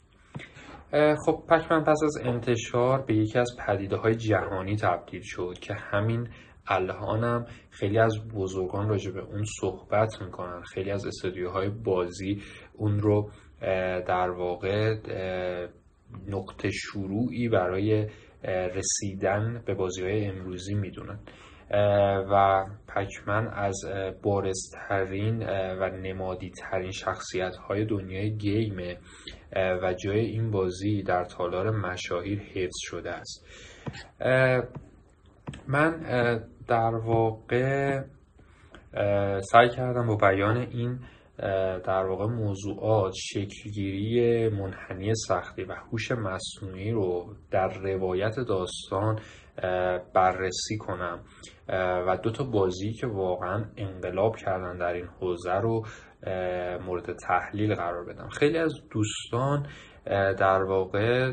خب 1.27 1.45
پکمن 1.49 1.85
پس 1.85 2.01
از 2.05 2.19
انتشار 2.25 3.03
به 3.03 3.15
یکی 3.15 3.39
از 3.39 3.57
پدیده 3.67 3.97
های 3.97 4.15
جهانی 4.15 4.77
تبدیل 4.77 5.23
شد 5.25 5.55
که 5.61 5.75
همین 5.75 6.29
الهانم 6.67 7.47
خیلی 7.71 7.99
از 7.99 8.29
بزرگان 8.35 8.89
راجع 8.89 9.11
به 9.11 9.21
اون 9.21 9.45
صحبت 9.61 10.23
می‌کنن. 10.23 10.63
خیلی 10.63 10.91
از 10.91 11.07
استودیوهای 11.07 11.69
بازی 11.69 12.43
اون 12.73 13.01
رو 13.01 13.31
در 14.07 14.31
واقع 14.31 14.95
نقطه 16.29 16.71
شروعی 16.71 17.49
برای 17.49 18.09
رسیدن 18.45 19.63
به 19.67 19.75
بازی 19.75 20.03
های 20.03 20.27
امروزی 20.27 20.75
می‌دونن. 20.75 21.19
و 22.31 22.65
پکمن 22.89 23.49
از 23.49 23.77
بارزترین 24.23 25.43
و 25.49 25.91
نمادی 25.91 26.51
ترین 26.51 26.91
شخصیت 26.91 27.57
های 27.57 27.85
دنیای 27.85 28.37
گیمه 28.37 28.99
و 29.57 29.95
جای 30.05 30.21
این 30.21 30.51
بازی 30.51 31.03
در 31.03 31.25
تالار 31.25 31.71
مشاهیر 31.71 32.41
حفظ 32.41 32.77
شده 32.81 33.11
است. 33.11 33.47
من 35.69 36.01
در 36.69 36.95
واقع 36.95 38.01
سعی 39.41 39.69
کردم 39.69 40.07
با 40.07 40.17
بیان 40.17 40.57
این 40.57 40.99
در 41.85 42.07
واقع 42.07 42.27
موضوعات 42.27 43.13
شکلگیری 43.17 44.49
منحنی 44.49 45.13
سختی 45.15 45.65
و 45.65 45.73
هوش 45.73 46.13
مصنوعی 46.13 46.91
رو 46.91 47.35
در 47.51 47.69
روایت 47.69 48.35
داستان 48.49 49.21
بررسی 50.15 50.77
کنم. 50.79 51.21
و 52.07 52.19
دو 52.23 52.31
تا 52.31 52.45
بازی 52.45 52.93
که 52.93 53.07
واقعا 53.07 53.65
انقلاب 53.77 54.37
کردن 54.37 54.79
در 54.79 54.93
این 54.93 55.07
حوزه 55.21 55.55
رو 55.55 55.87
مورد 56.87 57.17
تحلیل 57.17 57.75
قرار 57.75 58.05
بدم. 58.05 58.29
خیلی 58.29 58.59
از 58.59 58.75
دوستان 58.91 59.67
در 60.39 60.63
واقع 60.63 61.33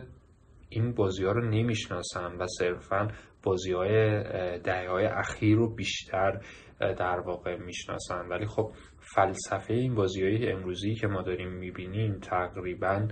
این 0.69 0.93
بازی 0.93 1.25
ها 1.25 1.31
رو 1.31 1.49
نمی‌شناسن 1.49 2.35
و 2.39 2.47
صرفا 2.47 3.07
بازی 3.43 3.73
های 3.73 4.23
دهه 4.59 4.89
های 4.89 5.05
اخیر 5.05 5.57
رو 5.57 5.75
بیشتر 5.75 6.41
در 6.79 7.19
واقع 7.19 7.55
می‌شناسن. 7.57 8.27
ولی 8.29 8.45
خب 8.45 8.71
فلسفه 9.15 9.73
این 9.73 9.95
بازی 9.95 10.23
های 10.23 10.51
امروزی 10.51 10.95
که 10.95 11.07
ما 11.07 11.21
داریم 11.21 11.49
می‌بینیم 11.49 12.19
تقریبا 12.19 13.07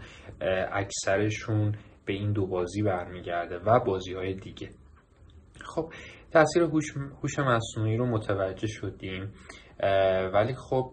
اکثرشون 0.71 1.75
به 2.05 2.13
این 2.13 2.31
دو 2.31 2.47
بازی 2.47 2.81
برمیگرده 2.81 3.59
و 3.59 3.79
بازی 3.79 4.13
های 4.13 4.33
دیگه. 4.33 4.69
خب 5.65 5.93
تاثیر 6.31 6.63
هوش 6.63 7.39
مصنوعی 7.39 7.97
رو 7.97 8.05
متوجه 8.05 8.67
شدیم 8.67 9.33
ولی 10.33 10.55
خب 10.55 10.91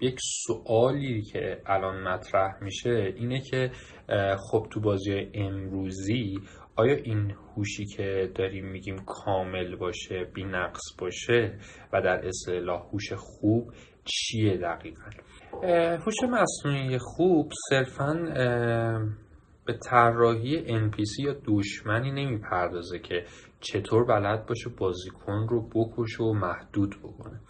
یک 0.00 0.18
سوالی 0.46 1.22
که 1.22 1.62
الان 1.66 2.08
مطرح 2.08 2.62
میشه 2.62 3.14
اینه 3.16 3.40
که 3.40 3.70
خب 4.50 4.66
تو 4.70 4.80
بازی 4.80 5.30
امروزی 5.34 6.38
آیا 6.76 6.94
این 6.94 7.34
هوشی 7.56 7.86
که 7.86 8.32
داریم 8.34 8.66
میگیم 8.66 8.96
کامل 9.06 9.76
باشه 9.76 10.24
بی 10.34 10.44
نقص 10.44 10.80
باشه 10.98 11.58
و 11.92 12.02
در 12.02 12.26
اصطلاح 12.26 12.82
هوش 12.92 13.12
خوب 13.12 13.72
چیه 14.10 14.56
دقیقا؟ 14.56 15.10
هوش 16.06 16.14
مصنوعی 16.30 16.98
خوب 16.98 17.52
صرفا 17.68 18.14
به 19.66 19.78
طراحی 19.90 20.64
NPC 20.66 21.24
یا 21.24 21.36
دشمنی 21.46 22.10
نمی‌پردازه 22.10 22.98
که 22.98 23.24
چطور 23.60 24.04
بلد 24.04 24.46
باشه 24.46 24.70
بازیکن 24.78 25.46
رو 25.48 25.68
بکشه 25.68 26.22
و 26.22 26.32
محدود 26.32 26.96
بکنه. 27.02 27.40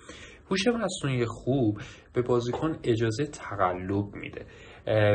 هوش 0.51 0.67
مصنوعی 0.67 1.25
خوب 1.27 1.81
به 2.15 2.23
بازیکن 2.23 2.79
اجازه 2.83 3.27
تقلب 3.27 4.15
میده 4.15 4.47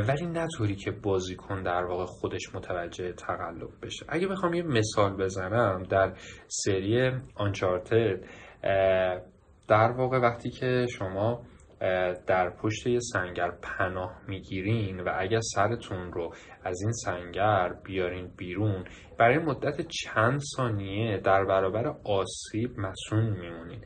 ولی 0.01 0.25
نه 0.25 0.47
طوری 0.57 0.75
که 0.75 0.91
بازیکن 0.91 1.63
در 1.63 1.83
واقع 1.83 2.05
خودش 2.05 2.55
متوجه 2.55 3.13
تقلب 3.13 3.69
بشه. 3.81 4.05
اگه 4.09 4.27
بخوام 4.27 4.53
یه 4.53 4.63
مثال 4.63 5.17
بزنم 5.17 5.83
در 5.83 6.13
سری 6.47 7.11
آنچارتد 7.35 8.23
در 9.67 9.91
واقع 9.91 10.17
وقتی 10.17 10.49
که 10.49 10.85
شما 10.97 11.41
در 12.27 12.49
پشت 12.49 12.87
یه 12.87 12.99
سنگر 12.99 13.51
پناه 13.51 14.21
می‌گیرین 14.27 14.99
و 14.99 15.09
اگر 15.17 15.39
سرتون 15.41 16.13
رو 16.13 16.33
از 16.63 16.81
این 16.81 16.91
سنگر 16.91 17.73
بیارین 17.83 18.31
بیرون 18.37 18.85
برای 19.19 19.37
مدت 19.37 19.87
چند 19.87 20.39
ثانیه 20.55 21.17
در 21.17 21.45
برابر 21.45 21.87
آسیب 22.05 22.79
مسون 22.79 23.29
میمونین. 23.29 23.81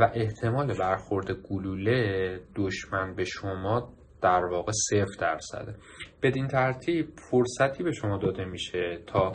و 0.00 0.10
احتمال 0.14 0.78
برخورد 0.78 1.30
گلوله 1.30 2.40
دشمن 2.56 3.14
به 3.14 3.24
شما 3.24 3.92
در 4.22 4.44
واقع 4.44 4.72
صفر 4.90 5.20
درصده. 5.20 5.74
بدین 6.22 6.46
ترتیب 6.46 7.06
فرصتی 7.30 7.82
به 7.82 7.92
شما 7.92 8.18
داده 8.18 8.44
میشه 8.44 8.98
تا 9.06 9.32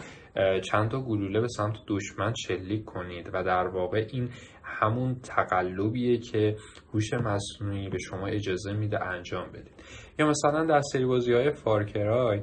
چند 0.71 0.91
تا 0.91 1.01
گلوله 1.01 1.41
به 1.41 1.47
سمت 1.47 1.75
دشمن 1.87 2.33
شلیک 2.33 2.85
کنید 2.85 3.29
و 3.33 3.43
در 3.43 3.67
واقع 3.67 4.07
این 4.11 4.29
همون 4.69 5.15
تقلبیه 5.15 6.17
که 6.17 6.55
هوش 6.93 7.13
مصنوعی 7.13 7.89
به 7.89 7.97
شما 7.97 8.27
اجازه 8.27 8.73
میده 8.73 9.03
انجام 9.03 9.49
بدید. 9.51 9.83
یا 10.19 10.27
مثلا 10.27 10.65
در 10.65 10.81
سری 10.81 11.05
بازی 11.05 11.33
های 11.33 11.51
فارکرای 11.51 12.41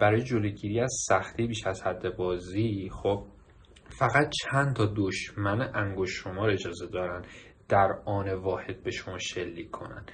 برای 0.00 0.22
جلوگیری 0.22 0.80
از 0.80 0.92
سختی 1.08 1.46
بیش 1.46 1.66
از 1.66 1.82
حد 1.82 2.16
بازی 2.16 2.90
خب 3.02 3.24
فقط 3.88 4.30
چند 4.42 4.76
تا 4.76 4.92
دشمن 4.96 5.70
انگوش 5.74 6.10
شما 6.10 6.46
اجازه 6.46 6.86
دارن 6.86 7.22
در 7.68 7.88
آن 8.04 8.34
واحد 8.34 8.82
به 8.82 8.90
شما 8.90 9.18
شلیک 9.18 9.70
کنن. 9.70 10.04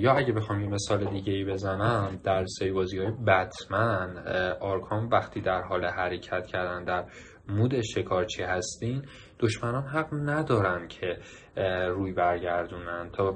یا 0.00 0.12
اگه 0.12 0.32
بخوام 0.32 0.60
یه 0.60 0.68
مثال 0.68 1.04
دیگه 1.04 1.32
ای 1.32 1.44
بزنم 1.44 2.20
در 2.24 2.44
سری 2.46 2.72
بازی 2.72 2.98
های 2.98 3.10
بتمن 3.26 4.18
آرکام 4.60 5.08
وقتی 5.08 5.40
در 5.40 5.62
حال 5.62 5.84
حرکت 5.84 6.46
کردن 6.46 6.84
در 6.84 7.04
مود 7.48 7.80
شکارچی 7.80 8.42
هستین 8.42 9.02
دشمنان 9.40 9.82
حق 9.82 10.08
ندارن 10.12 10.88
که 10.88 11.18
روی 11.88 12.12
برگردونن. 12.12 13.10
تا 13.12 13.34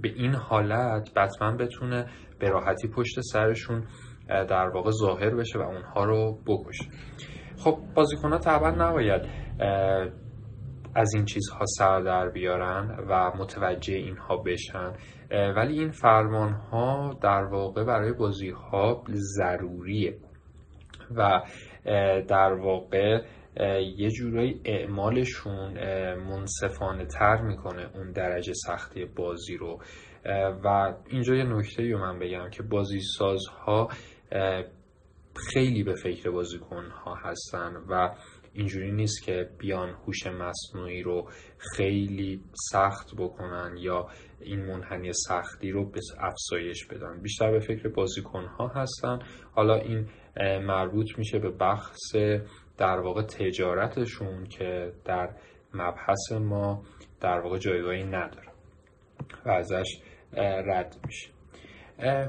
به 0.00 0.08
این 0.08 0.34
حالت 0.34 1.14
بتمن 1.16 1.56
بتونه 1.56 2.06
به 2.38 2.48
راحتی 2.48 2.88
پشت 2.88 3.20
سرشون 3.20 3.84
در 4.28 4.68
واقع 4.68 4.90
ظاهر 4.90 5.34
بشه 5.34 5.58
و 5.58 5.62
اونها 5.62 6.04
رو 6.04 6.38
بکشه. 6.46 6.84
خب 7.58 7.78
بازیکن 7.94 8.32
ها 8.32 8.38
طبعا 8.38 8.70
نباید 8.70 9.22
از 10.94 11.14
این 11.14 11.24
چیزها 11.24 11.64
سر 11.66 12.00
در 12.00 12.28
بیارن 12.28 13.04
و 13.08 13.32
متوجه 13.38 13.94
اینها 13.94 14.36
بشن. 14.36 14.92
ولی 15.56 15.78
این 15.78 15.90
فرمان 15.90 16.52
ها 16.52 17.18
در 17.22 17.44
واقع 17.44 17.84
برای 17.84 18.12
بازی 18.12 18.50
ها 18.50 19.04
ضروریه 19.10 20.18
و 21.16 21.40
در 22.28 22.52
واقع 22.52 23.22
یه 23.96 24.10
جورایی 24.10 24.60
اعمالشون 24.64 25.74
منصفانه 26.14 27.06
تر 27.06 27.42
می‌کنه 27.42 27.90
اون 27.94 28.12
درجه 28.12 28.52
سختی 28.66 29.04
بازی 29.04 29.56
رو. 29.56 29.78
و 30.64 30.94
اینجا 31.08 31.34
یه 31.34 31.44
نکته 31.44 31.82
رو 31.82 31.98
من 31.98 32.18
بگم 32.18 32.50
که 32.50 32.62
بازی 32.62 33.00
سازها 33.18 33.88
خیلی 35.52 35.82
به 35.82 35.94
فکر 35.94 36.30
بازیکن 36.30 36.84
ها 37.04 37.14
هستن 37.14 37.76
و 37.88 38.14
اینجوری 38.52 38.92
نیست 38.92 39.24
که 39.24 39.50
بیان 39.58 39.88
هوش 39.88 40.26
مصنوعی 40.26 41.02
رو 41.02 41.28
خیلی 41.76 42.40
سخت 42.72 43.14
بکنن 43.18 43.76
یا 43.76 44.06
این 44.40 44.66
منحنی 44.66 45.12
سختی 45.12 45.70
رو 45.70 45.90
به 45.90 46.00
افزایش 46.20 46.86
بدن. 46.86 47.22
بیشتر 47.22 47.50
به 47.50 47.60
فکر 47.60 47.88
بازیکن 47.88 48.44
ها 48.44 48.68
هستن. 48.68 49.18
حالا 49.52 49.74
این 49.74 50.08
مربوط 50.66 51.18
میشه 51.18 51.38
به 51.38 51.50
بخص 51.50 52.12
در 52.80 53.00
واقع 53.00 53.22
تجارتشون 53.22 54.44
که 54.44 54.92
در 55.04 55.30
مبحث 55.74 56.32
ما 56.32 56.82
در 57.20 57.40
واقع 57.40 57.58
جایگاهی 57.58 58.04
نداره 58.04 58.48
و 59.46 59.50
ازش 59.50 59.86
رد 60.66 60.96
میشه. 61.06 61.30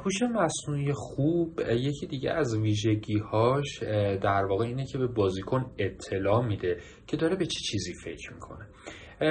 هوش 0.04 0.22
مصنوعی 0.22 0.92
خوب 0.94 1.60
یکی 1.60 2.08
دیگه 2.08 2.32
از 2.32 2.58
ویژگیهاش 2.58 3.84
در 4.22 4.46
واقع 4.46 4.66
اینه 4.66 4.86
که 4.86 4.98
به 4.98 5.08
بازیکن 5.08 5.72
اطلاع 5.78 6.46
میده 6.46 6.78
که 7.08 7.18
داره 7.18 7.36
به 7.36 7.46
چه 7.46 7.60
چی 7.60 7.72
چیزی 7.72 7.94
فکر 8.04 8.34
می‌کنه. 8.34 8.68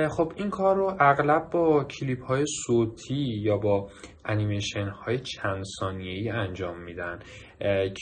خب 0.09 0.33
این 0.37 0.51
کار 0.51 0.77
رو 0.77 0.97
اغلب 1.01 1.51
با 1.51 1.85
کلیپ 1.85 2.25
های 2.25 2.45
صوتی 2.67 3.41
یا 3.43 3.57
با 3.57 3.89
انیمیشن 4.25 4.89
های 4.89 5.19
چند 5.19 5.65
ثانیه‌ای 5.81 6.29
انجام 6.29 6.83
میدن 6.83 7.19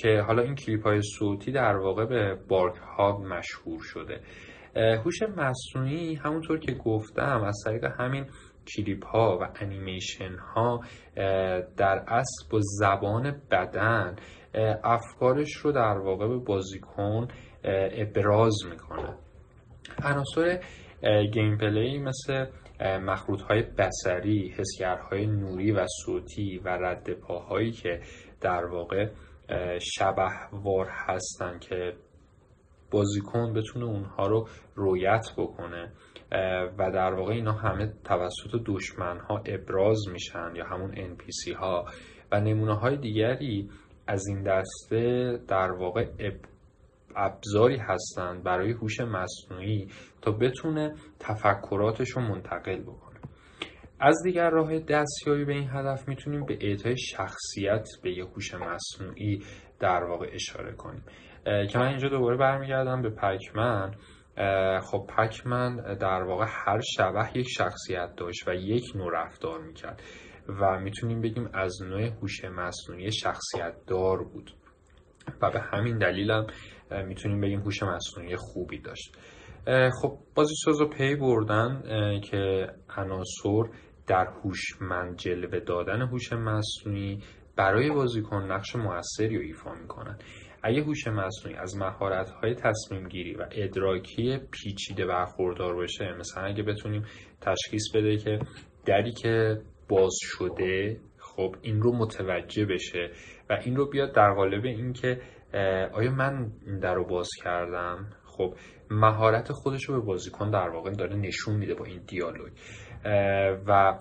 که 0.03 0.21
حالا 0.27 0.43
این 0.43 0.55
کلیپ 0.55 0.87
های 0.87 1.01
صوتی 1.03 1.53
در 1.53 1.77
واقع 1.77 2.07
به 2.07 2.39
بارک 2.49 2.77
ها 2.77 3.19
مشهور 3.19 3.81
شده. 3.83 4.21
هوش 5.05 5.23
مصنوعی 5.23 6.15
همونطور 6.15 6.59
که 6.59 6.73
گفتم 6.73 7.43
از 7.47 7.63
طریق 7.65 7.85
همین 7.85 8.27
کلیپ 8.77 9.07
ها 9.07 9.39
و 9.41 9.49
انیمیشن 9.61 10.37
ها 10.37 10.81
در 11.77 12.05
اصل 12.09 12.49
با 12.51 12.59
زبان 12.63 13.43
بدن 13.51 14.17
افکارش 14.85 15.53
رو 15.57 15.73
در 15.73 15.99
واقع 15.99 16.29
به 16.29 16.39
بازیکن 16.39 17.29
ابراز 17.93 18.57
می‌کنه. 18.71 19.15
عناصر 20.05 20.61
گیم 21.33 21.59
پلی 21.59 21.99
مثل 21.99 22.47
مخروط 22.81 23.43
بسری 23.79 24.49
حسگرهای 24.49 25.27
نوری 25.27 25.73
و 25.73 25.87
صوتی 26.05 26.59
و 26.59 26.69
رد 26.69 27.13
پاهایی 27.13 27.71
که 27.71 28.01
در 28.41 28.65
واقع 28.65 29.11
شبه 29.79 30.31
وار 30.53 30.89
هستن 30.91 31.59
که 31.59 31.93
بازیکن 32.91 33.53
بتونه 33.53 33.85
اونها 33.85 34.27
رو 34.27 34.49
رویت 34.75 35.27
بکنه 35.37 35.93
و 36.79 36.91
در 36.91 37.15
واقع 37.15 37.33
اینا 37.33 37.53
همه 37.53 37.93
توسط 38.05 38.63
دشمن 38.67 39.19
ها 39.21 39.43
ابراز 39.47 39.99
میشن 40.13 40.53
یا 40.55 40.65
همون 40.65 40.93
NPC 40.95 41.57
ها. 41.57 41.85
و 42.33 42.41
نمونه 42.41 42.75
های 42.75 42.97
دیگری 42.97 43.71
از 44.07 44.27
این 44.29 44.43
دسته 44.43 45.33
در 45.49 45.73
واقع 45.73 46.07
ابزاری 47.19 47.77
هستند 47.77 48.43
برای 48.43 48.73
هوش 48.73 49.01
مصنوعی 49.01 49.89
تا 50.23 50.33
بتونه 50.33 50.95
تفکراتش 51.21 52.11
رو 52.11 52.23
منتقل 52.23 52.81
بکنه. 52.83 53.19
از 54.01 54.23
دیگر 54.25 54.51
راه 54.51 54.79
دستیابی 54.79 55.45
به 55.45 55.53
این 55.53 55.69
هدف 55.71 56.09
می‌تونیم 56.09 56.45
به 56.45 56.59
اعطای 56.61 56.99
شخصیت 56.99 57.89
به 58.03 58.13
یه 58.13 58.25
هوش 58.25 58.55
مصنوعی 58.55 59.43
در 59.81 60.05
واقع 60.05 60.31
اشاره 60.33 60.75
کنیم. 60.75 61.05
که 61.45 61.79
من 61.79 61.87
اینجا 61.87 62.09
دوباره 62.09 62.37
برمیگردم 62.37 63.03
به 63.03 63.11
پکمن. 63.11 63.95
خب 64.81 65.07
پکمن 65.19 65.77
در 65.95 66.23
واقع 66.23 66.47
هر 66.49 66.81
شبه 66.97 67.39
یک 67.39 67.47
شخصیت 67.49 68.15
داشت 68.17 68.49
و 68.49 68.55
یک 68.55 68.85
نوع 68.95 69.11
رفتار 69.13 69.63
می‌کرد 69.63 70.03
و 70.49 70.81
می‌تونیم 70.81 71.21
بگیم 71.21 71.49
از 71.55 71.83
نوع 71.83 72.03
هوش 72.03 72.45
مصنوعی 72.45 73.13
شخصیت 73.13 73.75
دار 73.87 74.25
بود. 74.25 74.51
و 75.43 75.51
به 75.51 75.61
همین 75.61 75.99
دلیلم 75.99 76.47
می‌تونیم 77.07 77.41
بگیم 77.41 77.61
هوش 77.61 77.83
مصنوعی 77.83 78.37
خوبی 78.37 78.81
داشت. 78.81 79.17
خب 80.03 80.19
بازی 80.35 80.55
ساز 80.65 80.83
پی 80.99 81.17
بردن 81.17 81.83
که 82.21 82.67
عناصر 82.97 83.63
در 84.07 84.27
هوشمند 84.45 85.17
جلوه 85.17 85.61
دادن 85.61 86.03
هوش 86.03 86.33
مصنوعی 86.33 87.19
برای 87.57 87.91
بازیکن 87.91 88.53
نقش 88.53 88.77
موثری 88.77 89.37
رو 89.37 89.43
ایفا 89.43 89.75
می‌کنن. 89.75 90.19
اگه 90.63 90.83
هوش 90.83 91.07
مصنوعی 91.07 91.57
از 91.59 91.77
مهارت‌های 91.77 92.55
تصمیم 92.55 93.09
گیری 93.09 93.35
و 93.35 93.47
ادراکی 93.53 94.39
پیچیده 94.51 95.07
برخوردار 95.07 95.75
باشه 95.75 96.13
مثلا 96.19 96.45
اگه 96.45 96.63
بتونیم 96.63 97.03
تشخیص 97.41 97.83
بده 97.95 98.17
که 98.17 98.39
دری 98.87 99.13
که 99.13 99.61
باز 99.89 100.15
شده 100.21 101.01
خب 101.19 101.57
این 101.63 101.83
رو 101.83 101.97
متوجه 101.97 102.65
بشه 102.65 103.11
و 103.51 103.59
این 103.65 103.77
رو 103.77 103.91
بیاد 103.91 104.15
در 104.15 104.35
قالب 104.35 104.65
اینکه 104.65 105.21
آیا 105.93 106.11
من 106.11 106.53
این 106.67 106.79
در 106.79 106.95
رو 106.95 107.05
باز 107.05 107.29
کردم؟ 107.45 108.07
خب 108.27 108.55
مهارت 108.91 109.53
خودش 109.53 109.85
رو 109.85 110.01
به 110.01 110.07
بازیکن 110.07 110.51
در 110.51 110.69
واقع 110.69 110.91
داره 110.91 111.17
نشون 111.17 111.57
میده 111.57 111.75
با 111.75 111.85
این 111.85 112.03
دیالوگ. 112.07 112.53
و 113.67 113.99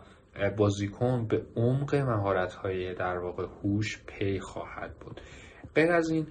بازیکن 0.57 1.27
به 1.27 1.45
عمق 1.55 1.95
مهارت 1.95 2.53
های 2.53 2.93
در 2.93 3.17
واقع 3.17 3.45
هوش 3.63 4.03
پی 4.07 4.39
خواهد 4.39 4.99
بود. 4.99 5.21
غیر 5.75 5.91
از 5.91 6.09
این 6.09 6.27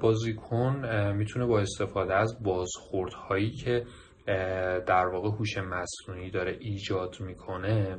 بازیکن 0.00 0.82
می‌تونه 1.16 1.46
با 1.46 1.60
استفاده 1.60 2.14
از 2.14 2.42
بازخوردهایی 2.42 3.50
که 3.50 3.84
در 4.86 5.06
واقع 5.06 5.28
هوش 5.28 5.58
مصنوعی 5.58 6.30
داره 6.30 6.56
ایجاد 6.60 7.16
می‌کنه 7.20 7.98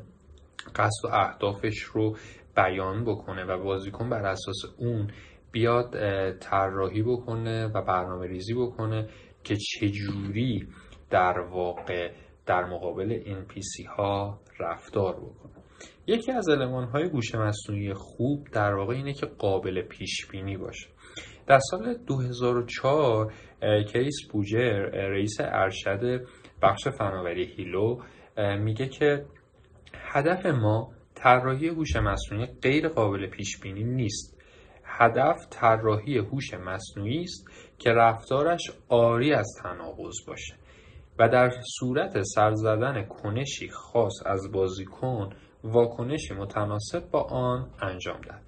قصد 0.75 1.05
و 1.05 1.07
اهدافش 1.07 1.81
رو 1.81 2.17
بیان 2.55 3.05
بکنه 3.05 3.45
و 3.45 3.63
بازیکن 3.63 4.09
بر 4.09 4.25
اساس 4.25 4.61
اون 4.77 5.07
بیاد 5.55 5.95
طراحی 6.37 7.03
بکنه 7.03 7.67
و 7.67 7.81
برنامه 7.81 8.27
ریزی 8.27 8.53
بکنه 8.53 9.09
که 9.43 9.55
چجوری 9.55 10.67
در 11.09 11.39
واقع 11.39 12.11
در 12.45 12.65
مقابل 12.65 13.19
NPC 13.23 13.87
ها 13.97 14.39
رفتار 14.59 15.15
بکنه. 15.15 15.53
یکی 16.07 16.31
از 16.31 16.49
علمان 16.49 16.87
های 16.87 17.03
هوش 17.03 17.35
مصنوعی 17.35 17.93
خوب 17.93 18.47
در 18.51 18.73
واقع 18.73 18.93
اینه 18.93 19.13
که 19.13 19.25
قابل 19.25 19.81
پیش 19.81 20.27
بینی 20.31 20.57
باشه. 20.57 20.87
در 21.47 21.59
سال 21.59 21.93
2004 21.93 23.33
کیس 23.93 24.15
بوجر 24.31 24.79
رئیس 24.93 25.37
ارشد 25.39 26.25
بخش 26.61 26.87
فناوری 26.87 27.45
هیلو 27.45 28.01
میگه 28.59 28.87
که 28.87 29.25
هدف 29.93 30.45
ما 30.45 30.91
طراحی 31.15 31.67
هوش 31.67 31.95
مصنوعی 31.95 32.45
غیر 32.61 32.87
قابل 32.87 33.27
پیش 33.27 33.59
بینی 33.59 33.83
نیست. 33.83 34.34
هدف 34.99 35.47
طراحی 35.49 36.17
هوش 36.17 36.53
مصنوعی 36.53 37.21
است 37.21 37.47
که 37.79 37.89
رفتارش 37.89 38.71
آری 38.89 39.33
از 39.33 39.47
تناقض 39.63 40.15
باشه 40.27 40.55
و 41.19 41.29
در 41.29 41.51
صورت 41.79 42.21
سر 42.21 42.53
زدن 42.53 43.03
کنشی 43.03 43.69
خاص 43.69 44.13
از 44.25 44.51
بازیکن 44.51 45.29
واکنشی 45.63 46.33
متناسب 46.33 47.11
با 47.11 47.21
آن 47.21 47.69
انجام 47.81 48.21
داد 48.21 48.41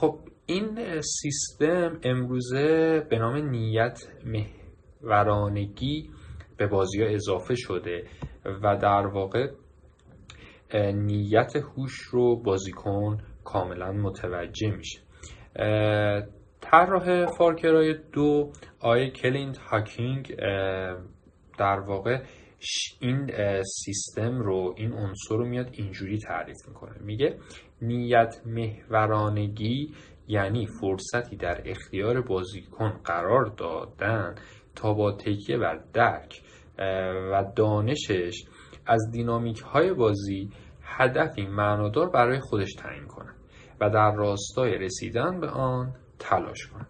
خب 0.00 0.18
این 0.46 1.00
سیستم 1.00 1.98
امروزه 2.02 3.00
به 3.10 3.18
نام 3.18 3.36
نیت 3.36 3.98
محورانگی 4.24 6.10
به 6.56 6.66
بازی 6.66 7.02
ها 7.02 7.08
اضافه 7.08 7.54
شده 7.54 8.04
و 8.62 8.76
در 8.76 9.06
واقع 9.06 9.50
نیت 10.94 11.56
هوش 11.56 12.00
رو 12.00 12.42
بازیکن 12.42 13.18
کاملا 13.44 13.92
متوجه 13.92 14.70
میشه. 14.70 15.03
طراح 16.60 17.26
Far 17.26 17.60
Cry 17.60 17.94
دو 18.12 18.52
آقای 18.80 19.10
کلینت 19.10 19.58
هاکینگ 19.58 20.36
در 21.58 21.80
واقع 21.80 22.22
این 23.00 23.30
سیستم 23.62 24.38
رو 24.38 24.74
این 24.76 24.92
عنصر 24.92 25.36
رو 25.36 25.44
میاد 25.44 25.68
اینجوری 25.72 26.18
تعریف 26.18 26.56
می‌کنه. 26.68 26.94
میگه 27.00 27.38
نیت 27.82 28.36
محورانگی 28.46 29.94
یعنی 30.28 30.66
فرصتی 30.80 31.36
در 31.36 31.62
اختیار 31.64 32.20
بازیکن 32.20 32.90
قرار 33.04 33.44
دادن 33.44 34.34
تا 34.74 34.94
با 34.94 35.12
تکیه 35.12 35.58
بر 35.58 35.84
درک 35.92 36.42
و 37.32 37.44
دانشش 37.56 38.44
از 38.86 39.10
دینامیک 39.12 39.60
های 39.60 39.92
بازی 39.92 40.50
هدفی 40.82 41.46
معنادار 41.46 42.10
برای 42.10 42.40
خودش 42.40 42.72
تعیین 42.74 43.06
کنه. 43.06 43.33
و 43.80 43.90
در 43.90 44.14
راستای 44.14 44.78
رسیدن 44.78 45.40
به 45.40 45.48
آن 45.48 45.94
تلاش 46.18 46.66
کنه 46.66 46.86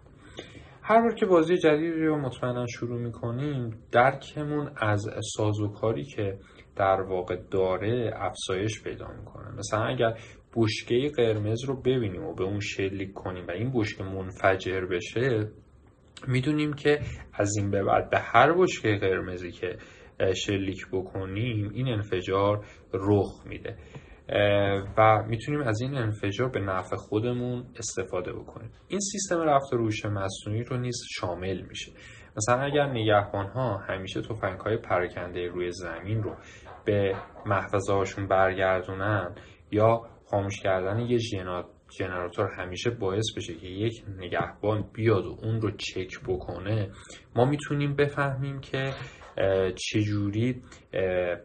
هر 0.81 1.01
بار 1.01 1.13
که 1.13 1.25
بازی 1.25 1.57
جدیدی 1.57 2.05
رو 2.05 2.17
مطمئنا 2.17 2.65
شروع 2.67 3.01
می‌کنیم 3.01 3.77
درکمون 3.91 4.71
از 4.77 5.07
سازوکاری 5.35 6.03
که 6.03 6.37
در 6.75 7.01
واقع 7.01 7.35
داره 7.51 8.11
افزایش 8.15 8.83
پیدا 8.83 9.07
می‌کنه. 9.07 9.51
مثلا 9.57 9.83
اگر 9.83 10.17
بشکه 10.55 11.11
قرمز 11.17 11.63
رو 11.63 11.81
ببینیم 11.81 12.23
و 12.23 12.33
به 12.33 12.43
اون 12.43 12.59
شلیک 12.59 13.13
کنیم 13.13 13.47
و 13.47 13.51
این 13.51 13.71
بشکه 13.75 14.03
منفجر 14.03 14.85
بشه 14.85 15.51
می‌دونیم 16.27 16.73
که 16.73 16.99
از 17.33 17.57
این 17.57 17.71
به 17.71 17.83
بعد 17.83 18.09
به 18.09 18.19
هر 18.19 18.53
بشکه 18.53 18.95
قرمزی 18.95 19.51
که 19.51 19.77
شلیک 20.35 20.87
بکنیم 20.91 21.69
این 21.73 21.87
انفجار 21.87 22.65
رخ 22.93 23.47
میده. 23.47 23.77
و 24.97 25.23
می‌تونیم 25.27 25.61
از 25.61 25.81
این 25.81 25.95
انفجار 25.95 26.49
به 26.49 26.59
نفع 26.59 26.95
خودمون 26.95 27.65
استفاده 27.79 28.33
بکنیم. 28.33 28.71
این 28.87 28.99
سیستم 28.99 29.41
رفتار 29.41 29.79
روش 29.79 30.05
مصنوعی 30.05 30.63
رو 30.63 30.77
نیز 30.77 30.95
شامل 31.19 31.61
میشه. 31.61 31.91
مثلا 32.37 32.61
اگر 32.61 32.85
نگهبان 32.85 33.47
ها 33.47 33.77
همیشه 33.77 34.21
توفنگ 34.21 34.59
های 34.59 34.77
پراکنده 34.77 35.47
روی 35.47 35.71
زمین 35.71 36.23
رو 36.23 36.35
به 36.85 37.15
محفظه 37.45 37.93
هاشون 37.93 38.27
برگردونن 38.27 39.35
یا 39.71 40.01
خاموش 40.31 40.59
کردن 40.59 40.99
یه 40.99 41.19
جنراتور 41.99 42.49
همیشه 42.57 42.89
باعث 42.89 43.25
بشه 43.37 43.53
که 43.53 43.67
یک 43.67 44.03
نگهبان 44.17 44.89
بیاد 44.93 45.25
و 45.25 45.37
اون 45.43 45.61
رو 45.61 45.71
چک 45.71 46.19
بکنه 46.27 46.89
ما 47.35 47.45
می‌تونیم 47.45 47.95
بفهمیم 47.95 48.59
که 48.59 48.91
چجوری 49.75 50.61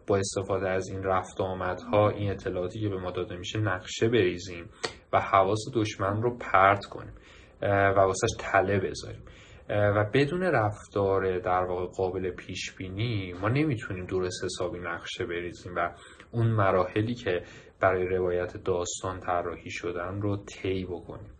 با 0.07 0.17
استفاده 0.17 0.69
از 0.69 0.89
این 0.89 1.03
رفت 1.03 1.41
آمدها 1.41 2.11
این 2.11 2.31
اطلاعاتی 2.31 2.81
که 2.81 2.89
به 2.89 2.97
ما 2.97 3.11
داده 3.11 3.37
میشه 3.37 3.59
نقشه 3.59 4.09
بریزیم 4.09 4.71
و 5.13 5.21
حواس 5.21 5.65
دشمن 5.75 6.23
رو 6.23 6.39
پرت 6.39 6.85
کنیم 6.85 7.15
و 7.63 7.95
واسش 7.95 8.35
تله 8.39 8.81
بذاریم. 8.81 9.23
و 9.69 10.11
بدون 10.15 10.43
رفتار 10.43 11.39
در 11.39 11.65
واقع 11.65 11.87
قابل 11.87 12.31
پیش 12.31 12.75
بینی 12.77 13.33
ما 13.33 13.49
نمی‌تونیم 13.49 14.07
درست 14.07 14.45
حسابی 14.45 14.79
نقشه 14.79 15.27
بریزیم 15.27 15.73
و 15.77 15.91
اون 16.31 16.47
مراحلی 16.47 17.15
که 17.15 17.43
برای 17.81 18.07
روایت 18.07 18.57
داستان 18.65 19.21
طراحی 19.21 19.71
شدن 19.71 20.21
رو 20.21 20.37
طی 20.37 20.85
بکنیم. 20.85 21.31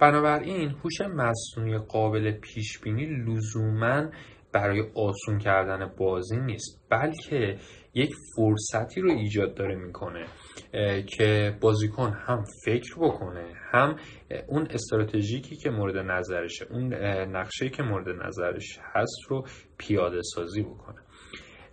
بنابراین 0.00 0.70
هوش 0.70 1.00
مصنوعی 1.00 1.78
قابل 1.78 2.32
پیش 2.32 2.80
بینی 2.80 3.06
لزوما 3.06 4.10
برای 4.56 4.82
آسون 4.94 5.38
کردن 5.38 5.92
بازی 5.98 6.36
نیست 6.36 6.86
بلکه 6.90 7.58
یک 7.94 8.14
فرصتی 8.36 9.00
رو 9.00 9.10
ایجاد 9.10 9.54
داره 9.54 9.74
می‌کنه 9.74 10.26
که 11.06 11.58
بازیکن 11.60 12.12
هم 12.12 12.44
فکر 12.64 12.94
بکنه 13.00 13.52
هم 13.72 13.96
اون 14.48 14.66
استراتژیکی 14.70 15.56
که 15.56 15.70
مورد 15.70 15.96
نظرشه 15.96 16.66
اون 16.70 16.94
نقشه 17.36 17.68
که 17.68 17.82
مورد 17.82 18.26
نظرش 18.26 18.78
هست 18.94 19.18
رو 19.28 19.46
پیاده 19.78 20.20
سازی 20.22 20.62
بکنه. 20.62 20.98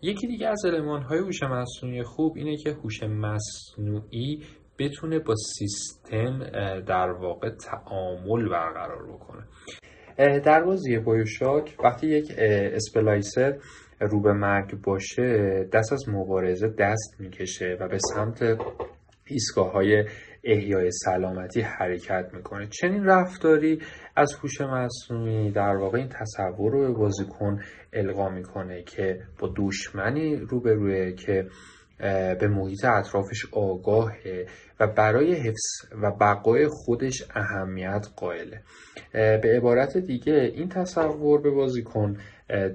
یکی 0.01 0.27
دیگه 0.27 0.47
از 0.47 0.65
علمان 0.65 1.01
های 1.01 1.19
هوش 1.19 1.43
مصنوعی 1.43 2.03
خوب 2.03 2.37
اینه 2.37 2.57
که 2.57 2.71
هوش 2.71 3.03
مصنوعی 3.03 4.43
بتونه 4.79 5.19
با 5.19 5.35
سیستم 5.35 6.39
در 6.79 7.11
واقع 7.11 7.49
تعامل 7.49 8.49
برقرار 8.49 9.13
بکنه. 9.13 9.43
در 10.17 10.63
بازی 10.63 10.97
بایوشاک 10.97 11.75
وقتی 11.83 12.07
یک 12.07 12.31
اسپلایسر 12.37 13.57
رو 14.01 14.21
به 14.21 14.33
مرگ 14.33 14.81
باشه 14.81 15.63
دست 15.73 15.93
از 15.93 16.09
مبارزه 16.09 16.67
دست 16.67 17.15
می‌کشه 17.19 17.77
و 17.79 17.87
به 17.87 17.97
سمت 18.15 18.57
ایستگاه 19.27 19.71
های 19.71 20.05
احیای 20.43 20.89
سلامتی 20.91 21.61
حرکت 21.61 22.29
می‌کنه. 22.33 22.67
چنین 22.67 23.05
رفتاری 23.05 23.79
از 24.15 24.33
هوش 24.33 24.61
مصنوعی 24.61 25.51
در 25.51 25.75
واقع 25.75 25.97
این 25.97 26.09
تصور 26.09 26.71
رو 26.71 26.79
به 26.79 26.91
بازیکن 26.91 27.61
القا 27.93 28.29
می‌کنه 28.29 28.83
که 28.83 29.19
با 29.39 29.53
دشمنی 29.57 30.35
روبروه 30.35 31.11
که 31.11 31.47
به 32.39 32.47
محیط 32.47 32.85
اطرافش 32.85 33.45
آگاهه 33.51 34.45
و 34.79 34.87
برای 34.87 35.33
حفظ 35.33 35.93
و 36.01 36.11
بقای 36.11 36.67
خودش 36.67 37.23
اهمیت 37.35 38.07
قائله. 38.15 38.61
به 39.13 39.57
عبارت 39.57 39.97
دیگه 39.97 40.33
این 40.33 40.69
تصور 40.69 41.41
به 41.41 41.51
بازیکن 41.51 42.17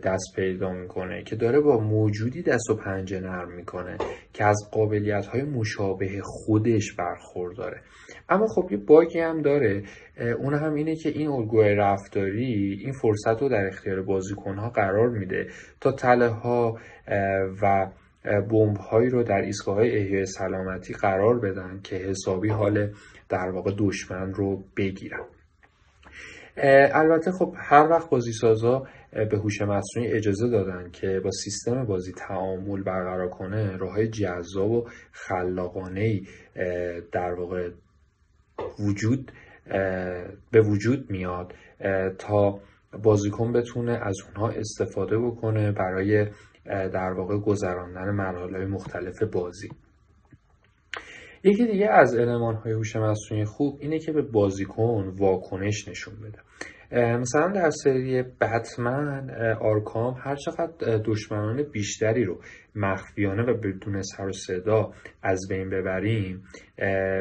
دست 0.04 0.36
پیدا 0.36 0.72
می‌کنه 0.72 1.22
که 1.22 1.36
داره 1.36 1.60
با 1.60 1.78
موجودی 1.78 2.42
دست 2.42 2.70
و 2.70 2.76
پنجه 2.76 3.20
نرم 3.20 3.52
می‌کنه 3.52 3.96
که 4.32 4.44
از 4.44 4.56
قابلیت 4.72 5.26
های 5.26 5.42
مشابه 5.42 6.20
خودش 6.22 6.92
برخورداره. 6.98 7.80
اما 8.28 8.46
خب 8.46 8.72
یه 8.72 8.78
باگی 8.78 9.18
هم 9.18 9.42
داره. 9.42 9.82
اون 10.38 10.54
هم 10.54 10.74
اینه 10.74 10.96
که 10.96 11.08
این 11.08 11.28
الگوی 11.28 11.74
رفتاری 11.74 12.80
این 12.84 12.92
فرصت 12.92 13.42
رو 13.42 13.48
در 13.48 13.66
اختیار 13.66 14.02
بازیکن 14.02 14.54
ها 14.54 14.70
قرار 14.70 15.08
میده 15.08 15.46
تا 15.80 15.92
تله 15.92 16.28
ها 16.28 16.78
و 17.62 17.90
بمب 18.24 18.76
هایی 18.76 19.10
رو 19.10 19.22
در 19.22 19.40
ایستگاه 19.40 19.74
های 19.74 19.98
احیای 19.98 20.26
سلامتی 20.26 20.94
قرار 20.94 21.38
بدن 21.38 21.80
که 21.82 21.96
حسابی 21.96 22.48
حال 22.48 22.92
در 23.28 23.50
واقع 23.50 23.72
دشمن 23.78 24.34
رو 24.34 24.64
بگیرن. 24.76 25.24
البته 26.92 27.32
خب 27.32 27.54
هر 27.56 27.88
وقت 27.90 28.10
بازی 28.10 28.32
سازا 28.32 28.86
به 29.30 29.38
هوش 29.38 29.62
مصنوعی 29.62 30.12
اجازه 30.12 30.48
دادن 30.48 30.90
که 30.90 31.20
با 31.24 31.30
سیستم 31.30 31.84
بازی 31.84 32.12
تعامل 32.12 32.82
برقرار 32.82 33.28
کنه 33.28 33.76
راه 33.76 33.92
های 33.92 34.08
جذاب 34.08 34.70
و 34.70 34.88
خلاقانه 35.12 36.00
ای 36.00 36.22
در 37.12 37.34
واقع 37.34 37.70
وجود 38.78 39.32
به 40.50 40.60
وجود 40.60 41.10
میاد 41.10 41.52
تا 42.18 42.60
بازیکن 43.02 43.52
بتونه 43.52 43.92
از 43.92 44.16
اونها 44.26 44.48
استفاده 44.48 45.18
بکنه 45.18 45.72
برای 45.72 46.26
در 46.68 47.12
واقع 47.12 47.38
گذراندن 47.38 48.10
مرحله 48.10 48.66
مختلف 48.66 49.22
بازی. 49.22 49.68
یکی 51.44 51.66
دیگه 51.66 51.88
از 51.90 52.14
علمان 52.14 52.54
های 52.54 52.72
هوش 52.72 52.96
مصنوعی 52.96 53.44
خوب 53.44 53.78
اینه 53.80 53.98
که 53.98 54.12
به 54.12 54.22
بازیکن 54.22 55.14
واکنش 55.18 55.88
نشون 55.88 56.14
بده. 56.14 56.38
مثلا 56.92 57.48
در 57.48 57.70
سری 57.70 58.22
بتمن 58.22 59.30
آرکام 59.60 60.14
هر 60.24 60.36
چقدر 60.36 60.98
دشمنان 61.04 61.62
بیشتری 61.62 62.24
رو 62.24 62.40
مخفیانه 62.74 63.42
و 63.42 63.56
بدون 63.56 64.02
سر 64.02 64.26
و 64.26 64.32
صدا 64.32 64.92
از 65.22 65.40
بین 65.50 65.70
ببریم 65.70 66.42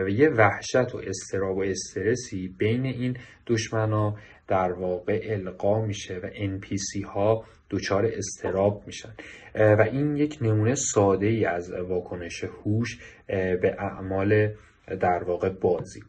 یه 0.10 0.30
وحشت 0.30 0.95
و 0.95 0.98
استراب 0.98 1.58
و 1.58 1.64
استرسی 1.64 2.56
بین 2.58 2.86
این 2.86 3.18
دشمنا 3.48 4.16
در 4.48 4.72
واقع 4.72 5.22
القا 5.30 5.82
میشه 5.82 6.16
و 6.24 6.28
NPC 6.28 7.06
ها 7.06 7.43
دچار 7.70 8.05
استراب 8.05 8.84
میشن. 8.86 9.13
و 9.55 9.82
این 9.91 10.15
یک 10.15 10.38
نمونه 10.41 10.76
ساده 10.76 11.28
ای 11.28 11.45
از 11.45 11.72
واکنش 11.89 12.43
هوش 12.43 12.97
به 13.28 13.76
اعمال 13.80 14.53
در 14.88 15.24
واقع 15.28 15.49
بازی. 15.49 16.01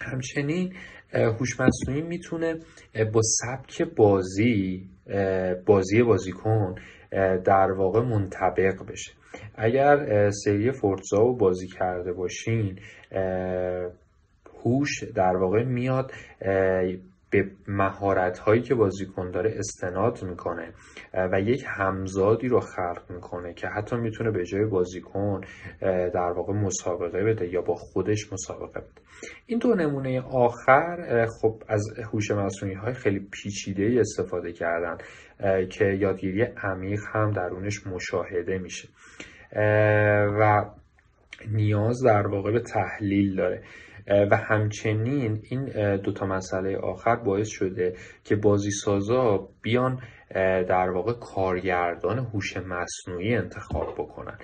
همچنین 0.00 0.74
هوش 1.12 1.60
مصنوعی 1.60 2.02
می‌تونه 2.02 2.54
با 3.12 3.20
سبک 3.22 3.82
بازی 3.82 4.88
بازی 5.66 6.02
بازیکن 6.02 6.74
در 7.44 7.72
واقع 7.76 8.00
منطبق 8.00 8.86
بشه. 8.88 9.12
اگر 9.54 10.30
سری 10.30 10.72
فورتزا 10.72 11.18
رو 11.18 11.36
بازی 11.36 11.66
کرده 11.68 12.12
باشین 12.12 12.78
هوش 14.64 15.04
در 15.14 15.36
واقع 15.36 15.64
میاد 15.64 16.12
به 17.30 17.50
مهارت 17.68 18.38
هایی 18.38 18.62
که 18.62 18.74
بازیکن 18.74 19.30
داره 19.30 19.54
استناد 19.58 20.22
می‌کنه 20.22 20.72
و 21.32 21.40
یک 21.40 21.64
همزادی 21.68 22.48
رو 22.48 22.60
خلق 22.60 23.02
می‌کنه 23.10 23.54
که 23.54 23.68
حتی 23.68 23.96
می‌تونه 23.96 24.30
به 24.30 24.44
جای 24.44 24.64
بازیکن 24.64 25.40
در 26.14 26.32
واقع 26.36 26.52
مسابقه 26.52 27.24
بده 27.24 27.48
یا 27.48 27.62
با 27.62 27.74
خودش 27.74 28.32
مسابقه 28.32 28.80
بده. 28.80 29.00
این 29.46 29.58
دو 29.58 29.74
نمونه 29.74 30.20
آخر 30.20 31.26
خب 31.40 31.62
از 31.68 31.84
هوش 32.12 32.30
مصنوعی 32.30 32.74
های 32.74 32.94
خیلی 32.94 33.28
پیچیده 33.32 34.00
استفاده 34.00 34.52
کردن 34.52 34.98
که 35.68 35.84
یادگیری 35.84 36.42
عمیق 36.42 37.00
هم 37.14 37.30
درونش 37.30 37.86
مشاهده 37.86 38.58
میشه 38.58 38.88
و 40.40 40.64
نیاز 41.52 42.02
در 42.04 42.26
واقع 42.26 42.52
به 42.52 42.60
تحلیل 42.60 43.36
داره. 43.36 43.62
و 44.06 44.36
همچنین 44.36 45.42
این 45.50 45.96
دوتا 45.96 46.26
مسئله 46.26 46.76
آخر 46.76 47.16
باعث 47.16 47.48
شده 47.48 47.96
که 48.24 48.36
بازی 48.36 48.70
سازا 48.70 49.48
بیان 49.62 50.00
در 50.68 50.90
واقع 50.90 51.12
کارگردان 51.12 52.18
هوش 52.18 52.56
مصنوعی 52.56 53.34
انتخاب 53.34 53.94
بکنن. 53.98 54.38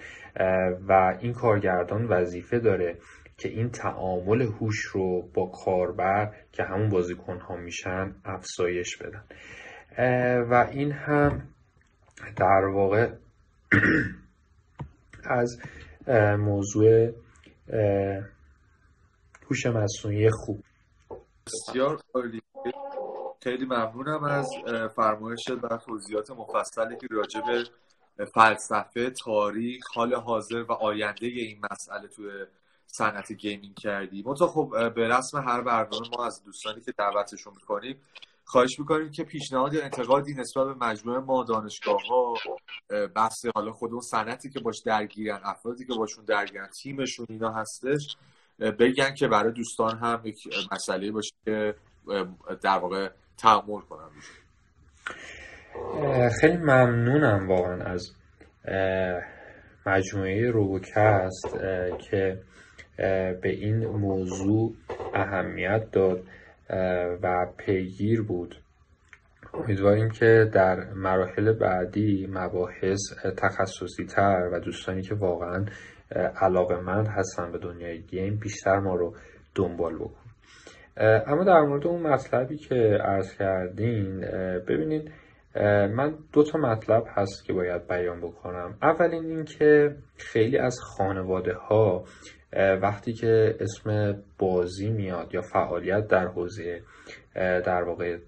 و 0.89 1.19
این 1.21 1.33
کارگردان 1.33 2.07
وظیفه 2.07 2.59
داره 2.59 2.99
که 3.37 3.49
این 3.49 3.71
تعامل 3.71 4.43
هوش 4.43 4.81
رو 4.81 5.31
با 5.35 5.47
کاربر 5.65 6.33
که 6.53 6.63
همون 6.63 6.89
بازیکن 6.89 7.39
ها 7.39 7.57
میشن 7.57 8.15
افزایش 8.25 8.97
بدن. 8.97 9.25
و 10.51 10.69
این 10.73 10.93
هم 10.93 11.43
در 12.37 12.65
واقع 12.65 13.11
از 15.25 15.61
موضوع 16.39 17.13
هوش 19.53 19.67
مصنوعی 19.67 20.31
خوب. 20.31 20.65
بسیار 21.47 22.01
عالی. 22.15 22.43
خیلی 23.43 23.65
ممنونم 23.65 24.25
از 24.25 24.51
فرمایش 24.97 25.41
و 25.63 25.77
توضیحات 25.77 26.31
مفصلی 26.31 26.97
که 26.97 27.07
راجع 27.11 27.41
به 28.17 28.25
فلسفه 28.25 29.11
تاریخ 29.25 29.85
حال 29.95 30.15
حاضر 30.15 30.63
و 30.63 30.73
آینده 30.73 31.27
این 31.27 31.61
مسئله 31.73 32.09
توی 32.09 32.31
صنعت 32.87 33.33
gaming 33.33 33.75
کردی. 33.75 34.23
منتها 34.27 34.47
خب 34.47 34.95
به 34.95 35.09
رسم 35.09 35.39
هر 35.39 35.61
برنامه 35.61 36.09
ما 36.19 36.27
از 36.27 36.43
دوستانی 36.45 36.81
که 36.81 36.93
دعوتشون 36.99 37.53
می‌کنیم 37.55 38.01
خواهش 38.45 38.79
می‌کنیم 38.79 39.11
که 39.11 39.25
پیشنهاد 39.25 39.75
یا 39.75 39.83
انتقادی 39.83 40.35
نسبت 40.35 40.67
به 40.67 40.75
مجموعه 40.75 41.21
ما 41.21 41.45
دانشگاه 41.45 42.01
ها 42.07 42.35
بحث 43.15 43.47
حالا 43.55 43.73
خود 43.73 43.93
اون 43.93 44.01
صنعتی 44.01 44.51
که 44.51 44.61
باش 44.61 44.83
درگیرن 44.87 45.41
افرادی 45.45 45.87
که 45.87 45.95
باشون 45.95 46.25
درگیرن 46.25 46.69
تیمشون 46.83 47.27
اینا 47.29 47.53
هستش 47.53 48.17
بگن 48.59 49.15
که 49.15 49.29
برای 49.29 49.53
دوستان 49.53 49.99
هم 49.99 50.21
یک 50.25 50.37
مسئله 50.73 51.11
باشه 51.13 51.35
که 51.45 51.75
در 52.63 52.79
واقع 52.79 53.09
تحمل 53.39 53.81
کنن 53.81 54.11
خیلی 56.41 56.57
ممنونم 56.57 57.49
واقعا 57.49 57.85
از 57.85 58.13
مجموعه 59.87 60.51
روبوکست 60.51 61.57
که 62.11 62.39
به 63.43 63.51
این 63.51 63.87
موضوع 63.87 64.75
اهمیت 65.15 65.91
داد 65.93 66.25
و 67.23 67.47
پیگیر 67.57 68.23
بود. 68.23 68.57
امیدواریم 69.55 70.11
که 70.11 70.51
در 70.55 70.85
مراحل 70.95 71.53
بعدی 71.53 72.27
مباحث 72.31 73.01
تخصصی 73.37 74.05
تر 74.05 74.51
و 74.53 74.61
دوستانی 74.61 75.03
که 75.03 75.15
واقعا 75.15 75.65
علاقه 76.17 76.77
مند 76.77 77.09
هستن 77.09 77.53
به 77.53 77.59
دنیای 77.59 78.03
گیم 78.03 78.37
بیشتر 78.37 78.79
ما 78.79 78.95
رو 78.95 79.15
دنبال 79.55 79.95
بکن. 79.95 80.23
اما 81.27 81.45
در 81.45 81.61
مورد 81.61 81.87
اون 81.87 82.03
مطلبی 82.03 82.57
که 82.57 82.99
عرض 83.05 83.37
کردین 83.37 84.21
ببینید 84.69 85.13
من 85.97 86.15
دو 86.33 86.43
تا 86.43 86.59
مطلب 86.59 87.05
هست 87.09 87.45
که 87.45 87.53
باید 87.53 87.89
بیان 87.89 88.21
بکنم. 88.21 88.79
اولین 88.83 89.25
این 89.25 89.45
که 89.45 89.97
خیلی 90.17 90.59
از 90.59 90.79
خانواده 90.83 91.55
ها 91.55 92.05
وقتی 92.83 93.13
که 93.13 93.57
اسم 93.61 94.17
بازی 94.39 94.91
میاد 94.91 95.35
یا 95.35 95.41
فعالیت 95.41 96.09
در 96.09 96.27
حوزه 96.27 96.83
در 97.35 97.83
واقع 97.83 98.19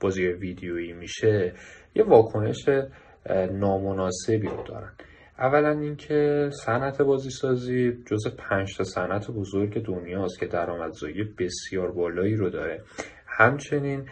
بازی 0.00 0.26
ویدیویی 0.26 0.92
میشه 0.92 1.52
یه 1.94 2.04
واکنش 2.04 2.68
نامناسبی 3.52 4.48
رو 4.48 4.62
دارن. 4.62 4.92
اولا 5.38 5.70
اینکه 5.70 6.50
صنعت 6.64 7.02
بازی 7.02 7.30
سازی 7.30 7.92
جز 8.06 8.36
پنج 8.38 8.76
تا 8.76 8.84
صنعت 8.84 9.30
بزرگ 9.30 9.84
دنیاست 9.84 10.40
که 10.40 10.46
درآمدزایی 10.46 11.24
بسیار 11.38 11.92
بالایی 11.92 12.36
رو 12.36 12.50
داره. 12.50 12.82
همچنین 13.26 14.08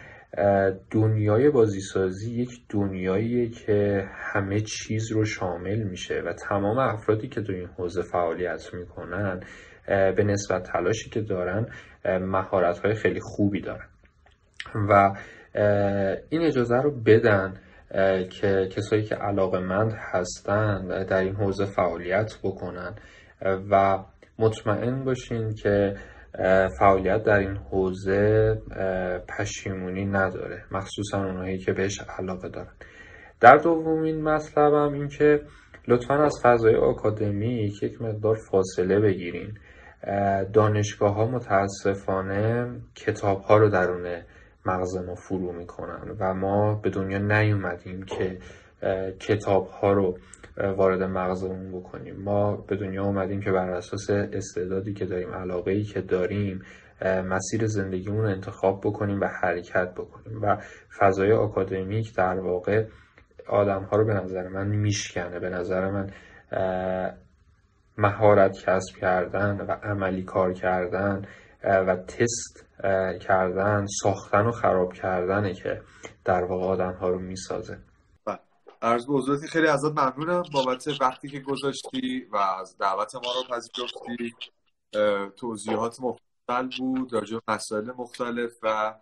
دنیای 0.91 1.49
بازیسازی 1.49 2.33
یک 2.33 2.49
دنیاییه 2.69 3.49
که 3.49 4.09
همه 4.33 4.59
چیز 4.59 5.11
رو 5.11 5.25
شامل 5.25 5.83
میشه 5.83 6.21
و 6.25 6.33
تمام 6.33 6.77
افرادی 6.77 7.27
که 7.27 7.41
تو 7.41 7.53
این 7.53 7.67
حوزه 7.77 8.01
فعالیت 8.01 8.73
می‌کنن 8.73 9.39
به 9.87 10.23
نسبت 10.23 10.63
تلاشی 10.63 11.09
که 11.09 11.21
دارن 11.21 11.65
مهارت 12.05 12.93
خیلی 12.93 13.19
خوبی 13.19 13.61
دارن. 13.61 13.87
و 14.89 15.15
این 16.29 16.41
اجازه 16.41 16.75
رو 16.75 16.91
بدن 16.91 17.53
که 18.29 18.69
کسایی 18.71 19.03
که 19.03 19.15
علاقه 19.15 19.59
مند 19.59 19.93
هستن 20.13 21.05
در 21.05 21.19
این 21.19 21.35
حوزه 21.35 21.65
فعالیت 21.65 22.33
بکنن. 22.43 22.95
و 23.71 23.99
مطمئن 24.39 25.03
باشین 25.03 25.53
که 25.53 25.95
فعالیت 26.79 27.23
در 27.23 27.39
این 27.39 27.57
حوزه 27.57 28.57
پشیمونی 29.37 30.05
نداره. 30.05 30.63
مخصوصا 30.71 31.25
اونهایی 31.25 31.57
که 31.57 31.73
بهش 31.73 32.01
علاقه 32.19 32.49
دارن. 32.49 32.73
در 33.41 33.57
دومین 33.57 34.23
مطلبم 34.23 34.93
این 34.93 35.07
که 35.07 35.41
لطفا 35.87 36.23
از 36.23 36.33
فضای 36.43 36.75
آکادمیک 36.75 37.83
یک 37.83 38.01
مقدار 38.01 38.37
فاصله 38.51 38.99
بگیرین. 38.99 39.57
دانشگاه 40.53 41.15
ها 41.15 41.25
متاسفانه 41.25 42.75
کتاب 42.95 43.41
ها 43.41 43.57
رو 43.57 43.69
درون 43.69 44.21
مغز 44.65 44.97
ما 44.97 45.15
فرو 45.15 45.51
می‌کنن 45.51 46.15
و 46.19 46.33
ما 46.33 46.75
به 46.75 46.89
دنیا 46.89 47.17
نیومدیم 47.17 48.03
که 48.03 48.37
کتاب 49.19 49.67
ها 49.67 49.93
رو 49.93 50.17
وارد 50.57 51.03
مغزمون 51.03 51.79
بکنیم. 51.79 52.15
ما 52.15 52.55
به 52.55 52.75
دنیا 52.75 53.03
اومدیم 53.03 53.41
که 53.41 53.51
بر 53.51 53.69
اساس 53.69 54.09
استعدادی 54.09 54.93
که 54.93 55.05
داریم 55.05 55.33
علاقه 55.33 55.71
ای 55.71 55.83
که 55.83 56.01
داریم 56.01 56.61
مسیر 57.05 57.65
زندگیمون 57.65 58.21
رو 58.21 58.29
انتخاب 58.29 58.81
بکنیم 58.83 59.21
و 59.21 59.25
حرکت 59.41 59.93
بکنیم. 59.93 60.41
و 60.41 60.57
فضای 60.99 61.31
آکادمیک 61.31 62.15
در 62.15 62.39
واقع 62.39 62.85
آدم 63.47 63.83
ها 63.83 63.97
رو 63.97 64.05
به 64.05 64.13
نظر 64.13 64.47
من 64.47 64.67
میشکنه. 64.67 65.39
به 65.39 65.49
نظر 65.49 65.91
من 65.91 66.09
مهارت 67.97 68.51
کسب 68.51 68.97
کردن 68.97 69.65
و 69.67 69.71
عملی 69.71 70.23
کار 70.23 70.53
کردن 70.53 71.21
و 71.63 71.95
تست 71.95 72.64
کردن 73.21 73.85
ساختن 74.01 74.45
و 74.45 74.51
خراب 74.51 74.93
کردنه 74.93 75.53
که 75.53 75.81
در 76.25 76.43
واقع 76.43 76.65
آدم 76.65 76.93
ها 76.93 77.09
رو 77.09 77.19
می‌سازه. 77.19 77.79
عرض 78.81 79.05
به 79.05 79.47
خیلی 79.47 79.67
ازت 79.67 79.91
ممنونم 79.91 80.43
بابت 80.53 80.87
وقتی 81.01 81.29
که 81.29 81.39
گذاشتی 81.39 82.27
و 82.31 82.37
از 82.37 82.77
دعوت 82.77 83.15
ما 83.15 83.21
رو 83.21 83.55
پذیرفتی. 83.55 84.35
توضیحات 85.37 85.99
مختلف 85.99 86.77
بود 86.79 87.13
راجع 87.13 87.37
مسائل 87.47 87.91
مختلف 87.97 88.51
و 88.63 88.95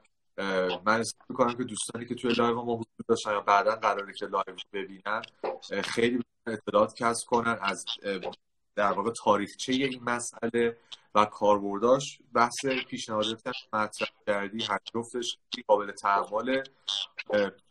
من 0.86 1.00
استفاده 1.00 1.26
می‌کنم 1.30 1.54
که 1.54 1.64
دوستانی 1.64 2.06
که 2.06 2.16
توی 2.16 2.34
live 2.34 2.56
ما 2.56 2.74
حضور 2.74 3.06
داشتن 3.08 3.32
یا 3.32 3.42
بعدا 3.42 3.76
قراره 3.76 4.14
که 4.14 4.26
live 4.26 4.56
ببینن 4.74 5.22
خیلی 5.84 6.24
اطلاعات 6.48 6.94
کسب 6.96 7.28
کنن 7.28 7.58
از 7.62 7.86
در 8.76 8.92
واقع 8.92 9.12
تاریخچه 9.12 9.74
این 9.74 10.04
مسئله 10.04 10.78
و 11.16 11.26
کاربرداش 11.26 12.20
بحث 12.34 12.66
پیشنهادات 12.66 13.42
مطرح 13.74 14.10
کردی 14.28 14.64
هر 14.64 14.80
جفتش 14.94 15.38
قابل 15.68 15.92
تحمل 15.92 16.64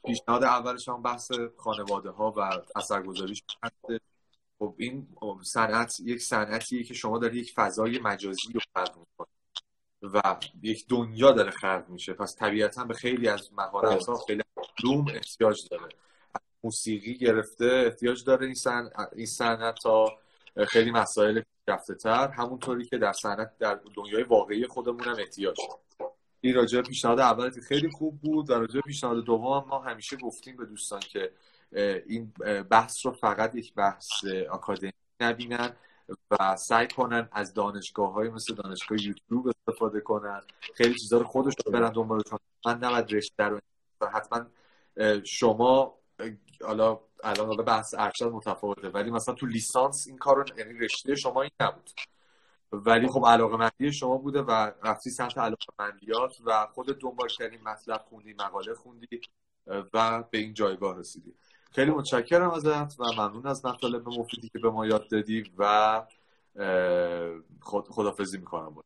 پیشنهاد 0.07 0.45
اولش 0.45 0.89
هم 0.89 1.03
بحث 1.03 1.31
خانواده 1.57 2.11
ها 2.11 2.35
و 2.37 2.63
اثرگذاریش 2.77 3.43
هست. 3.63 4.03
خب 4.59 4.75
این 4.79 5.09
صنعت 5.43 6.01
یک 6.01 6.23
صنعتیه 6.23 6.85
که 6.85 6.95
شما 6.95 7.19
داری 7.19 7.39
یک 7.39 7.53
فضای 7.57 7.99
مجازی 7.99 8.53
رو 8.55 8.61
خلق 8.75 8.99
می‌کنید 8.99 9.33
و 10.03 10.37
یک 10.63 10.87
دنیا 10.89 11.33
داره 11.33 11.51
خلق 11.51 11.85
میشه. 11.89 12.13
پس 12.13 12.37
طبیعتا 12.39 12.85
به 12.85 12.95
خیلی 12.95 13.29
از 13.29 13.53
مهارت 13.53 14.07
ها 14.07 14.15
خیلی 14.15 14.43
علوم 14.85 15.07
احتیاج 15.09 15.69
داره. 15.71 15.89
موسیقی 16.65 17.19
گرفته 17.19 17.65
احتیاج 17.65 18.25
داره 18.25 18.47
این 19.17 19.27
صنعت 19.27 19.75
تا 19.83 20.19
خیلی 20.69 20.91
مسائل 20.91 21.41
رفته 21.69 21.95
تر 21.95 22.29
همونطوری 22.29 22.85
که 22.85 22.99
در 22.99 23.13
صنعت 23.13 23.59
در 23.59 23.81
دنیای 23.95 24.23
واقعی 24.23 24.67
خودمون 24.67 25.05
هم 25.05 25.17
احتیاج 25.19 25.57
این 26.41 26.55
راجع 26.55 26.83
پیشنهاد 26.83 27.21
اولت 27.21 27.61
خیلی 27.61 27.91
خوب 27.91 28.21
بود 28.21 28.51
و 28.51 28.55
راجع 28.55 28.81
پیشنهاد 28.81 29.25
دوم 29.25 29.65
ما 29.69 29.79
همیشه 29.79 30.17
گفتیم 30.17 30.57
به 30.57 30.67
دوستان 30.67 31.01
که 31.01 31.33
این 32.07 32.33
بحث 32.71 33.07
رو 33.07 33.13
فقط 33.13 33.55
یک 33.55 33.75
بحث 33.75 34.25
آکادمی 34.51 34.93
نبینن 35.21 35.77
و 36.31 36.57
سعی 36.57 36.89
کنن 36.89 37.29
از 37.33 37.55
دانشگاه 37.55 38.13
های 38.13 38.29
مثل 38.29 38.55
دانشگاه 38.55 39.03
یوتیوب 39.03 39.49
استفاده 39.49 40.01
کنن. 40.01 40.41
خیلی 40.75 40.95
چیزا 40.95 41.19
رو 41.19 41.25
خودشون 41.25 41.73
برن 41.73 41.93
دنبالشون. 41.93 42.39
من 42.67 42.79
نباید 42.79 43.15
رشته 43.15 43.45
رو 43.45 43.61
حتما 44.13 44.47
شما 45.25 45.99
حالا 46.65 47.01
الان 47.23 47.47
حالا 47.47 47.63
بحث 47.63 47.95
ارشد 47.99 48.25
متفاوته 48.33 48.89
ولی 48.89 49.11
مثلا 49.11 49.35
تو 49.35 49.47
لیسانس 49.47 50.05
این 50.09 50.19
کار 50.19 50.37
رو 50.37 50.45
یعنی 50.59 50.79
رشته 50.79 51.15
شما 51.15 51.43
این 51.43 51.51
نبود. 51.61 51.91
ولی 52.73 53.09
خب 53.09 53.25
علاقه 53.27 53.57
مندی 53.57 53.93
شما 53.93 54.17
بوده 54.17 54.43
و 54.43 54.71
رفتی 54.85 55.11
سمت 55.11 55.39
علاقه 55.39 55.67
مندیات 55.79 56.37
و 56.47 56.67
خود 56.75 57.01
دنبال 57.01 57.29
کردی 57.29 57.59
مطلب 57.65 58.01
خوندی 58.09 58.35
مقاله 58.35 58.75
خوندی 58.75 59.21
و 59.95 60.25
به 60.31 60.39
این 60.39 60.55
جایگاه 60.55 60.99
رسیدی. 60.99 61.35
خیلی 61.73 61.91
متشکرم 61.91 62.51
ازت 62.51 63.01
و 63.01 63.05
ممنون 63.17 63.47
از 63.47 63.67
مطالب 63.67 64.09
مفیدی 64.09 64.49
که 64.49 64.59
به 64.59 64.71
ما 64.71 64.87
یاد 64.87 65.09
دادی 65.11 65.45
و 65.59 66.03
خود 67.61 67.89
خدافزی 67.89 68.39
می‌کنم 68.39 68.69
بود 68.69 68.85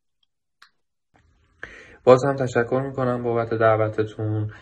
باز 2.05 2.25
هم 2.25 2.37
تشکر 2.37 2.81
می‌کنم 2.87 3.23
بابت 3.23 3.55
دعوتتون 3.55 4.53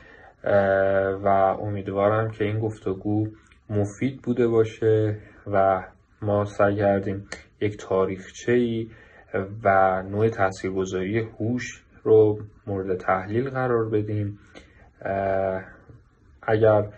و 1.25 1.29
امیدوارم 1.61 2.31
که 2.31 2.45
این 2.45 2.61
گفتگو 2.61 3.27
مفید 3.71 4.23
بوده 4.23 4.49
باشه 4.49 5.21
و 5.47 5.83
ما 6.23 6.45
سعی 6.45 6.77
کردیم 6.77 7.29
یک 7.61 7.77
تاریخچه 7.77 8.53
ای 8.53 8.91
و 9.65 10.03
نوع 10.03 10.29
تاثیرگذاری 10.29 11.19
هوش 11.19 11.85
رو 12.03 12.39
مورد 12.67 12.99
تحلیل 12.99 13.51
قرار 13.51 13.89
بدیم. 13.89 14.39
اگر 16.43 16.89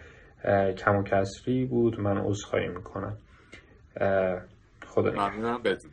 کم 0.78 0.96
و 0.96 1.02
کسری 1.02 1.64
بود 1.64 2.00
من 2.00 2.18
عذرخواهی 2.18 2.68
می‌کنم. 2.68 3.16
خدا 4.86 5.10
بدون 5.64 5.90